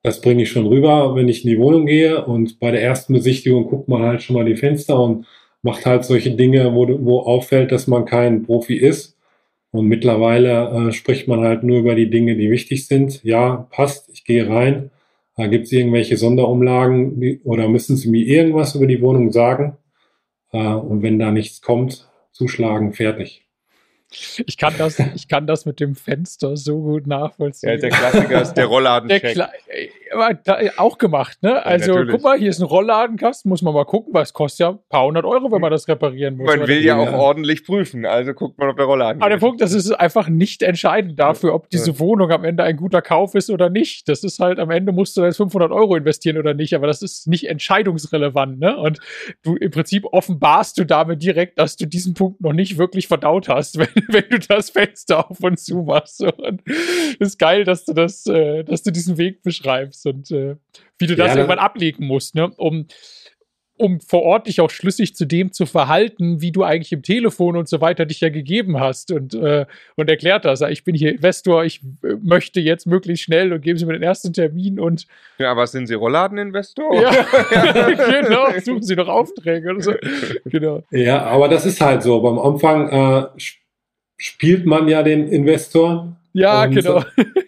Das 0.03 0.21
bringe 0.21 0.43
ich 0.43 0.51
schon 0.51 0.67
rüber, 0.67 1.15
wenn 1.15 1.29
ich 1.29 1.45
in 1.45 1.51
die 1.51 1.59
Wohnung 1.59 1.87
gehe. 1.87 2.25
Und 2.25 2.59
bei 2.59 2.71
der 2.71 2.83
ersten 2.83 3.13
Besichtigung 3.13 3.69
guckt 3.69 3.89
man 3.89 4.03
halt 4.03 4.23
schon 4.23 4.35
mal 4.35 4.45
die 4.45 4.57
Fenster 4.57 5.01
und 5.01 5.27
macht 5.63 5.87
halt 5.87 6.05
solche 6.05 6.33
Dinge, 6.33 6.75
wo, 6.75 6.89
wo 7.05 7.21
auffällt, 7.21 7.71
dass 7.71 7.87
man 7.87 8.05
kein 8.05 8.43
Profi 8.45 8.77
ist. 8.77 9.17
Und 9.71 9.87
mittlerweile 9.87 10.89
äh, 10.89 10.93
spricht 10.93 11.29
man 11.29 11.41
halt 11.41 11.63
nur 11.63 11.79
über 11.79 11.95
die 11.95 12.11
Dinge, 12.11 12.37
die 12.37 12.51
wichtig 12.51 12.87
sind. 12.87 13.23
Ja, 13.25 13.69
passt, 13.71 14.11
ich 14.13 14.25
gehe 14.25 14.49
rein. 14.49 14.91
Da 15.37 15.47
gibt 15.47 15.67
es 15.67 15.73
irgendwelche 15.73 16.17
Sonderumlagen 16.17 17.21
die, 17.21 17.41
oder 17.45 17.69
müssen 17.69 17.97
Sie 17.97 18.11
mir 18.11 18.25
irgendwas 18.27 18.75
über 18.75 18.87
die 18.87 19.01
Wohnung 19.01 19.33
sagen? 19.33 19.79
Äh, 20.53 20.59
und 20.59 21.03
wenn 21.03 21.19
da 21.19 21.31
nichts 21.31 21.63
kommt, 21.63 22.11
zuschlagen, 22.33 22.93
fertig. 22.93 23.42
Ich 24.47 24.57
kann 24.57 24.75
das, 24.79 24.99
ich 24.99 25.29
kann 25.29 25.47
das 25.47 25.65
mit 25.65 25.81
dem 25.81 25.95
Fenster 25.95 26.57
so 26.57 26.81
gut 26.81 27.07
nachvollziehen. 27.07 27.71
Ja, 27.71 27.77
der 27.77 27.91
Klassiker 27.91 28.43
ist 28.43 28.55
der 28.55 28.67
Rollladencheck. 28.67 29.35
Der 29.35 29.51
auch 30.77 30.99
gemacht, 30.99 31.43
ne? 31.43 31.65
Also, 31.65 31.99
ja, 31.99 32.05
guck 32.05 32.23
mal, 32.23 32.39
hier 32.39 32.51
ist 32.51 32.61
ein 32.61 32.67
Rollladenkasten, 32.67 33.49
muss 33.49 33.63
man 33.63 33.75
mal 33.75 33.85
gucken, 33.85 34.13
weil 34.15 34.23
es 34.23 34.33
kostet 34.33 34.61
ja 34.61 34.71
ein 34.71 34.79
paar 34.89 35.05
hundert 35.05 35.25
Euro, 35.25 35.51
wenn 35.51 35.61
man 35.61 35.71
das 35.71 35.89
reparieren 35.89 36.37
muss. 36.37 36.47
Man 36.47 36.67
will 36.67 36.85
ja 36.85 36.97
auch 36.97 37.13
ordentlich 37.13 37.65
prüfen, 37.65 38.05
also 38.07 38.33
guckt 38.35 38.59
man, 38.59 38.69
ob 38.69 38.77
der 38.77 38.87
Rollladen 38.87 39.23
Aber 39.23 39.31
der 39.31 39.39
Punkt, 39.39 39.61
das 39.61 39.73
ist 39.73 39.91
einfach 39.93 40.29
nicht 40.29 40.63
entscheidend 40.63 41.19
dafür, 41.19 41.55
ob 41.55 41.71
diese 41.71 41.99
Wohnung 41.99 42.31
am 42.31 42.45
Ende 42.45 42.63
ein 42.63 42.77
guter 42.77 43.03
Kauf 43.03 43.35
ist 43.35 43.51
oder 43.51 43.71
nicht. 43.71 44.09
Das 44.09 44.25
ist 44.25 44.39
halt, 44.39 44.59
am 44.59 44.71
Ende 44.71 44.93
musst 44.93 45.17
du 45.17 45.23
da 45.23 45.27
jetzt 45.27 45.37
500 45.39 45.71
Euro 45.73 45.97
investieren 45.97 46.39
oder 46.39 46.55
nicht, 46.55 46.75
aber 46.75 46.87
das 46.87 47.03
ist 47.03 47.27
nicht 47.27 47.49
entscheidungsrelevant, 47.49 48.59
ne? 48.59 48.77
Und 48.77 48.99
du, 49.43 49.57
im 49.57 49.71
Prinzip 49.71 50.05
offenbarst 50.11 50.79
du 50.79 50.85
damit 50.85 51.23
direkt, 51.23 51.59
dass 51.59 51.77
du 51.77 51.87
diesen 51.87 52.15
Punkt 52.15 52.41
noch 52.41 52.53
nicht 52.53 52.79
wirklich 52.79 53.09
verdaut 53.09 53.49
hast, 53.49 53.79
wenn, 53.79 53.89
wenn 54.09 54.29
du 54.29 54.39
das 54.39 54.71
Fenster 54.71 55.31
auf 55.31 55.41
und 55.41 55.59
zu 55.59 55.83
machst. 55.83 56.23
Und 56.23 56.63
ist 57.19 57.39
geil, 57.39 57.65
dass 57.65 57.85
du 57.85 57.93
das, 57.93 58.27
äh, 58.27 58.65
dass 58.65 58.83
du 58.83 58.91
diesen 58.91 59.19
Weg 59.19 59.43
beschreibst 59.43 60.02
und 60.07 60.31
äh, 60.31 60.57
wie 60.99 61.07
du 61.07 61.17
das 61.17 61.29
ja, 61.29 61.37
irgendwann 61.37 61.59
ablegen 61.59 62.07
musst, 62.07 62.35
ne? 62.35 62.51
Um, 62.57 62.87
um 63.83 64.01
vor 64.01 64.23
Ort 64.23 64.47
dich 64.47 64.61
auch 64.61 64.71
schlüssig 64.71 65.17
zu 65.17 65.27
dem 65.27 65.53
zu 65.53 65.67
verhalten, 65.67 66.41
wie 66.41 66.53
du 66.53 66.63
eigentlich 66.63 66.93
im 66.93 67.03
Telefon 67.03 67.57
und 67.57 67.69
so 67.69 67.81
weiter 67.81 68.07
dich 68.07 68.21
ja 68.21 68.29
gegeben 68.29 68.79
hast 68.79 69.11
und, 69.11 69.35
äh, 69.35 69.67
und 69.97 70.09
erklärt 70.09 70.45
hast. 70.45 70.63
Ich 70.63 70.85
bin 70.85 70.95
hier 70.95 71.11
Investor, 71.11 71.65
ich 71.65 71.81
äh, 72.05 72.15
möchte 72.23 72.61
jetzt 72.61 72.87
möglichst 72.87 73.25
schnell 73.25 73.53
und 73.53 73.63
geben 73.63 73.79
Sie 73.79 73.87
mir 73.87 73.95
den 73.95 74.03
ersten 74.03 74.33
Termin 74.33 74.79
und. 74.79 75.07
Ja, 75.39 75.57
was 75.57 75.73
sind 75.73 75.87
Sie 75.87 75.95
Rollladeninvestor? 75.95 76.95
Ja, 76.95 77.11
genau, 78.23 78.47
suchen 78.63 78.83
Sie 78.83 78.95
noch 78.95 79.09
Aufträge 79.09 79.71
oder 79.71 79.81
so. 79.81 79.95
Genau. 80.45 80.83
Ja, 80.91 81.23
aber 81.25 81.49
das 81.49 81.67
ist 81.67 81.81
halt 81.81 82.03
so. 82.03 82.21
Beim 82.21 82.39
Anfang 82.39 82.89
äh, 82.89 83.27
spielt 84.17 84.67
man 84.67 84.87
ja 84.87 85.03
den 85.03 85.27
Investor. 85.27 86.17
Ja, 86.35 86.65
und, 86.65 86.75
genau. 86.75 87.03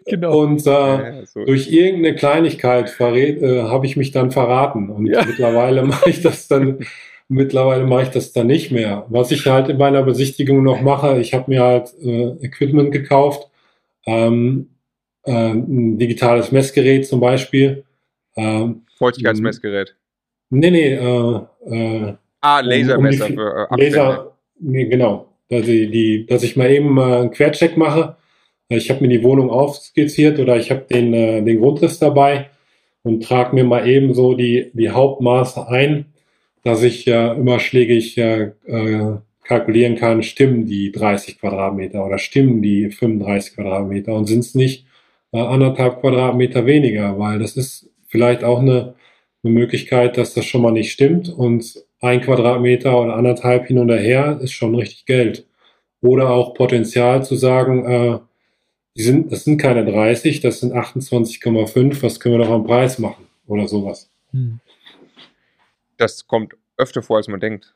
Genau. 0.07 0.41
Und 0.41 0.67
äh, 0.67 0.71
ja, 0.71 1.27
so. 1.27 1.45
durch 1.45 1.71
irgendeine 1.71 2.15
Kleinigkeit 2.15 2.95
äh, 3.01 3.63
habe 3.63 3.87
ich 3.87 3.97
mich 3.97 4.13
dann 4.13 4.31
verraten. 4.31 4.91
Und 4.91 5.07
ja. 5.07 5.25
mittlerweile 5.25 5.83
mache 5.85 6.11
ich 6.11 6.23
das 6.23 6.49
dann, 6.49 6.81
mittlerweile 7.29 7.87
mache 7.87 8.03
ich 8.03 8.09
das 8.11 8.33
dann 8.33 8.47
nicht 8.49 8.71
mehr. 8.71 9.07
Was 9.09 9.31
ich 9.31 9.47
halt 9.47 9.69
in 9.69 9.79
meiner 9.79 10.03
Besichtigung 10.03 10.63
noch 10.63 10.81
mache, 10.81 11.21
ich 11.21 11.35
habe 11.35 11.51
mir 11.51 11.63
halt 11.63 11.95
äh, 12.03 12.31
Equipment 12.45 12.93
gekauft, 12.93 13.49
ähm, 14.07 14.71
äh, 15.25 15.33
ein 15.33 15.99
digitales 15.99 16.53
Messgerät 16.53 17.07
zum 17.07 17.21
Beispiel. 17.21 17.85
Ähm, 18.37 18.83
Feuchtigkeitsmessgerät. 18.99 19.97
Nee, 20.51 20.71
nee, 20.71 20.95
äh, 20.95 21.41
äh, 21.67 22.15
Ah, 22.41 22.61
Lasermesser 22.61 23.27
um, 23.27 23.31
um 23.31 23.37
für 23.37 23.69
äh, 23.71 23.85
Laser, 23.85 24.37
nee, 24.61 24.85
genau 24.85 25.35
dass 25.49 25.69
ich, 25.69 25.91
die, 25.91 26.27
dass 26.27 26.43
ich 26.43 26.57
mal 26.57 26.71
eben 26.71 26.93
mal 26.93 27.21
einen 27.21 27.31
Quercheck 27.31 27.77
mache. 27.77 28.17
Ich 28.69 28.91
habe 28.91 29.03
mir 29.03 29.09
die 29.09 29.23
Wohnung 29.23 29.51
aufskizziert 29.51 30.39
oder 30.39 30.57
ich 30.57 30.71
habe 30.71 30.87
den, 30.91 31.13
äh, 31.15 31.43
den 31.43 31.61
Grundriss 31.61 31.99
dabei 31.99 32.51
und 33.03 33.23
trage 33.23 33.55
mir 33.55 33.65
mal 33.65 33.87
eben 33.89 34.15
so 34.15 34.35
die, 34.35 34.71
die 34.75 34.91
Hauptmaße 34.91 35.69
ein, 35.69 36.07
dass 36.63 36.83
ich 36.83 37.07
äh, 37.07 37.39
überschlägig 37.39 38.17
äh, 38.19 38.53
kalkulieren 39.45 39.97
kann, 39.97 40.23
stimmen 40.23 40.67
die 40.67 40.91
30 40.91 41.39
Quadratmeter 41.39 42.05
oder 42.05 42.19
stimmen 42.19 42.63
die 42.63 42.91
35 42.91 43.57
Quadratmeter 43.57 44.15
und 44.15 44.27
sind 44.27 44.41
es 44.41 44.55
nicht 44.55 44.87
äh, 45.33 45.39
anderthalb 45.39 46.01
Quadratmeter 46.01 46.67
weniger, 46.67 47.19
weil 47.19 47.39
das 47.39 47.57
ist 47.57 47.91
vielleicht 48.09 48.43
auch 48.45 48.61
eine, 48.61 48.95
eine 49.43 49.53
Möglichkeit, 49.53 50.17
dass 50.17 50.33
das 50.35 50.47
schon 50.47 50.63
mal 50.63 50.73
nicht 50.73 50.93
stimmt 50.93 51.29
und 51.29 51.85
ein 52.01 52.21
Quadratmeter 52.21 53.01
oder 53.01 53.17
anderthalb 53.17 53.67
hin 53.67 53.79
und 53.79 53.91
her 53.91 54.39
ist 54.43 54.53
schon 54.53 54.75
richtig 54.75 55.07
Geld. 55.07 55.47
Oder 56.01 56.31
auch 56.31 56.55
Potenzial 56.55 57.25
zu 57.25 57.35
sagen, 57.35 57.85
äh, 57.87 58.19
die 58.97 59.03
sind, 59.03 59.33
das 59.33 59.45
sind 59.45 59.59
keine 59.59 59.85
30, 59.85 60.41
das 60.41 60.61
sind 60.61 60.73
28,5, 60.73 62.03
was 62.03 62.21
können 62.21 62.39
wir 62.39 62.45
doch 62.45 62.53
am 62.53 62.65
Preis 62.65 62.99
machen 62.99 63.27
oder 63.47 63.67
sowas. 63.67 64.11
Hm. 64.31 64.61
Das 65.97 66.27
kommt 66.27 66.55
öfter 66.77 67.03
vor, 67.03 67.17
als 67.17 67.29
man 67.29 67.41
denkt. 67.41 67.75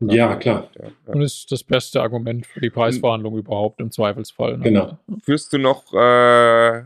ja, 0.00 0.36
klar. 0.36 0.68
Ja, 0.78 0.84
ja. 0.86 1.12
Und 1.12 1.22
ist 1.22 1.50
das 1.52 1.64
beste 1.64 2.02
Argument 2.02 2.46
für 2.46 2.60
die 2.60 2.70
Preisverhandlung 2.70 3.34
hm. 3.34 3.40
überhaupt 3.40 3.80
im 3.80 3.90
Zweifelsfall. 3.90 4.58
Ne? 4.58 4.64
Genau. 4.64 4.98
Führst 5.22 5.52
du 5.52 5.58
noch 5.58 5.92
äh, 5.94 6.82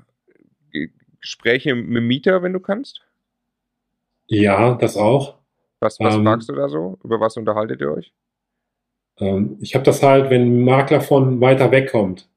Gespräche 1.21 1.75
mit 1.75 2.03
Mieter, 2.03 2.43
wenn 2.43 2.53
du 2.53 2.61
kannst? 2.61 3.01
Ja, 4.27 4.75
das 4.75 4.97
auch. 4.97 5.37
Was, 5.81 5.99
was 6.01 6.15
ähm, 6.17 6.25
fragst 6.25 6.49
du 6.49 6.55
da 6.55 6.69
so? 6.69 6.99
Über 7.03 7.21
was 7.21 7.37
unterhaltet 7.37 7.81
ihr 7.81 7.93
euch? 7.93 8.13
Ähm, 9.19 9.59
ich 9.61 9.75
habe 9.75 9.85
das 9.85 10.03
halt, 10.03 10.31
wenn 10.31 10.43
ein 10.43 10.65
Makler 10.65 11.01
von 11.01 11.41
weiter 11.41 11.71
weg 11.71 11.91
kommt, 11.91 12.29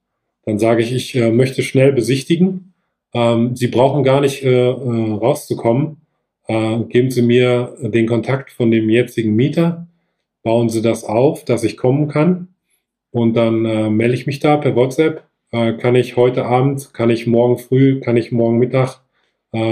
dann 0.48 0.60
sage 0.60 0.82
ich, 0.82 0.94
ich 0.94 1.14
äh, 1.14 1.30
möchte 1.30 1.62
schnell 1.62 1.92
besichtigen. 1.92 2.74
Ähm, 3.14 3.58
Sie 3.58 3.68
brauchen 3.68 4.04
gar 4.04 4.22
nicht 4.22 4.44
äh, 4.44 4.70
äh, 4.70 4.72
rauszukommen. 4.72 5.98
Äh, 6.48 6.80
geben 6.84 7.12
Sie 7.12 7.22
mir 7.22 7.76
den 7.82 8.08
Kontakt 8.08 8.52
von 8.52 8.72
dem 8.72 8.90
jetzigen 8.90 9.36
Mieter. 9.36 9.88
Bauen 10.44 10.70
Sie 10.70 10.82
das 10.82 11.04
auf, 11.04 11.44
dass 11.44 11.66
ich 11.66 11.76
kommen 11.76 12.08
kann. 12.08 12.48
Und 13.12 13.34
dann 13.34 13.66
äh, 13.66 13.90
melde 13.90 14.14
ich 14.14 14.26
mich 14.26 14.40
da 14.40 14.56
per 14.56 14.76
WhatsApp. 14.76 15.24
Kann 15.50 15.96
ich 15.96 16.18
heute 16.18 16.46
Abend, 16.46 16.94
kann 16.94 17.10
ich 17.10 17.26
morgen 17.26 17.58
früh, 17.58 18.02
kann 18.02 18.18
ich 18.18 18.34
morgen 18.34 18.60
Mittag 18.60 19.00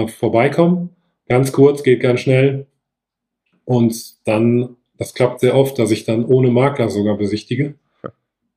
vorbeikommen? 0.08 0.92
Ganz 1.28 1.52
kurz, 1.52 1.84
geht 1.84 2.00
ganz 2.00 2.22
schnell. 2.22 2.66
Und 3.66 4.26
dann, 4.26 4.78
das 4.98 5.14
klappt 5.14 5.42
sehr 5.42 5.54
oft, 5.54 5.78
dass 5.78 5.92
ich 5.92 6.06
dann 6.06 6.24
ohne 6.24 6.50
Makler 6.50 6.88
sogar 6.88 7.18
besichtige, 7.18 7.76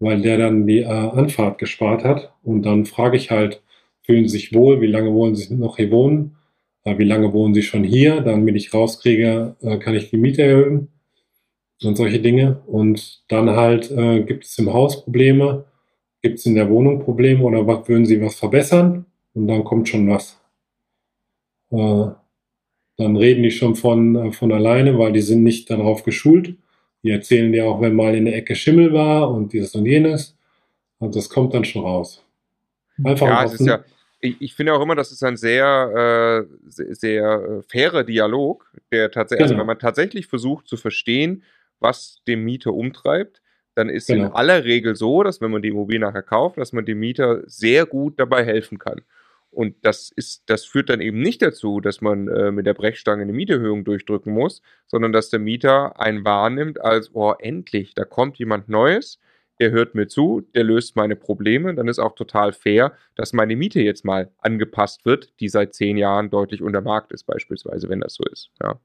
weil 0.01 0.21
der 0.23 0.39
dann 0.39 0.67
die 0.67 0.81
äh, 0.81 0.87
Anfahrt 0.87 1.59
gespart 1.59 2.05
hat. 2.05 2.33
Und 2.43 2.63
dann 2.63 2.87
frage 2.87 3.17
ich 3.17 3.31
halt, 3.31 3.63
fühlen 4.03 4.29
Sie 4.29 4.39
sich 4.39 4.55
wohl, 4.55 4.81
wie 4.81 4.87
lange 4.87 5.13
wollen 5.13 5.35
Sie 5.35 5.55
noch 5.55 5.77
hier 5.77 5.91
wohnen? 5.91 6.37
Äh, 6.85 6.99
wie 6.99 7.05
lange 7.05 7.33
wohnen 7.33 7.55
Sie 7.55 7.63
schon 7.63 7.85
hier? 7.85 8.21
Damit 8.21 8.57
ich 8.57 8.73
rauskriege, 8.73 9.57
äh, 9.61 9.79
kann 9.79 9.95
ich 9.95 10.11
die 10.11 10.17
Miete 10.17 10.43
erhöhen 10.43 10.89
und 11.85 11.97
solche 11.97 12.21
Dinge. 12.21 12.63
Und 12.67 13.23
dann 13.29 13.51
halt, 13.51 13.91
äh, 13.91 14.23
gibt 14.23 14.45
es 14.45 14.59
im 14.59 14.73
Haus 14.73 15.05
Probleme? 15.05 15.65
Gibt 16.23 16.39
es 16.39 16.47
in 16.47 16.55
der 16.55 16.69
Wohnung 16.69 17.01
Probleme 17.01 17.45
oder 17.45 17.67
was, 17.67 17.89
würden 17.89 18.07
Sie 18.07 18.21
was 18.21 18.37
verbessern? 18.37 19.07
Und 19.35 19.47
dann 19.49 19.65
kommt 19.65 19.89
schon 19.89 20.09
was. 20.09 20.41
Äh, 21.71 22.07
dann 22.97 23.17
reden 23.17 23.45
die 23.45 23.51
schon 23.51 23.77
von, 23.77 24.17
äh, 24.17 24.33
von 24.33 24.53
alleine, 24.53 24.99
weil 24.99 25.13
die 25.13 25.21
sind 25.21 25.45
nicht 25.45 25.71
darauf 25.71 26.03
geschult. 26.03 26.57
Die 27.03 27.11
erzählen 27.11 27.53
dir 27.53 27.67
auch, 27.67 27.81
wenn 27.81 27.95
mal 27.95 28.15
in 28.15 28.25
der 28.25 28.37
Ecke 28.37 28.55
Schimmel 28.55 28.93
war 28.93 29.31
und 29.31 29.53
dieses 29.53 29.75
und 29.75 29.87
jenes. 29.87 30.37
Und 30.99 31.15
das 31.15 31.29
kommt 31.29 31.55
dann 31.55 31.65
schon 31.65 31.83
raus. 31.83 32.25
Einfach 33.03 33.27
ja, 33.29 33.45
es 33.45 33.55
ist 33.55 33.67
ja, 33.67 33.85
ich, 34.21 34.37
ich, 34.41 34.55
finde 34.55 34.75
auch 34.75 34.83
immer, 34.83 34.97
das 34.97 35.13
ist 35.13 35.23
ein 35.23 35.37
sehr, 35.37 36.47
äh, 36.47 36.71
sehr, 36.71 36.95
sehr 36.95 37.25
äh, 37.25 37.63
fairer 37.63 38.03
Dialog, 38.03 38.71
der 38.91 39.11
tatsächlich, 39.11 39.45
also 39.45 39.55
genau. 39.55 39.61
also 39.63 39.69
wenn 39.69 39.75
man 39.75 39.79
tatsächlich 39.79 40.27
versucht 40.27 40.67
zu 40.67 40.77
verstehen, 40.77 41.45
was 41.79 42.21
den 42.27 42.43
Mieter 42.43 42.73
umtreibt, 42.75 43.41
dann 43.77 43.89
ist 43.89 44.09
genau. 44.09 44.27
in 44.27 44.33
aller 44.33 44.65
Regel 44.65 44.97
so, 44.97 45.23
dass 45.23 45.41
wenn 45.41 45.53
man 45.53 45.63
die 45.63 45.69
Immobilie 45.69 46.01
nachher 46.01 46.23
kauft, 46.23 46.59
dass 46.59 46.73
man 46.73 46.85
dem 46.85 46.99
Mieter 46.99 47.43
sehr 47.47 47.87
gut 47.87 48.19
dabei 48.19 48.45
helfen 48.45 48.79
kann. 48.79 49.03
Und 49.51 49.77
das 49.83 50.13
ist, 50.15 50.45
das 50.47 50.65
führt 50.65 50.91
dann 50.91 51.01
eben 51.01 51.21
nicht 51.21 51.43
dazu, 51.43 51.81
dass 51.81 52.01
man 52.01 52.29
äh, 52.29 52.53
mit 52.53 52.67
der 52.67 52.75
Brechstange 52.75 53.23
eine 53.23 53.33
Mieterhöhung 53.33 53.85
durchdrücken 53.85 54.33
muss, 54.33 54.63
sondern 54.87 55.13
dass 55.13 55.31
der 55.31 55.41
Mieter 55.41 55.99
einen 55.99 56.25
wahrnimmt 56.25 56.81
als, 56.81 57.15
oh, 57.15 57.33
endlich, 57.39 57.95
da 57.95 58.05
kommt 58.05 58.39
jemand 58.39 58.69
Neues, 58.69 59.19
der 59.61 59.71
hört 59.71 59.95
mir 59.95 60.07
zu, 60.07 60.43
der 60.55 60.65
löst 60.65 60.97
meine 60.97 61.17
Probleme, 61.17 61.75
dann 61.75 61.89
ist 61.89 61.99
auch 61.99 62.15
total 62.15 62.53
fair, 62.53 62.93
dass 63.17 63.33
meine 63.33 63.57
Miete 63.57 63.81
jetzt 63.81 64.05
mal 64.05 64.31
angepasst 64.39 65.05
wird, 65.05 65.33
die 65.41 65.49
seit 65.49 65.75
zehn 65.75 65.97
Jahren 65.97 66.31
deutlich 66.31 66.63
unter 66.63 66.81
Markt 66.81 67.13
ist, 67.13 67.25
beispielsweise, 67.25 67.89
wenn 67.89 68.01
das 68.01 68.15
so 68.15 68.25
ist. 68.31 68.51
Ja, 68.63 68.79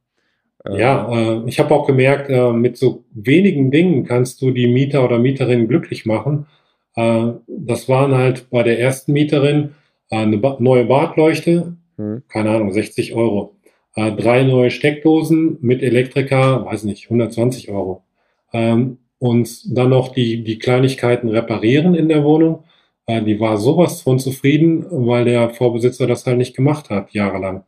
ähm. 0.66 0.76
ja 0.76 1.12
äh, 1.12 1.44
ich 1.48 1.60
habe 1.60 1.74
auch 1.74 1.86
gemerkt, 1.86 2.30
äh, 2.30 2.52
mit 2.52 2.78
so 2.78 3.04
wenigen 3.12 3.70
Dingen 3.72 4.06
kannst 4.06 4.42
du 4.42 4.52
die 4.52 4.68
Mieter 4.68 5.04
oder 5.04 5.20
Mieterin 5.20 5.68
glücklich 5.68 6.06
machen. 6.06 6.48
Äh, 6.96 7.34
das 7.48 7.88
waren 7.88 8.16
halt 8.16 8.50
bei 8.50 8.64
der 8.64 8.80
ersten 8.80 9.14
Mieterin, 9.14 9.76
eine 10.18 10.38
ba 10.38 10.58
neue 10.60 10.86
Badleuchte, 10.86 11.78
hm. 11.98 12.24
keine 12.28 12.52
Ahnung, 12.52 12.72
60 12.72 13.14
Euro. 13.14 13.56
Äh, 13.96 14.12
drei 14.14 14.44
neue 14.44 14.72
Steckdosen 14.72 15.58
mit 15.62 15.84
Elektriker, 15.84 16.66
weiß 16.66 16.84
nicht, 16.84 17.06
120 17.06 17.70
Euro. 17.70 18.04
Ähm, 18.52 18.98
und 19.20 19.78
dann 19.78 19.90
noch 19.90 20.10
die, 20.10 20.44
die 20.44 20.60
Kleinigkeiten 20.60 21.30
reparieren 21.30 21.96
in 21.96 22.10
der 22.10 22.24
Wohnung. 22.24 22.66
Äh, 23.06 23.22
die 23.24 23.40
war 23.40 23.58
sowas 23.58 24.02
von 24.02 24.20
zufrieden, 24.20 24.86
weil 24.90 25.26
der 25.26 25.50
Vorbesitzer 25.50 26.08
das 26.08 26.26
halt 26.26 26.38
nicht 26.38 26.56
gemacht 26.56 26.90
hat, 26.90 27.14
jahrelang. 27.14 27.64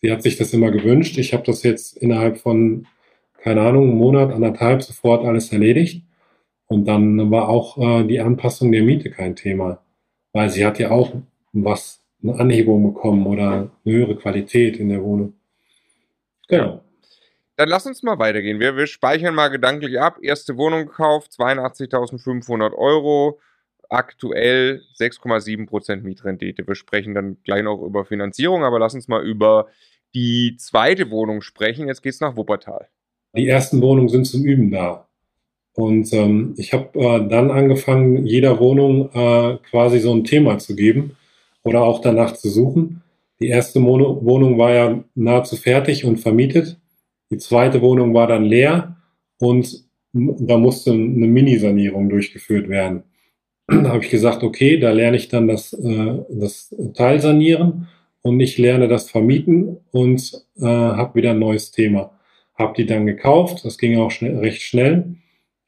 Sie 0.00 0.12
hat 0.12 0.22
sich 0.22 0.36
das 0.36 0.52
immer 0.52 0.70
gewünscht. 0.70 1.18
Ich 1.18 1.32
habe 1.32 1.44
das 1.44 1.62
jetzt 1.62 1.96
innerhalb 1.96 2.38
von, 2.38 2.86
keine 3.42 3.62
Ahnung, 3.62 3.88
einem 3.88 3.98
Monat, 3.98 4.32
anderthalb 4.32 4.82
sofort 4.82 5.24
alles 5.24 5.52
erledigt. 5.52 6.04
Und 6.66 6.86
dann 6.86 7.30
war 7.30 7.48
auch 7.48 7.78
äh, 7.78 8.04
die 8.06 8.20
Anpassung 8.20 8.70
der 8.72 8.82
Miete 8.82 9.10
kein 9.10 9.36
Thema. 9.36 9.80
Weil 10.32 10.50
sie 10.50 10.66
hat 10.66 10.78
ja 10.78 10.90
auch 10.90 11.12
was, 11.64 12.02
eine 12.22 12.38
Anhebung 12.38 12.94
bekommen 12.94 13.26
oder 13.26 13.50
eine 13.50 13.70
höhere 13.84 14.16
Qualität 14.16 14.76
in 14.78 14.88
der 14.88 15.02
Wohnung. 15.02 15.34
Genau. 16.48 16.82
Dann 17.56 17.68
lass 17.68 17.86
uns 17.86 18.02
mal 18.02 18.18
weitergehen. 18.18 18.60
Wir, 18.60 18.76
wir 18.76 18.86
speichern 18.86 19.34
mal 19.34 19.48
gedanklich 19.48 20.00
ab. 20.00 20.18
Erste 20.22 20.56
Wohnung 20.56 20.86
gekauft, 20.86 21.32
82.500 21.32 22.72
Euro. 22.74 23.40
Aktuell 23.90 24.82
6,7% 24.98 26.02
Mietrendite. 26.02 26.66
Wir 26.66 26.74
sprechen 26.74 27.14
dann 27.14 27.38
gleich 27.42 27.62
noch 27.62 27.82
über 27.82 28.04
Finanzierung, 28.04 28.62
aber 28.62 28.78
lass 28.78 28.94
uns 28.94 29.08
mal 29.08 29.24
über 29.24 29.66
die 30.14 30.56
zweite 30.56 31.10
Wohnung 31.10 31.42
sprechen. 31.42 31.88
Jetzt 31.88 32.02
geht 32.02 32.14
es 32.14 32.20
nach 32.20 32.36
Wuppertal. 32.36 32.88
Die 33.36 33.48
ersten 33.48 33.82
Wohnungen 33.82 34.08
sind 34.08 34.26
zum 34.26 34.44
Üben 34.44 34.70
da. 34.70 35.08
Und 35.72 36.12
ähm, 36.12 36.54
ich 36.56 36.72
habe 36.72 36.98
äh, 36.98 37.28
dann 37.28 37.50
angefangen, 37.50 38.26
jeder 38.26 38.58
Wohnung 38.58 39.10
äh, 39.12 39.58
quasi 39.68 40.00
so 40.00 40.12
ein 40.12 40.24
Thema 40.24 40.58
zu 40.58 40.74
geben 40.74 41.16
oder 41.68 41.82
auch 41.82 42.00
danach 42.00 42.32
zu 42.32 42.48
suchen. 42.48 43.02
Die 43.40 43.48
erste 43.48 43.80
Wohnung 43.82 44.58
war 44.58 44.72
ja 44.72 45.04
nahezu 45.14 45.56
fertig 45.56 46.04
und 46.04 46.18
vermietet. 46.18 46.80
Die 47.30 47.38
zweite 47.38 47.82
Wohnung 47.82 48.14
war 48.14 48.26
dann 48.26 48.44
leer 48.44 48.96
und 49.38 49.84
da 50.12 50.56
musste 50.56 50.92
eine 50.92 51.26
Minisanierung 51.26 52.08
durchgeführt 52.08 52.68
werden. 52.68 53.04
Da 53.70 53.90
habe 53.90 54.02
ich 54.02 54.10
gesagt, 54.10 54.42
okay, 54.42 54.78
da 54.78 54.92
lerne 54.92 55.18
ich 55.18 55.28
dann 55.28 55.46
das, 55.46 55.74
äh, 55.74 56.18
das 56.30 56.74
Teilsanieren 56.94 57.86
und 58.22 58.40
ich 58.40 58.56
lerne 58.56 58.88
das 58.88 59.10
Vermieten 59.10 59.76
und 59.90 60.46
äh, 60.56 60.64
habe 60.64 61.16
wieder 61.16 61.32
ein 61.32 61.38
neues 61.38 61.70
Thema. 61.70 62.12
Habe 62.54 62.72
die 62.78 62.86
dann 62.86 63.04
gekauft, 63.04 63.66
das 63.66 63.76
ging 63.76 63.98
auch 63.98 64.10
schnell, 64.10 64.38
recht 64.38 64.62
schnell. 64.62 65.16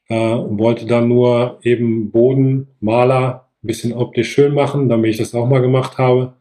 Äh, 0.08 0.14
wollte 0.16 0.86
dann 0.86 1.08
nur 1.08 1.60
eben 1.62 2.10
Boden, 2.10 2.68
Maler, 2.80 3.49
ein 3.62 3.66
bisschen 3.66 3.92
optisch 3.92 4.32
schön 4.32 4.54
machen, 4.54 4.88
damit 4.88 5.10
ich 5.10 5.18
das 5.18 5.34
auch 5.34 5.46
mal 5.46 5.60
gemacht 5.60 5.98
habe. 5.98 6.34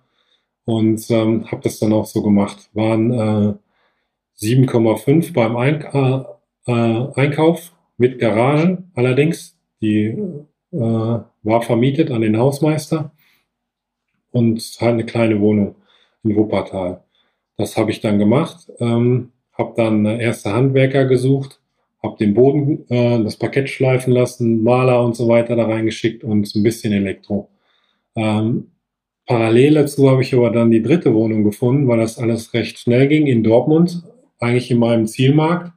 Und 0.65 1.09
ähm, 1.09 1.51
habe 1.51 1.61
das 1.63 1.79
dann 1.79 1.93
auch 1.93 2.05
so 2.05 2.21
gemacht. 2.21 2.69
Waren 2.73 3.11
äh, 3.11 3.53
7,5 4.39 5.33
beim 5.33 5.57
Eink 5.57 5.89
äh, 5.93 6.23
äh, 6.67 7.07
Einkauf 7.15 7.73
mit 7.97 8.19
Garage 8.19 8.83
allerdings. 8.93 9.57
Die 9.81 10.15
äh, 10.71 10.77
war 10.77 11.61
vermietet 11.61 12.11
an 12.11 12.21
den 12.21 12.37
Hausmeister 12.37 13.11
und 14.31 14.61
halt 14.79 14.93
eine 14.93 15.05
kleine 15.05 15.39
Wohnung 15.41 15.75
in 16.23 16.35
Wuppertal. 16.35 17.03
Das 17.57 17.75
habe 17.75 17.91
ich 17.91 18.01
dann 18.01 18.19
gemacht, 18.19 18.71
ähm, 18.79 19.31
habe 19.53 19.73
dann 19.75 20.05
erste 20.05 20.53
Handwerker 20.53 21.05
gesucht, 21.05 21.59
habe 22.01 22.17
den 22.17 22.33
Boden, 22.33 22.85
äh, 22.89 23.21
das 23.23 23.37
Parkett 23.37 23.69
schleifen 23.69 24.13
lassen, 24.13 24.63
Maler 24.63 25.03
und 25.03 25.15
so 25.15 25.27
weiter 25.27 25.55
da 25.55 25.65
reingeschickt 25.65 26.23
und 26.23 26.53
ein 26.55 26.63
bisschen 26.63 26.93
Elektro. 26.93 27.49
Ähm, 28.15 28.71
parallel 29.25 29.75
dazu 29.75 30.09
habe 30.09 30.21
ich 30.21 30.33
aber 30.33 30.49
dann 30.51 30.71
die 30.71 30.81
dritte 30.81 31.13
Wohnung 31.13 31.43
gefunden, 31.43 31.87
weil 31.87 31.99
das 31.99 32.17
alles 32.17 32.53
recht 32.53 32.79
schnell 32.79 33.07
ging 33.07 33.27
in 33.27 33.43
Dortmund, 33.43 34.03
eigentlich 34.39 34.71
in 34.71 34.79
meinem 34.79 35.07
Zielmarkt. 35.07 35.73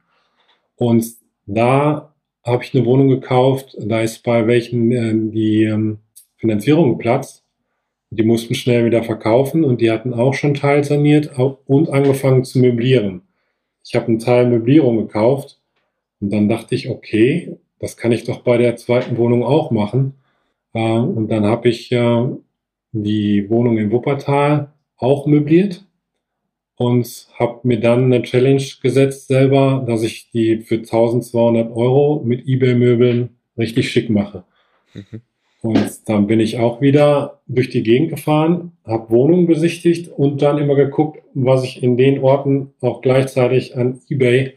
Und 0.75 1.05
da 1.45 2.13
habe 2.45 2.63
ich 2.63 2.73
eine 2.73 2.85
Wohnung 2.85 3.09
gekauft, 3.09 3.75
da 3.79 4.01
ist 4.01 4.23
bei 4.23 4.47
welchen 4.47 4.91
äh, 4.91 5.31
die 5.31 5.63
ähm, 5.63 5.99
Finanzierung 6.37 6.97
geplatzt. 6.97 7.43
Die 8.09 8.23
mussten 8.23 8.53
schnell 8.53 8.85
wieder 8.85 9.03
verkaufen 9.03 9.63
und 9.63 9.81
die 9.81 9.89
hatten 9.89 10.13
auch 10.13 10.35
schon 10.35 10.53
teilsaniert 10.53 11.31
und 11.65 11.89
angefangen 11.89 12.43
zu 12.43 12.59
möblieren. 12.59 13.23
Ich 13.83 13.95
habe 13.95 14.05
einen 14.05 14.19
Teil 14.19 14.47
Möblierung 14.47 14.97
gekauft 14.97 15.59
und 16.23 16.29
dann 16.29 16.47
dachte 16.47 16.73
ich, 16.73 16.87
okay, 16.87 17.57
das 17.79 17.97
kann 17.97 18.13
ich 18.13 18.23
doch 18.23 18.43
bei 18.43 18.57
der 18.57 18.77
zweiten 18.77 19.17
Wohnung 19.17 19.43
auch 19.43 19.71
machen. 19.71 20.13
Äh, 20.73 20.79
und 20.79 21.27
dann 21.27 21.45
habe 21.45 21.67
ich 21.67 21.91
äh, 21.91 22.27
die 22.93 23.49
Wohnung 23.49 23.77
in 23.77 23.91
Wuppertal 23.91 24.71
auch 24.95 25.27
möbliert 25.27 25.85
und 26.77 27.27
habe 27.37 27.59
mir 27.63 27.77
dann 27.81 28.05
eine 28.05 28.21
Challenge 28.21 28.63
gesetzt 28.81 29.27
selber, 29.27 29.83
dass 29.85 30.01
ich 30.01 30.31
die 30.31 30.59
für 30.59 30.75
1200 30.75 31.75
Euro 31.75 32.23
mit 32.23 32.47
eBay-Möbeln 32.47 33.31
richtig 33.57 33.91
schick 33.91 34.09
mache. 34.09 34.45
Mhm. 34.93 35.21
Und 35.61 36.07
dann 36.07 36.27
bin 36.27 36.39
ich 36.39 36.57
auch 36.57 36.79
wieder 36.79 37.41
durch 37.47 37.69
die 37.69 37.83
Gegend 37.83 38.11
gefahren, 38.11 38.71
habe 38.85 39.09
Wohnungen 39.09 39.45
besichtigt 39.45 40.07
und 40.07 40.41
dann 40.41 40.57
immer 40.57 40.75
geguckt, 40.75 41.21
was 41.33 41.65
ich 41.65 41.83
in 41.83 41.97
den 41.97 42.19
Orten 42.19 42.71
auch 42.79 43.01
gleichzeitig 43.01 43.75
an 43.75 43.99
eBay 44.09 44.53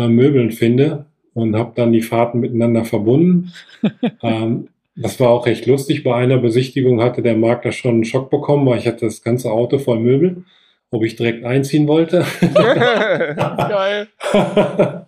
äh, 0.00 0.08
Möbeln 0.08 0.50
finde 0.50 1.06
und 1.34 1.56
habe 1.56 1.72
dann 1.74 1.92
die 1.92 2.02
Fahrten 2.02 2.40
miteinander 2.40 2.84
verbunden. 2.84 3.52
ähm, 4.22 4.68
das 4.96 5.18
war 5.20 5.30
auch 5.30 5.46
recht 5.46 5.66
lustig. 5.66 6.02
Bei 6.02 6.14
einer 6.14 6.38
Besichtigung 6.38 7.00
hatte 7.00 7.22
der 7.22 7.36
Makler 7.36 7.72
schon 7.72 7.94
einen 7.94 8.04
Schock 8.04 8.30
bekommen, 8.30 8.66
weil 8.66 8.78
ich 8.78 8.86
hatte 8.86 9.06
das 9.06 9.22
ganze 9.22 9.50
Auto 9.50 9.78
voll 9.78 10.00
Möbel, 10.00 10.44
ob 10.90 11.04
ich 11.04 11.16
direkt 11.16 11.44
einziehen 11.44 11.88
wollte. 11.88 12.24
Geil. 12.54 14.08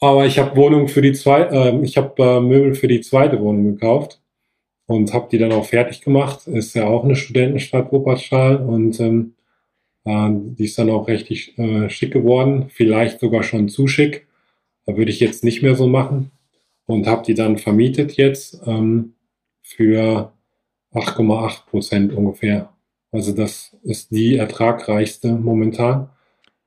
Aber 0.00 0.26
ich 0.26 0.38
habe 0.38 0.56
Wohnung 0.56 0.88
für 0.88 1.00
die 1.00 1.12
zwei, 1.12 1.42
äh, 1.42 1.80
ich 1.82 1.96
habe 1.96 2.22
äh, 2.22 2.40
Möbel 2.40 2.74
für 2.74 2.88
die 2.88 3.00
zweite 3.00 3.40
Wohnung 3.40 3.74
gekauft 3.74 4.20
und 4.86 5.14
habe 5.14 5.28
die 5.30 5.38
dann 5.38 5.52
auch 5.52 5.66
fertig 5.66 6.00
gemacht. 6.00 6.46
Ist 6.46 6.74
ja 6.74 6.84
auch 6.84 7.04
eine 7.04 7.16
Studentenstadt 7.16 7.92
Wuppertal 7.92 8.56
und 8.56 8.98
ähm, 9.00 9.33
äh, 9.33 9.33
die 10.06 10.64
ist 10.64 10.78
dann 10.78 10.90
auch 10.90 11.08
richtig 11.08 11.58
äh, 11.58 11.88
schick 11.88 12.12
geworden, 12.12 12.66
vielleicht 12.68 13.20
sogar 13.20 13.42
schon 13.42 13.68
zu 13.68 13.86
schick. 13.86 14.26
Da 14.86 14.96
würde 14.96 15.10
ich 15.10 15.20
jetzt 15.20 15.44
nicht 15.44 15.62
mehr 15.62 15.76
so 15.76 15.86
machen 15.86 16.30
und 16.86 17.06
habe 17.06 17.24
die 17.24 17.34
dann 17.34 17.58
vermietet 17.58 18.16
jetzt 18.16 18.60
ähm, 18.66 19.14
für 19.62 20.32
8,8 20.92 21.66
Prozent 21.66 22.12
ungefähr. 22.12 22.70
Also 23.10 23.32
das 23.32 23.76
ist 23.82 24.10
die 24.10 24.36
ertragreichste 24.36 25.32
momentan. 25.32 26.10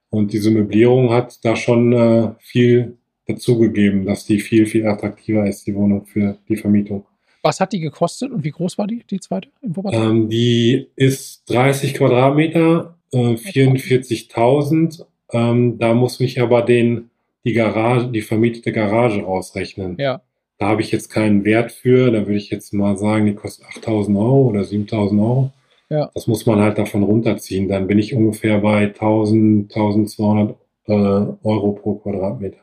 Und 0.10 0.34
diese 0.34 0.50
Möblierung 0.50 1.12
hat 1.12 1.44
da 1.44 1.56
schon 1.56 1.94
äh, 1.94 2.32
viel 2.40 2.98
dazugegeben, 3.28 4.06
dass 4.06 4.26
die 4.26 4.40
viel, 4.40 4.66
viel 4.66 4.88
attraktiver 4.88 5.46
ist, 5.46 5.68
die 5.68 5.76
Wohnung 5.76 6.06
für 6.06 6.38
die 6.48 6.56
Vermietung. 6.56 7.06
Was 7.44 7.60
hat 7.60 7.74
die 7.74 7.80
gekostet 7.80 8.32
und 8.32 8.44
wie 8.44 8.52
groß 8.52 8.78
war 8.78 8.88
die, 8.88 9.04
die 9.10 9.20
zweite 9.20 9.50
in 9.62 9.74
Ähm, 9.92 10.30
die 10.30 10.88
ist 10.96 11.44
30 11.50 11.94
Quadratmeter, 11.94 12.97
äh, 13.12 13.36
44.000. 13.36 15.06
Ähm, 15.32 15.78
da 15.78 15.94
muss 15.94 16.20
mich 16.20 16.42
aber 16.42 16.62
den, 16.62 17.10
die 17.44 17.54
Garage, 17.54 18.08
die 18.10 18.22
vermietete 18.22 18.72
Garage 18.72 19.22
rausrechnen. 19.22 19.98
Ja. 20.00 20.22
Da 20.58 20.68
habe 20.70 20.82
ich 20.82 20.92
jetzt 20.92 21.10
keinen 21.10 21.46
Wert 21.46 21.72
für. 21.72 22.12
Da 22.12 22.22
würde 22.22 22.38
ich 22.38 22.50
jetzt 22.50 22.74
mal 22.74 22.98
sagen, 22.98 23.26
die 23.26 23.36
kostet 23.36 23.66
8.000 23.68 24.18
Euro 24.18 24.48
oder 24.48 24.62
7.000 24.62 25.22
Euro. 25.22 25.52
Ja. 25.90 26.10
Das 26.14 26.28
muss 26.28 26.46
man 26.46 26.60
halt 26.60 26.78
davon 26.78 27.04
runterziehen. 27.04 27.70
Dann 27.70 27.88
bin 27.88 28.00
ich 28.00 28.14
ungefähr 28.14 28.60
bei 28.60 28.86
1.000, 28.86 29.72
1.200 29.72 30.56
äh, 30.88 31.38
Euro 31.44 31.74
pro 31.74 31.96
Quadratmeter. 31.96 32.60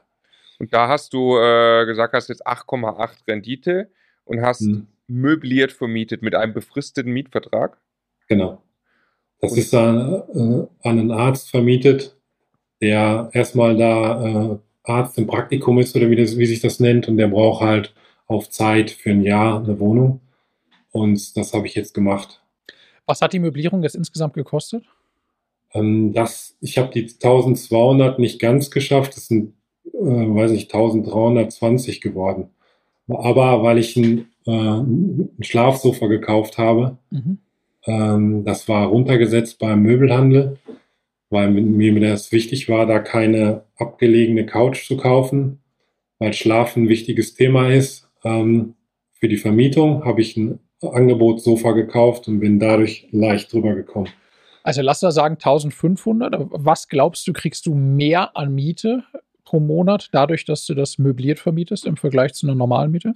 Und 0.59 0.73
da 0.73 0.89
hast 0.89 1.13
du 1.13 1.37
äh, 1.39 1.87
gesagt, 1.87 2.15
hast 2.15 2.29
jetzt 2.29 2.47
8,8 2.47 3.29
Rendite 3.29 3.91
und 4.25 4.43
hast 4.43 4.61
hm. 4.61 4.87
möbliert 5.07 5.73
vermietet 5.73 6.23
mit 6.23 6.35
einem 6.35 6.53
befristeten 6.53 7.13
Mietvertrag. 7.13 7.79
Genau. 8.29 8.63
Das 9.45 9.57
ist 9.57 9.75
an, 9.75 10.23
äh, 10.35 10.89
an 10.89 10.99
einen 10.99 11.11
Arzt 11.11 11.51
vermietet, 11.51 12.17
der 12.81 13.31
erstmal 13.33 13.77
da 13.77 14.25
äh, 14.53 14.59
Arzt 14.83 15.19
im 15.19 15.27
Praktikum 15.27 15.79
ist 15.79 15.95
oder 15.97 16.11
wie, 16.11 16.17
das, 16.17 16.37
wie 16.39 16.47
sich 16.47 16.61
das 16.61 16.81
nennt 16.81 17.09
und 17.09 17.17
der 17.17 17.29
braucht 17.29 17.63
halt 17.63 17.95
auf 18.27 18.51
Zeit 18.51 18.91
für 18.91 19.11
ein 19.11 19.23
Jahr 19.23 19.63
eine 19.63 19.79
Wohnung. 19.79 20.21
Und 20.93 21.37
das 21.37 21.53
habe 21.53 21.67
ich 21.67 21.75
jetzt 21.75 21.95
gemacht. 21.95 22.43
Was 23.07 23.21
hat 23.21 23.33
die 23.33 23.39
Möblierung 23.39 23.83
jetzt 23.83 23.97
insgesamt 23.97 24.35
gekostet? 24.35 24.85
Ähm, 25.73 26.13
das, 26.13 26.57
ich 26.61 26.79
habe 26.79 26.91
die 26.93 27.03
1200 27.03 28.19
nicht 28.19 28.41
ganz 28.41 28.71
geschafft. 28.71 29.17
Das 29.17 29.27
sind 29.27 29.55
äh, 29.93 30.35
weiß 30.35 30.51
ich, 30.53 30.65
1320 30.65 32.01
geworden. 32.01 32.51
Aber 33.09 33.63
weil 33.63 33.79
ich 33.79 33.97
ein, 33.97 34.27
äh, 34.47 34.51
ein 34.51 35.31
Schlafsofa 35.41 36.07
gekauft 36.07 36.59
habe, 36.59 36.99
mhm. 37.11 37.39
Ähm, 37.87 38.45
das 38.45 38.69
war 38.69 38.87
runtergesetzt 38.87 39.59
beim 39.59 39.83
Möbelhandel, 39.83 40.59
weil 41.31 41.51
mir 41.51 42.01
das 42.01 42.33
wichtig 42.33 42.69
war, 42.69 42.87
da 42.87 42.99
keine 42.99 43.65
abgelegene 43.77 44.47
Couch 44.47 44.87
zu 44.87 44.97
kaufen, 44.97 45.61
weil 46.19 46.33
Schlafen 46.33 46.85
ein 46.85 46.89
wichtiges 46.89 47.35
Thema 47.35 47.71
ist. 47.71 48.09
Ähm, 48.25 48.75
für 49.13 49.29
die 49.29 49.37
Vermietung 49.37 50.05
habe 50.05 50.21
ich 50.21 50.37
ein 50.37 50.61
Angebot-Sofa 50.83 51.73
gekauft 51.73 52.29
und 52.29 52.41
bin 52.41 52.59
dadurch 52.59 53.09
leicht 53.11 53.53
drüber 53.53 53.75
gekommen. 53.75 54.09
Also 54.63 54.81
lass 54.81 55.01
da 55.01 55.11
sagen 55.11 55.35
1500. 55.35 56.35
Was 56.51 56.89
glaubst 56.89 57.27
du, 57.27 57.33
kriegst 57.33 57.67
du 57.67 57.75
mehr 57.75 58.37
an 58.37 58.55
Miete 58.55 59.05
pro 59.45 59.61
Monat, 59.61 60.09
dadurch, 60.13 60.47
dass 60.47 60.65
du 60.67 60.75
das 60.75 60.99
möbliert 60.99 61.39
vermietest 61.39 61.87
im 61.87 61.97
Vergleich 61.97 62.33
zu 62.33 62.47
einer 62.47 62.55
normalen 62.55 62.91
Miete? 62.91 63.13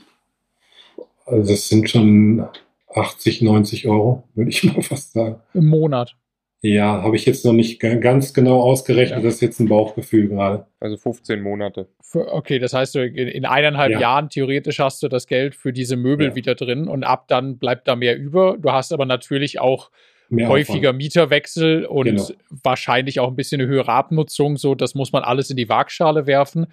Also 1.25 1.51
das 1.51 1.69
sind 1.69 1.89
schon 1.89 2.47
80, 2.95 3.43
90 3.43 3.89
Euro, 3.89 4.25
würde 4.35 4.51
ich 4.51 4.65
mal 4.73 4.83
fast 4.83 5.13
sagen. 5.13 5.41
Im 5.55 5.67
Monat. 5.67 6.17
Ja, 6.61 7.03
habe 7.03 7.15
ich 7.15 7.25
jetzt 7.25 7.45
noch 7.45 7.53
nicht 7.53 7.79
ganz 7.79 8.35
genau 8.35 8.61
ausgerechnet. 8.61 9.19
Ja. 9.19 9.25
Das 9.25 9.35
ist 9.35 9.41
jetzt 9.43 9.61
ein 9.61 9.69
Bauchgefühl 9.69 10.29
gerade. 10.29 10.67
Also 10.81 10.97
15 10.97 11.41
Monate. 11.41 11.89
Für, 12.01 12.33
okay, 12.33 12.59
das 12.59 12.73
heißt, 12.73 12.97
in 12.97 13.45
eineinhalb 13.45 13.93
ja. 13.93 14.01
Jahren 14.01 14.29
theoretisch 14.29 14.81
hast 14.81 15.01
du 15.05 15.09
das 15.09 15.29
Geld 15.29 15.55
für 15.55 15.73
diese 15.73 15.97
Möbel 15.97 16.29
ja. 16.29 16.35
wieder 16.35 16.57
drin 16.57 16.89
und 16.89 17.05
ab 17.05 17.29
dann 17.29 17.59
bleibt 17.59 17.87
da 17.87 17.95
mehr 17.95 18.19
über. 18.19 18.57
Du 18.59 18.73
hast 18.73 18.93
aber 18.93 19.07
natürlich 19.07 19.61
auch 19.61 19.91
Mehr 20.31 20.49
häufiger 20.49 20.91
Aufwand. 20.91 20.99
Mieterwechsel 20.99 21.87
und 21.87 22.05
genau. 22.07 22.29
wahrscheinlich 22.51 23.21
auch 23.21 23.29
ein 23.29 23.37
bisschen 23.37 23.61
eine 23.61 23.71
höhere 23.71 23.93
Abnutzung. 23.93 24.57
So, 24.57 24.75
das 24.75 24.95
muss 24.95 25.13
man 25.13 25.23
alles 25.23 25.51
in 25.51 25.57
die 25.57 25.69
Waagschale 25.69 26.27
werfen. 26.27 26.65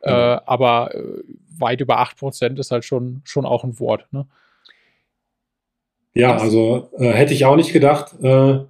Äh, 0.00 0.10
genau. 0.10 0.34
Äh, 0.34 0.40
aber 0.46 0.90
weit 1.58 1.80
über 1.80 2.00
8% 2.00 2.58
ist 2.58 2.70
halt 2.70 2.84
schon, 2.84 3.20
schon 3.24 3.44
auch 3.44 3.64
ein 3.64 3.78
Wort. 3.80 4.06
Ne? 4.12 4.26
Ja, 6.14 6.36
also 6.36 6.88
äh, 6.98 7.10
hätte 7.10 7.34
ich 7.34 7.44
auch 7.44 7.56
nicht 7.56 7.72
gedacht, 7.72 8.14
äh, 8.22 8.60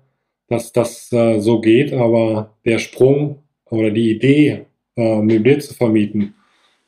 dass 0.48 0.72
das 0.72 1.12
äh, 1.12 1.40
so 1.40 1.60
geht, 1.60 1.92
aber 1.92 2.54
der 2.64 2.78
Sprung 2.78 3.38
oder 3.66 3.90
die 3.90 4.10
Idee, 4.10 4.66
äh, 4.96 5.20
möbliert 5.20 5.62
zu 5.62 5.74
vermieten, 5.74 6.34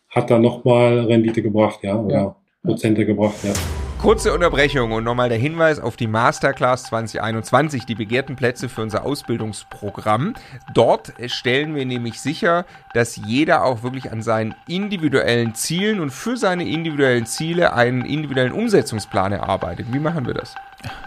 hat 0.08 0.30
dann 0.30 0.42
nochmal 0.42 1.00
Rendite 1.00 1.42
gebracht, 1.42 1.80
ja, 1.82 2.00
oder 2.00 2.14
ja. 2.14 2.36
Prozente 2.62 3.04
gebracht, 3.04 3.36
ja. 3.42 3.52
Kurze 3.98 4.32
Unterbrechung 4.32 4.92
und 4.92 5.04
nochmal 5.04 5.30
der 5.30 5.38
Hinweis 5.38 5.80
auf 5.80 5.96
die 5.96 6.06
Masterclass 6.06 6.84
2021, 6.84 7.86
die 7.86 7.94
begehrten 7.94 8.36
Plätze 8.36 8.68
für 8.68 8.82
unser 8.82 9.04
Ausbildungsprogramm. 9.04 10.34
Dort 10.74 11.14
stellen 11.26 11.74
wir 11.74 11.86
nämlich 11.86 12.20
sicher, 12.20 12.66
dass 12.94 13.16
jeder 13.16 13.64
auch 13.64 13.82
wirklich 13.82 14.12
an 14.12 14.22
seinen 14.22 14.54
individuellen 14.68 15.54
Zielen 15.54 15.98
und 16.00 16.10
für 16.10 16.36
seine 16.36 16.68
individuellen 16.68 17.26
Ziele 17.26 17.72
einen 17.72 18.04
individuellen 18.04 18.52
Umsetzungsplan 18.52 19.32
erarbeitet. 19.32 19.86
Wie 19.90 19.98
machen 19.98 20.26
wir 20.26 20.34
das? 20.34 20.54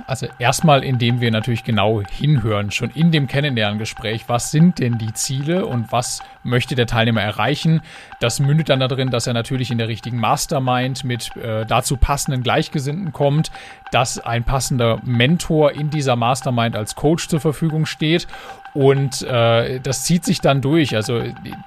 Also 0.07 0.27
erstmal, 0.39 0.83
indem 0.83 1.21
wir 1.21 1.29
natürlich 1.29 1.63
genau 1.63 2.01
hinhören, 2.01 2.71
schon 2.71 2.89
in 2.89 3.11
dem 3.11 3.27
Kennenlerngespräch, 3.27 4.27
was 4.27 4.51
sind 4.51 4.79
denn 4.79 4.97
die 4.97 5.13
Ziele 5.13 5.65
und 5.65 5.91
was 5.91 6.21
möchte 6.43 6.75
der 6.75 6.87
Teilnehmer 6.87 7.21
erreichen. 7.21 7.81
Das 8.19 8.39
mündet 8.39 8.69
dann 8.69 8.79
darin, 8.79 9.11
dass 9.11 9.27
er 9.27 9.33
natürlich 9.33 9.69
in 9.69 9.77
der 9.77 9.87
richtigen 9.87 10.17
Mastermind 10.17 11.03
mit 11.03 11.35
äh, 11.37 11.65
dazu 11.65 11.97
passenden 11.97 12.41
Gleichgesinnten 12.41 13.13
kommt, 13.13 13.51
dass 13.91 14.19
ein 14.19 14.43
passender 14.43 14.99
Mentor 15.03 15.73
in 15.73 15.89
dieser 15.89 16.15
Mastermind 16.15 16.75
als 16.75 16.95
Coach 16.95 17.27
zur 17.27 17.39
Verfügung 17.39 17.85
steht 17.85 18.27
und 18.79 19.23
äh, 19.23 19.81
das 19.81 20.05
zieht 20.05 20.23
sich 20.23 20.39
dann 20.39 20.61
durch. 20.61 20.95
Also 20.95 21.21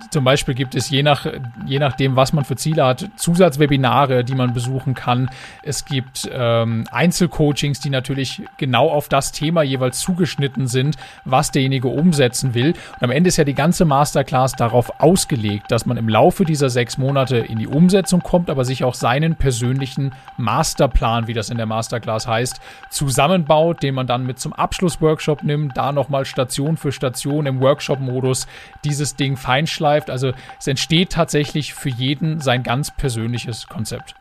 zum 0.08 0.24
Beispiel 0.24 0.54
gibt 0.54 0.74
es 0.74 0.88
je, 0.88 1.02
nach, 1.02 1.26
je 1.66 1.78
nachdem, 1.78 2.16
was 2.16 2.32
man 2.32 2.46
für 2.46 2.56
Ziele 2.56 2.86
hat, 2.86 3.06
Zusatzwebinare, 3.16 4.24
die 4.24 4.34
man 4.34 4.54
besuchen 4.54 4.94
kann. 4.94 5.28
Es 5.62 5.84
gibt 5.84 6.26
ähm, 6.32 6.84
Einzelcoachings, 6.90 7.80
die 7.80 7.90
natürlich 7.90 8.40
genau 8.56 8.88
auf 8.88 9.10
das 9.10 9.30
Thema 9.30 9.60
jeweils 9.60 10.00
zugeschnitten 10.00 10.68
sind, 10.68 10.96
was 11.26 11.50
derjenige 11.50 11.88
umsetzen 11.88 12.54
will. 12.54 12.68
Und 12.70 13.02
am 13.02 13.10
Ende 13.10 13.28
ist 13.28 13.36
ja 13.36 13.44
die 13.44 13.52
ganze 13.52 13.84
Masterclass 13.84 14.52
darauf 14.52 14.98
ausgelegt, 14.98 15.70
dass 15.70 15.84
man 15.84 15.98
im 15.98 16.08
Laufe 16.08 16.46
dieser 16.46 16.70
sechs 16.70 16.96
Monate 16.96 17.36
in 17.36 17.58
die 17.58 17.66
Umsetzung 17.66 18.22
kommt, 18.22 18.48
aber 18.48 18.64
sich 18.64 18.84
auch 18.84 18.94
seinen 18.94 19.36
persönlichen 19.36 20.14
Masterplan, 20.38 21.26
wie 21.26 21.34
das 21.34 21.50
in 21.50 21.58
der 21.58 21.66
Masterclass 21.66 22.26
heißt, 22.26 22.58
zusammenbaut, 22.88 23.82
den 23.82 23.94
man 23.94 24.06
dann 24.06 24.24
mit 24.24 24.38
zum 24.38 24.54
Abschlussworkshop 24.54 25.42
nimmt, 25.42 25.76
da 25.76 25.92
nochmal 25.92 26.24
Station 26.24 26.78
für 26.78 26.90
Station 27.02 27.46
im 27.46 27.60
Workshop-Modus 27.60 28.46
dieses 28.84 29.16
Ding 29.16 29.36
feinschleift. 29.36 30.08
Also 30.08 30.32
es 30.60 30.68
entsteht 30.68 31.10
tatsächlich 31.10 31.74
für 31.74 31.88
jeden 31.88 32.40
sein 32.40 32.62
ganz 32.62 32.92
persönliches 32.92 33.66
Konzept. 33.66 34.14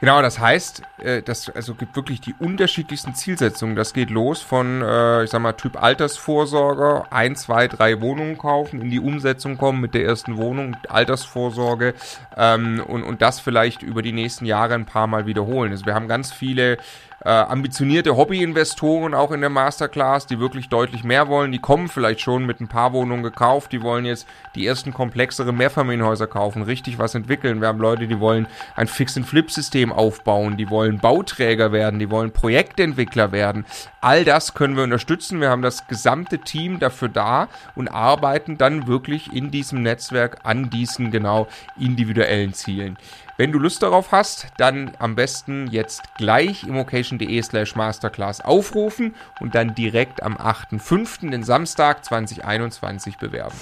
Genau, 0.00 0.20
das 0.20 0.38
heißt, 0.38 0.82
äh, 0.98 1.22
das 1.22 1.48
also 1.48 1.74
gibt 1.74 1.96
wirklich 1.96 2.20
die 2.20 2.34
unterschiedlichsten 2.38 3.14
Zielsetzungen. 3.14 3.76
Das 3.76 3.94
geht 3.94 4.10
los 4.10 4.42
von, 4.42 4.82
äh, 4.82 5.24
ich 5.24 5.30
sag 5.30 5.40
mal, 5.40 5.52
Typ 5.52 5.82
Altersvorsorge, 5.82 7.04
ein, 7.10 7.36
zwei, 7.36 7.68
drei 7.68 8.02
Wohnungen 8.02 8.36
kaufen, 8.36 8.82
in 8.82 8.90
die 8.90 9.00
Umsetzung 9.00 9.56
kommen 9.56 9.80
mit 9.80 9.94
der 9.94 10.04
ersten 10.04 10.36
Wohnung, 10.36 10.76
Altersvorsorge 10.88 11.94
ähm, 12.36 12.82
und, 12.86 13.02
und 13.04 13.22
das 13.22 13.40
vielleicht 13.40 13.82
über 13.82 14.02
die 14.02 14.12
nächsten 14.12 14.44
Jahre 14.44 14.74
ein 14.74 14.84
paar 14.84 15.06
Mal 15.06 15.24
wiederholen. 15.24 15.70
Also 15.70 15.86
wir 15.86 15.94
haben 15.94 16.08
ganz 16.08 16.32
viele 16.32 16.76
äh, 17.24 17.30
ambitionierte 17.30 18.16
Hobbyinvestoren 18.16 19.14
auch 19.14 19.30
in 19.30 19.40
der 19.40 19.50
Masterclass, 19.50 20.26
die 20.26 20.38
wirklich 20.38 20.68
deutlich 20.68 21.04
mehr 21.04 21.28
wollen. 21.28 21.52
Die 21.52 21.58
kommen 21.58 21.88
vielleicht 21.88 22.20
schon 22.20 22.44
mit 22.46 22.60
ein 22.60 22.68
paar 22.68 22.92
Wohnungen 22.92 23.22
gekauft. 23.22 23.72
Die 23.72 23.82
wollen 23.82 24.04
jetzt 24.04 24.26
die 24.54 24.66
ersten 24.66 24.92
komplexere 24.92 25.52
Mehrfamilienhäuser 25.52 26.26
kaufen, 26.26 26.62
richtig 26.62 26.98
was 26.98 27.14
entwickeln. 27.14 27.60
Wir 27.60 27.68
haben 27.68 27.78
Leute, 27.78 28.06
die 28.06 28.20
wollen 28.20 28.46
ein 28.76 28.86
Fix-and-Flip-System 28.86 29.92
aufbauen. 29.92 30.56
Die 30.56 30.70
wollen 30.70 30.98
Bauträger 30.98 31.72
werden. 31.72 31.98
Die 31.98 32.10
wollen 32.10 32.32
Projektentwickler 32.32 33.32
werden. 33.32 33.64
All 34.00 34.24
das 34.24 34.54
können 34.54 34.76
wir 34.76 34.84
unterstützen. 34.84 35.40
Wir 35.40 35.50
haben 35.50 35.62
das 35.62 35.86
gesamte 35.86 36.38
Team 36.38 36.78
dafür 36.78 37.08
da 37.08 37.48
und 37.74 37.88
arbeiten 37.88 38.58
dann 38.58 38.86
wirklich 38.86 39.32
in 39.32 39.50
diesem 39.50 39.82
Netzwerk 39.82 40.40
an 40.44 40.68
diesen 40.68 41.10
genau 41.10 41.48
individuellen 41.78 42.52
Zielen. 42.52 42.98
Wenn 43.36 43.50
du 43.50 43.58
Lust 43.58 43.82
darauf 43.82 44.12
hast, 44.12 44.46
dann 44.58 44.92
am 45.00 45.16
besten 45.16 45.66
jetzt 45.72 46.02
gleich 46.18 46.62
immocation.de 46.62 47.42
slash 47.42 47.74
masterclass 47.74 48.40
aufrufen 48.40 49.16
und 49.40 49.56
dann 49.56 49.74
direkt 49.74 50.22
am 50.22 50.36
8.5., 50.36 51.30
den 51.30 51.42
Samstag 51.42 52.04
2021 52.04 53.16
bewerben. 53.16 53.56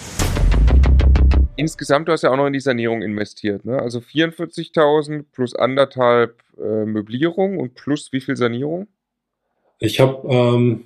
Insgesamt, 1.57 2.07
du 2.07 2.13
hast 2.13 2.21
ja 2.21 2.31
auch 2.31 2.37
noch 2.37 2.49
in 2.49 2.53
die 2.53 2.61
Sanierung 2.61 3.01
investiert, 3.01 3.65
ne? 3.65 3.79
Also 3.79 4.01
44.000 4.01 5.25
plus 5.33 5.55
anderthalb 5.55 6.43
äh, 6.59 6.85
Möblierung 6.85 7.59
und 7.59 7.75
plus 7.75 8.13
wie 8.13 8.21
viel 8.21 8.37
Sanierung? 8.37 8.89
Ich 9.79 10.01
habe 10.01 10.29
ähm, 10.29 10.85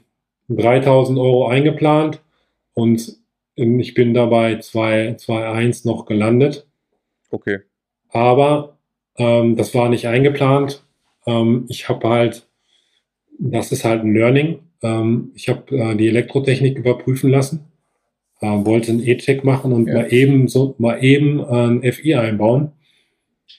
3.000 0.49 1.21
Euro 1.21 1.49
eingeplant 1.49 2.21
und 2.75 3.17
ich 3.57 3.95
bin 3.95 4.15
dabei 4.15 4.55
2,1 4.61 5.89
noch 5.89 6.07
gelandet. 6.07 6.69
Okay. 7.31 7.61
Aber 8.11 8.76
ähm, 9.19 9.57
das 9.57 9.75
war 9.75 9.89
nicht 9.89 10.07
eingeplant. 10.07 10.85
Ähm, 11.27 11.67
ich 11.69 11.89
habe 11.89 12.09
halt, 12.09 12.47
das 13.39 13.73
ist 13.73 13.85
halt 13.85 14.03
ein 14.03 14.15
Learning. 14.15 14.61
Ähm, 14.83 15.33
ich 15.35 15.49
habe 15.49 15.77
äh, 15.77 15.97
die 15.97 16.09
Elektrotechnik 16.09 16.79
überprüfen 16.79 17.31
lassen, 17.31 17.67
äh, 18.41 18.47
wollte 18.47 18.93
einen 18.93 19.07
E-Check 19.07 19.45
machen 19.45 19.73
und 19.73 19.89
ja. 19.89 19.95
mal 19.95 20.13
eben 20.13 20.49
so 20.49 20.75
mal 20.79 21.03
eben 21.03 21.41
äh, 21.41 21.67
ein 21.69 21.93
FI 21.93 22.15
einbauen. 22.15 22.73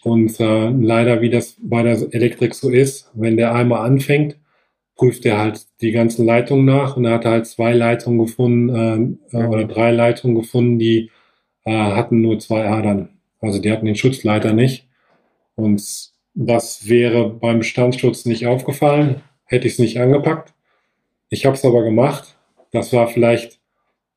Und 0.03 0.39
äh, 0.39 0.69
leider, 0.69 1.21
wie 1.21 1.29
das 1.29 1.57
bei 1.61 1.83
der 1.83 1.97
Elektrik 2.11 2.53
so 2.53 2.69
ist, 2.69 3.09
wenn 3.13 3.37
der 3.37 3.53
einmal 3.55 3.85
anfängt, 3.85 4.37
prüft 4.95 5.25
er 5.25 5.37
halt 5.37 5.65
die 5.81 5.91
ganzen 5.91 6.25
Leitungen 6.25 6.65
nach 6.65 6.97
und 6.97 7.05
er 7.05 7.13
hat 7.13 7.25
halt 7.25 7.45
zwei 7.45 7.73
Leitungen 7.73 8.19
gefunden 8.19 8.69
äh, 9.31 9.37
mhm. 9.37 9.49
oder 9.49 9.63
drei 9.65 9.91
Leitungen 9.91 10.35
gefunden, 10.35 10.79
die 10.79 11.11
äh, 11.65 11.71
hatten 11.71 12.21
nur 12.21 12.39
zwei 12.39 12.67
Adern. 12.67 13.09
Also 13.39 13.59
die 13.61 13.71
hatten 13.71 13.85
den 13.85 13.95
Schutzleiter 13.95 14.53
nicht. 14.53 14.86
Und 15.57 16.11
das 16.33 16.87
wäre 16.87 17.29
beim 17.29 17.59
Bestandsschutz 17.59 18.25
nicht 18.25 18.45
aufgefallen, 18.45 19.21
hätte 19.43 19.67
ich 19.67 19.73
es 19.73 19.79
nicht 19.79 19.99
angepackt. 19.99 20.53
Ich 21.29 21.45
habe 21.45 21.55
es 21.55 21.65
aber 21.65 21.83
gemacht. 21.83 22.35
Das 22.71 22.93
war 22.93 23.07
vielleicht 23.07 23.59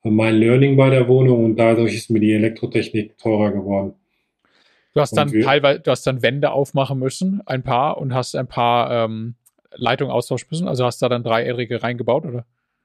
mein 0.03 0.36
Learning 0.36 0.76
bei 0.76 0.91
der 0.91 1.09
Wohnung 1.09 1.45
und 1.45 1.57
dadurch 1.57 1.95
ist 1.95 2.11
mir 2.11 2.20
die 2.20 2.32
Elektrotechnik 2.32 3.18
teurer 3.18 3.53
geworden. 3.53 3.95
Du 4.95 5.01
hast 5.01 5.16
dann 5.16 5.30
teilweise, 5.30 5.80
du 5.80 5.91
hast 5.91 6.07
dann 6.07 6.22
Wände 6.22 6.51
aufmachen 6.51 6.99
müssen, 6.99 7.43
ein 7.47 7.62
paar, 7.62 7.99
und 7.99 8.12
hast 8.12 8.34
ein 8.34 8.49
paar 8.49 9.05
ähm, 9.05 9.34
Leitungen 9.72 10.12
austauschen 10.12 10.49
müssen. 10.51 10.68
Also 10.68 10.84
hast 10.84 11.01
da 11.01 11.09
dann 11.09 11.22
dreijährige 11.22 11.82
reingebaut, 11.82 12.26
oder? 12.26 12.45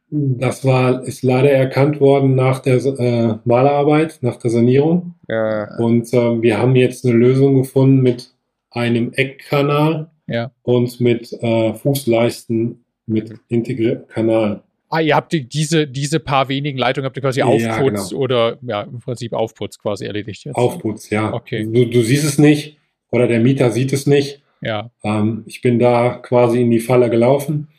Das 0.09 0.63
war, 0.63 1.03
ist 1.03 1.23
leider 1.23 1.51
erkannt 1.51 1.99
worden 1.99 2.35
nach 2.35 2.59
der 2.59 2.75
äh, 2.75 3.37
Malerarbeit, 3.43 4.19
nach 4.21 4.37
der 4.37 4.51
Sanierung. 4.51 5.15
Ja. 5.27 5.77
Und 5.79 6.13
äh, 6.13 6.41
wir 6.41 6.59
haben 6.59 6.75
jetzt 6.75 7.05
eine 7.05 7.15
Lösung 7.15 7.55
gefunden 7.55 8.01
mit 8.01 8.34
einem 8.76 9.13
Eckkanal 9.13 10.11
ja. 10.28 10.51
und 10.61 10.99
mit 10.99 11.32
äh, 11.34 11.73
Fußleisten 11.73 12.86
mit 13.07 13.34
integriertem 13.47 14.07
Kanal. 14.07 14.63
Ah, 14.89 14.99
ihr 14.99 15.15
habt 15.15 15.34
die, 15.34 15.47
diese, 15.47 15.88
diese 15.88 16.19
paar 16.19 16.47
wenigen 16.49 16.78
Leitungen 16.78 17.05
habt 17.05 17.17
ihr 17.17 17.21
quasi 17.21 17.41
Aufputz 17.41 18.09
genau. 18.09 18.21
oder 18.21 18.57
ja, 18.61 18.84
im 18.84 18.99
Prinzip 18.99 19.34
Aufputz 19.34 19.80
quasi 19.80 20.05
erledigt 20.05 20.45
jetzt. 20.45 20.55
Aufputz, 20.55 21.09
ja. 21.09 21.34
Okay. 21.34 21.67
Du, 21.71 21.86
du 21.86 22.01
siehst 22.03 22.26
es 22.26 22.38
nicht 22.38 22.78
oder 23.11 23.28
der 23.28 23.39
Mieter 23.39 23.71
sieht 23.71 23.93
es 23.93 24.05
nicht. 24.05 24.41
Ja. 24.61 24.91
Ähm, 25.03 25.43
ich 25.47 25.61
bin 25.61 25.80
da 25.80 26.15
quasi 26.21 26.61
in 26.61 26.71
die 26.71 26.80
Falle 26.80 27.09
gelaufen, 27.09 27.69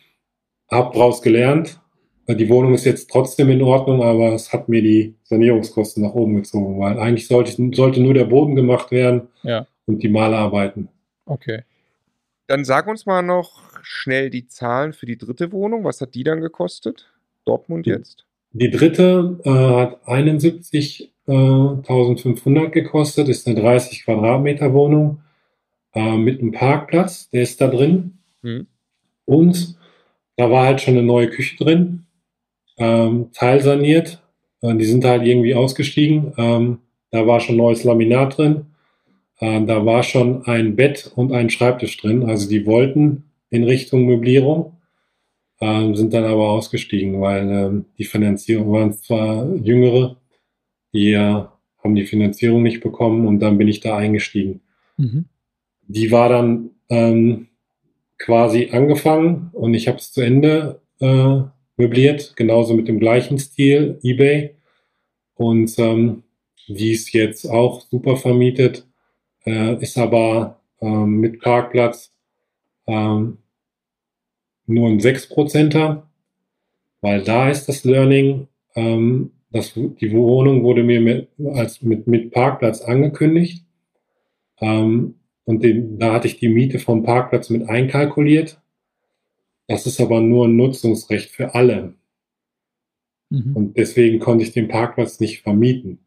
hab 0.70 0.94
draus 0.94 1.22
gelernt. 1.22 1.80
Die 2.28 2.48
Wohnung 2.48 2.74
ist 2.74 2.84
jetzt 2.84 3.08
trotzdem 3.08 3.50
in 3.50 3.62
Ordnung, 3.62 4.02
aber 4.02 4.34
es 4.34 4.52
hat 4.52 4.68
mir 4.68 4.82
die 4.82 5.14
Sanierungskosten 5.22 6.02
nach 6.02 6.14
oben 6.14 6.34
gezogen, 6.34 6.80
weil 6.80 6.98
eigentlich 6.98 7.28
sollte, 7.28 7.54
sollte 7.72 8.00
nur 8.00 8.14
der 8.14 8.24
Boden 8.24 8.56
gemacht 8.56 8.90
werden. 8.90 9.28
Ja 9.44 9.66
und 9.86 10.02
die 10.02 10.08
Malerarbeiten. 10.08 10.88
Okay. 11.24 11.62
Dann 12.46 12.64
sag 12.64 12.86
uns 12.86 13.06
mal 13.06 13.22
noch 13.22 13.62
schnell 13.82 14.30
die 14.30 14.46
Zahlen 14.46 14.92
für 14.92 15.06
die 15.06 15.18
dritte 15.18 15.50
Wohnung. 15.52 15.84
Was 15.84 16.00
hat 16.00 16.14
die 16.14 16.24
dann 16.24 16.40
gekostet? 16.40 17.10
Dortmund 17.44 17.86
jetzt? 17.86 18.24
Die 18.52 18.70
dritte 18.70 19.38
äh, 19.44 19.50
hat 19.50 20.02
71.500 20.06 22.66
äh, 22.66 22.70
gekostet, 22.70 23.28
ist 23.28 23.46
eine 23.46 23.60
30 23.60 24.04
Quadratmeter 24.04 24.72
Wohnung 24.72 25.20
äh, 25.94 26.16
mit 26.16 26.40
einem 26.40 26.52
Parkplatz, 26.52 27.28
der 27.30 27.42
ist 27.42 27.60
da 27.60 27.68
drin. 27.68 28.18
Hm. 28.42 28.66
Und 29.24 29.76
da 30.36 30.50
war 30.50 30.66
halt 30.66 30.80
schon 30.80 30.94
eine 30.94 31.02
neue 31.02 31.28
Küche 31.28 31.56
drin, 31.56 32.06
ähm, 32.78 33.30
teilsaniert. 33.32 34.22
Äh, 34.62 34.76
die 34.76 34.84
sind 34.84 35.04
halt 35.04 35.24
irgendwie 35.24 35.54
ausgestiegen. 35.54 36.32
Ähm, 36.36 36.78
da 37.10 37.26
war 37.26 37.40
schon 37.40 37.56
neues 37.56 37.84
Laminat 37.84 38.38
drin. 38.38 38.66
Äh, 39.38 39.64
da 39.64 39.84
war 39.84 40.02
schon 40.02 40.44
ein 40.46 40.76
Bett 40.76 41.12
und 41.14 41.32
ein 41.32 41.50
Schreibtisch 41.50 41.96
drin. 41.98 42.24
Also 42.24 42.48
die 42.48 42.66
wollten 42.66 43.24
in 43.50 43.64
Richtung 43.64 44.06
Möblierung, 44.06 44.76
äh, 45.60 45.94
sind 45.94 46.12
dann 46.12 46.24
aber 46.24 46.50
ausgestiegen, 46.50 47.20
weil 47.20 47.50
äh, 47.50 47.82
die 47.98 48.04
Finanzierung 48.04 48.72
waren 48.72 48.92
zwar 48.92 49.54
jüngere, 49.56 50.16
die 50.92 51.12
äh, 51.12 51.44
haben 51.82 51.94
die 51.94 52.06
Finanzierung 52.06 52.62
nicht 52.62 52.80
bekommen 52.80 53.26
und 53.26 53.40
dann 53.40 53.58
bin 53.58 53.68
ich 53.68 53.80
da 53.80 53.96
eingestiegen. 53.96 54.60
Mhm. 54.96 55.26
Die 55.86 56.10
war 56.10 56.28
dann 56.28 56.70
ähm, 56.88 57.48
quasi 58.18 58.70
angefangen 58.72 59.50
und 59.52 59.74
ich 59.74 59.86
habe 59.88 59.98
es 59.98 60.12
zu 60.12 60.20
Ende 60.20 60.80
äh, 61.00 61.42
möbliert, 61.76 62.34
genauso 62.36 62.74
mit 62.74 62.88
dem 62.88 62.98
gleichen 62.98 63.38
Stil, 63.38 63.98
eBay. 64.02 64.56
Und 65.34 65.78
ähm, 65.78 66.22
die 66.66 66.92
ist 66.92 67.12
jetzt 67.12 67.44
auch 67.44 67.82
super 67.82 68.16
vermietet 68.16 68.86
äh, 69.46 69.80
ist 69.80 69.96
aber 69.96 70.60
ähm, 70.80 71.20
mit 71.20 71.40
Parkplatz 71.40 72.12
ähm, 72.86 73.38
nur 74.66 74.88
ein 74.88 75.00
6%er, 75.00 76.08
weil 77.00 77.22
da 77.22 77.48
ist 77.48 77.68
das 77.68 77.84
Learning, 77.84 78.48
ähm, 78.74 79.30
das, 79.50 79.72
die 79.74 80.12
Wohnung 80.12 80.64
wurde 80.64 80.82
mir 80.82 81.00
mit, 81.00 81.28
als 81.54 81.80
mit, 81.80 82.06
mit 82.06 82.32
Parkplatz 82.32 82.82
angekündigt. 82.82 83.64
Ähm, 84.60 85.14
und 85.44 85.62
den, 85.62 85.98
da 85.98 86.12
hatte 86.12 86.26
ich 86.26 86.38
die 86.38 86.48
Miete 86.48 86.78
vom 86.78 87.04
Parkplatz 87.04 87.50
mit 87.50 87.68
einkalkuliert. 87.68 88.60
Das 89.68 89.86
ist 89.86 90.00
aber 90.00 90.20
nur 90.20 90.46
ein 90.46 90.56
Nutzungsrecht 90.56 91.30
für 91.30 91.54
alle. 91.54 91.94
Mhm. 93.30 93.56
Und 93.56 93.76
deswegen 93.76 94.18
konnte 94.18 94.44
ich 94.44 94.52
den 94.52 94.68
Parkplatz 94.68 95.20
nicht 95.20 95.42
vermieten. 95.42 96.00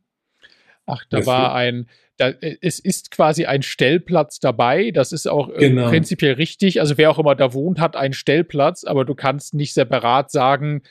Ach, 0.89 1.03
da 1.09 1.25
war 1.25 1.55
ein, 1.55 1.87
da, 2.17 2.29
äh, 2.29 2.57
es 2.61 2.79
ist 2.79 3.11
quasi 3.11 3.45
ein 3.45 3.61
Stellplatz 3.61 4.39
dabei. 4.39 4.91
Das 4.91 5.11
ist 5.11 5.27
auch 5.27 5.49
äh, 5.49 5.69
genau. 5.69 5.89
prinzipiell 5.89 6.33
richtig. 6.33 6.81
Also 6.81 6.97
wer 6.97 7.11
auch 7.11 7.19
immer 7.19 7.35
da 7.35 7.53
wohnt, 7.53 7.79
hat 7.79 7.95
einen 7.95 8.13
Stellplatz, 8.13 8.83
aber 8.83 9.05
du 9.05 9.15
kannst 9.15 9.53
nicht 9.53 9.73
separat 9.73 10.31
sagen, 10.31 10.81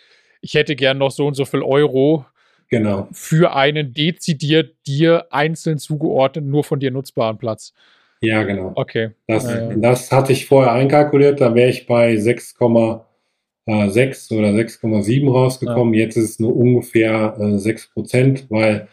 ich 0.41 0.55
hätte 0.55 0.77
gern 0.77 0.99
noch 0.99 1.11
so 1.11 1.27
und 1.27 1.35
so 1.35 1.45
viel 1.45 1.63
Euro 1.63 2.25
genau. 2.69 3.09
für 3.13 3.55
einen 3.55 3.93
dezidiert 3.93 4.77
dir 4.87 5.27
einzeln 5.31 5.79
zugeordneten, 5.79 6.51
nur 6.51 6.65
von 6.65 6.81
dir 6.81 6.91
nutzbaren 6.91 7.39
Platz. 7.39 7.73
Ja, 8.21 8.43
genau. 8.43 8.73
Okay. 8.75 9.11
Das, 9.27 9.45
äh, 9.45 9.77
das 9.77 10.11
hatte 10.11 10.33
ich 10.33 10.47
vorher 10.47 10.73
einkalkuliert, 10.73 11.41
da 11.41 11.55
wäre 11.55 11.71
ich 11.71 11.87
bei 11.87 12.15
6,6 12.15 14.37
oder 14.37 14.49
6,7 14.49 15.31
rausgekommen. 15.31 15.95
Ja. 15.95 16.01
Jetzt 16.01 16.17
ist 16.17 16.31
es 16.31 16.41
nur 16.41 16.57
ungefähr 16.57 17.37
äh, 17.39 17.59
6 17.59 17.93
Prozent, 17.93 18.47
weil 18.49 18.89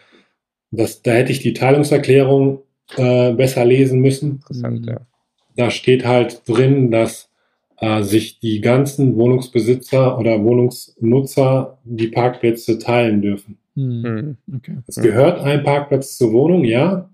das, 0.78 1.02
da 1.02 1.12
hätte 1.12 1.32
ich 1.32 1.40
die 1.40 1.54
Teilungserklärung 1.54 2.60
äh, 2.98 3.34
besser 3.34 3.66
lesen 3.66 4.00
müssen. 4.00 4.32
Interessant, 4.32 4.86
ja. 4.86 5.02
Da 5.56 5.72
steht 5.72 6.06
halt 6.06 6.42
drin, 6.48 6.92
dass 6.92 7.30
äh, 7.80 8.04
sich 8.04 8.40
die 8.40 8.62
ganzen 8.62 9.16
Wohnungsbesitzer 9.16 10.18
oder 10.18 10.44
Wohnungsnutzer 10.44 11.78
die 11.84 12.08
Parkplätze 12.08 12.80
teilen 12.80 13.22
dürfen. 13.22 13.58
Mhm. 13.76 14.38
Okay. 14.56 14.78
Es 14.88 14.96
gehört 14.96 15.42
ein 15.42 15.64
Parkplatz 15.64 16.18
zur 16.18 16.32
Wohnung, 16.32 16.64
ja, 16.64 17.10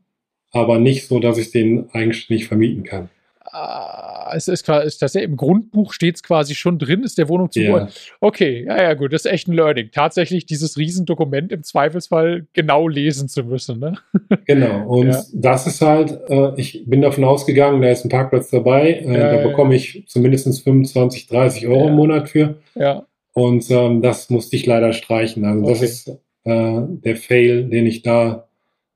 aber 0.51 0.80
nicht 0.80 1.07
so, 1.07 1.20
dass 1.20 1.38
ich 1.38 1.51
den 1.51 1.89
eigentlich 1.91 2.30
nicht 2.30 2.47
vermieten 2.47 2.84
kann. 2.84 3.09
Ah, 3.52 4.32
es 4.36 4.48
ist, 4.48 4.68
ist 4.70 5.02
das 5.02 5.14
ja 5.14 5.22
im 5.22 5.36
Grundbuch 5.36 5.94
steht 5.94 6.16
es 6.16 6.24
quasi 6.24 6.54
schon 6.56 6.78
drin, 6.78 7.04
ist 7.04 7.18
der 7.18 7.28
Wohnung 7.28 7.52
zu 7.52 7.60
Ja. 7.62 7.88
Okay, 8.20 8.66
ja, 8.66 8.82
ja, 8.82 8.94
gut, 8.94 9.14
das 9.14 9.26
ist 9.26 9.32
echt 9.32 9.48
ein 9.48 9.54
Learning. 9.54 9.89
Tatsächlich 9.92 10.46
dieses 10.46 10.78
Riesendokument 10.78 11.52
im 11.52 11.64
Zweifelsfall 11.64 12.46
genau 12.54 12.88
lesen 12.88 13.28
zu 13.30 13.44
müssen, 13.44 13.80
ne? 13.80 13.98
Genau, 14.46 14.88
und 14.88 15.08
Ja. 15.10 15.24
das 15.34 15.68
ist 15.68 15.82
halt, 15.82 16.20
äh, 16.30 16.54
ich 16.58 16.84
bin 16.86 17.02
davon 17.02 17.24
ausgegangen, 17.24 17.82
da 17.82 17.89
ist 17.89 18.06
ein 18.06 18.10
Parkplatz 18.10 18.50
dabei, 18.52 18.92
äh, 18.92 19.20
Ja, 19.20 19.32
da 19.38 19.48
bekomme 19.48 19.76
ich 19.76 20.04
zumindest 20.08 20.64
25, 20.64 21.28
30 21.28 21.68
Euro 21.68 21.88
im 21.88 21.96
Monat 21.96 22.30
für. 22.30 22.56
Ja. 22.76 23.06
Und 23.34 23.70
ähm, 23.72 24.02
das 24.02 24.30
musste 24.30 24.56
ich 24.56 24.66
leider 24.66 24.94
streichen. 24.94 25.46
Also 25.46 25.62
das 25.66 25.78
Okay. 25.80 25.86
ist 25.86 26.08
äh, 26.44 26.82
der 27.04 27.16
Fail, 27.16 27.70
den 27.70 27.86
ich 27.86 28.02
da 28.02 28.48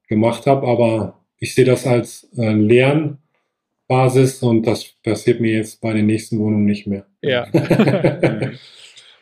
gemacht 0.08 0.46
habe. 0.46 0.68
Aber 0.68 1.20
ich 1.40 1.56
sehe 1.56 1.66
das 1.66 1.88
als 1.88 2.30
äh, 2.38 2.54
Lernbasis 3.90 4.42
und 4.42 4.66
das 4.66 4.86
passiert 5.04 5.40
mir 5.40 5.54
jetzt 5.54 5.82
bei 5.82 5.94
den 5.94 6.06
nächsten 6.06 6.40
Wohnungen 6.40 6.66
nicht 6.66 6.88
mehr. 6.88 7.06
Ja. 7.22 7.48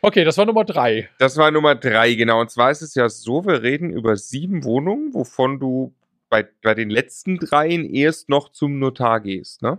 okay, 0.02 0.24
das 0.24 0.38
war 0.38 0.46
Nummer 0.46 0.64
drei. 0.64 1.08
Das 1.18 1.36
war 1.36 1.50
Nummer 1.50 1.74
drei, 1.74 2.14
genau. 2.14 2.40
Und 2.40 2.50
zwar 2.50 2.70
ist 2.70 2.82
es 2.82 2.94
ja 2.94 3.08
so, 3.08 3.44
wir 3.44 3.62
reden 3.62 3.90
über 3.90 4.16
sieben 4.16 4.64
Wohnungen, 4.64 5.12
wovon 5.12 5.60
du 5.60 5.94
bei, 6.30 6.46
bei 6.62 6.74
den 6.74 6.90
letzten 6.90 7.36
dreien 7.36 7.84
erst 7.84 8.28
noch 8.28 8.50
zum 8.50 8.78
Notar 8.78 9.20
gehst, 9.20 9.62
ne? 9.62 9.78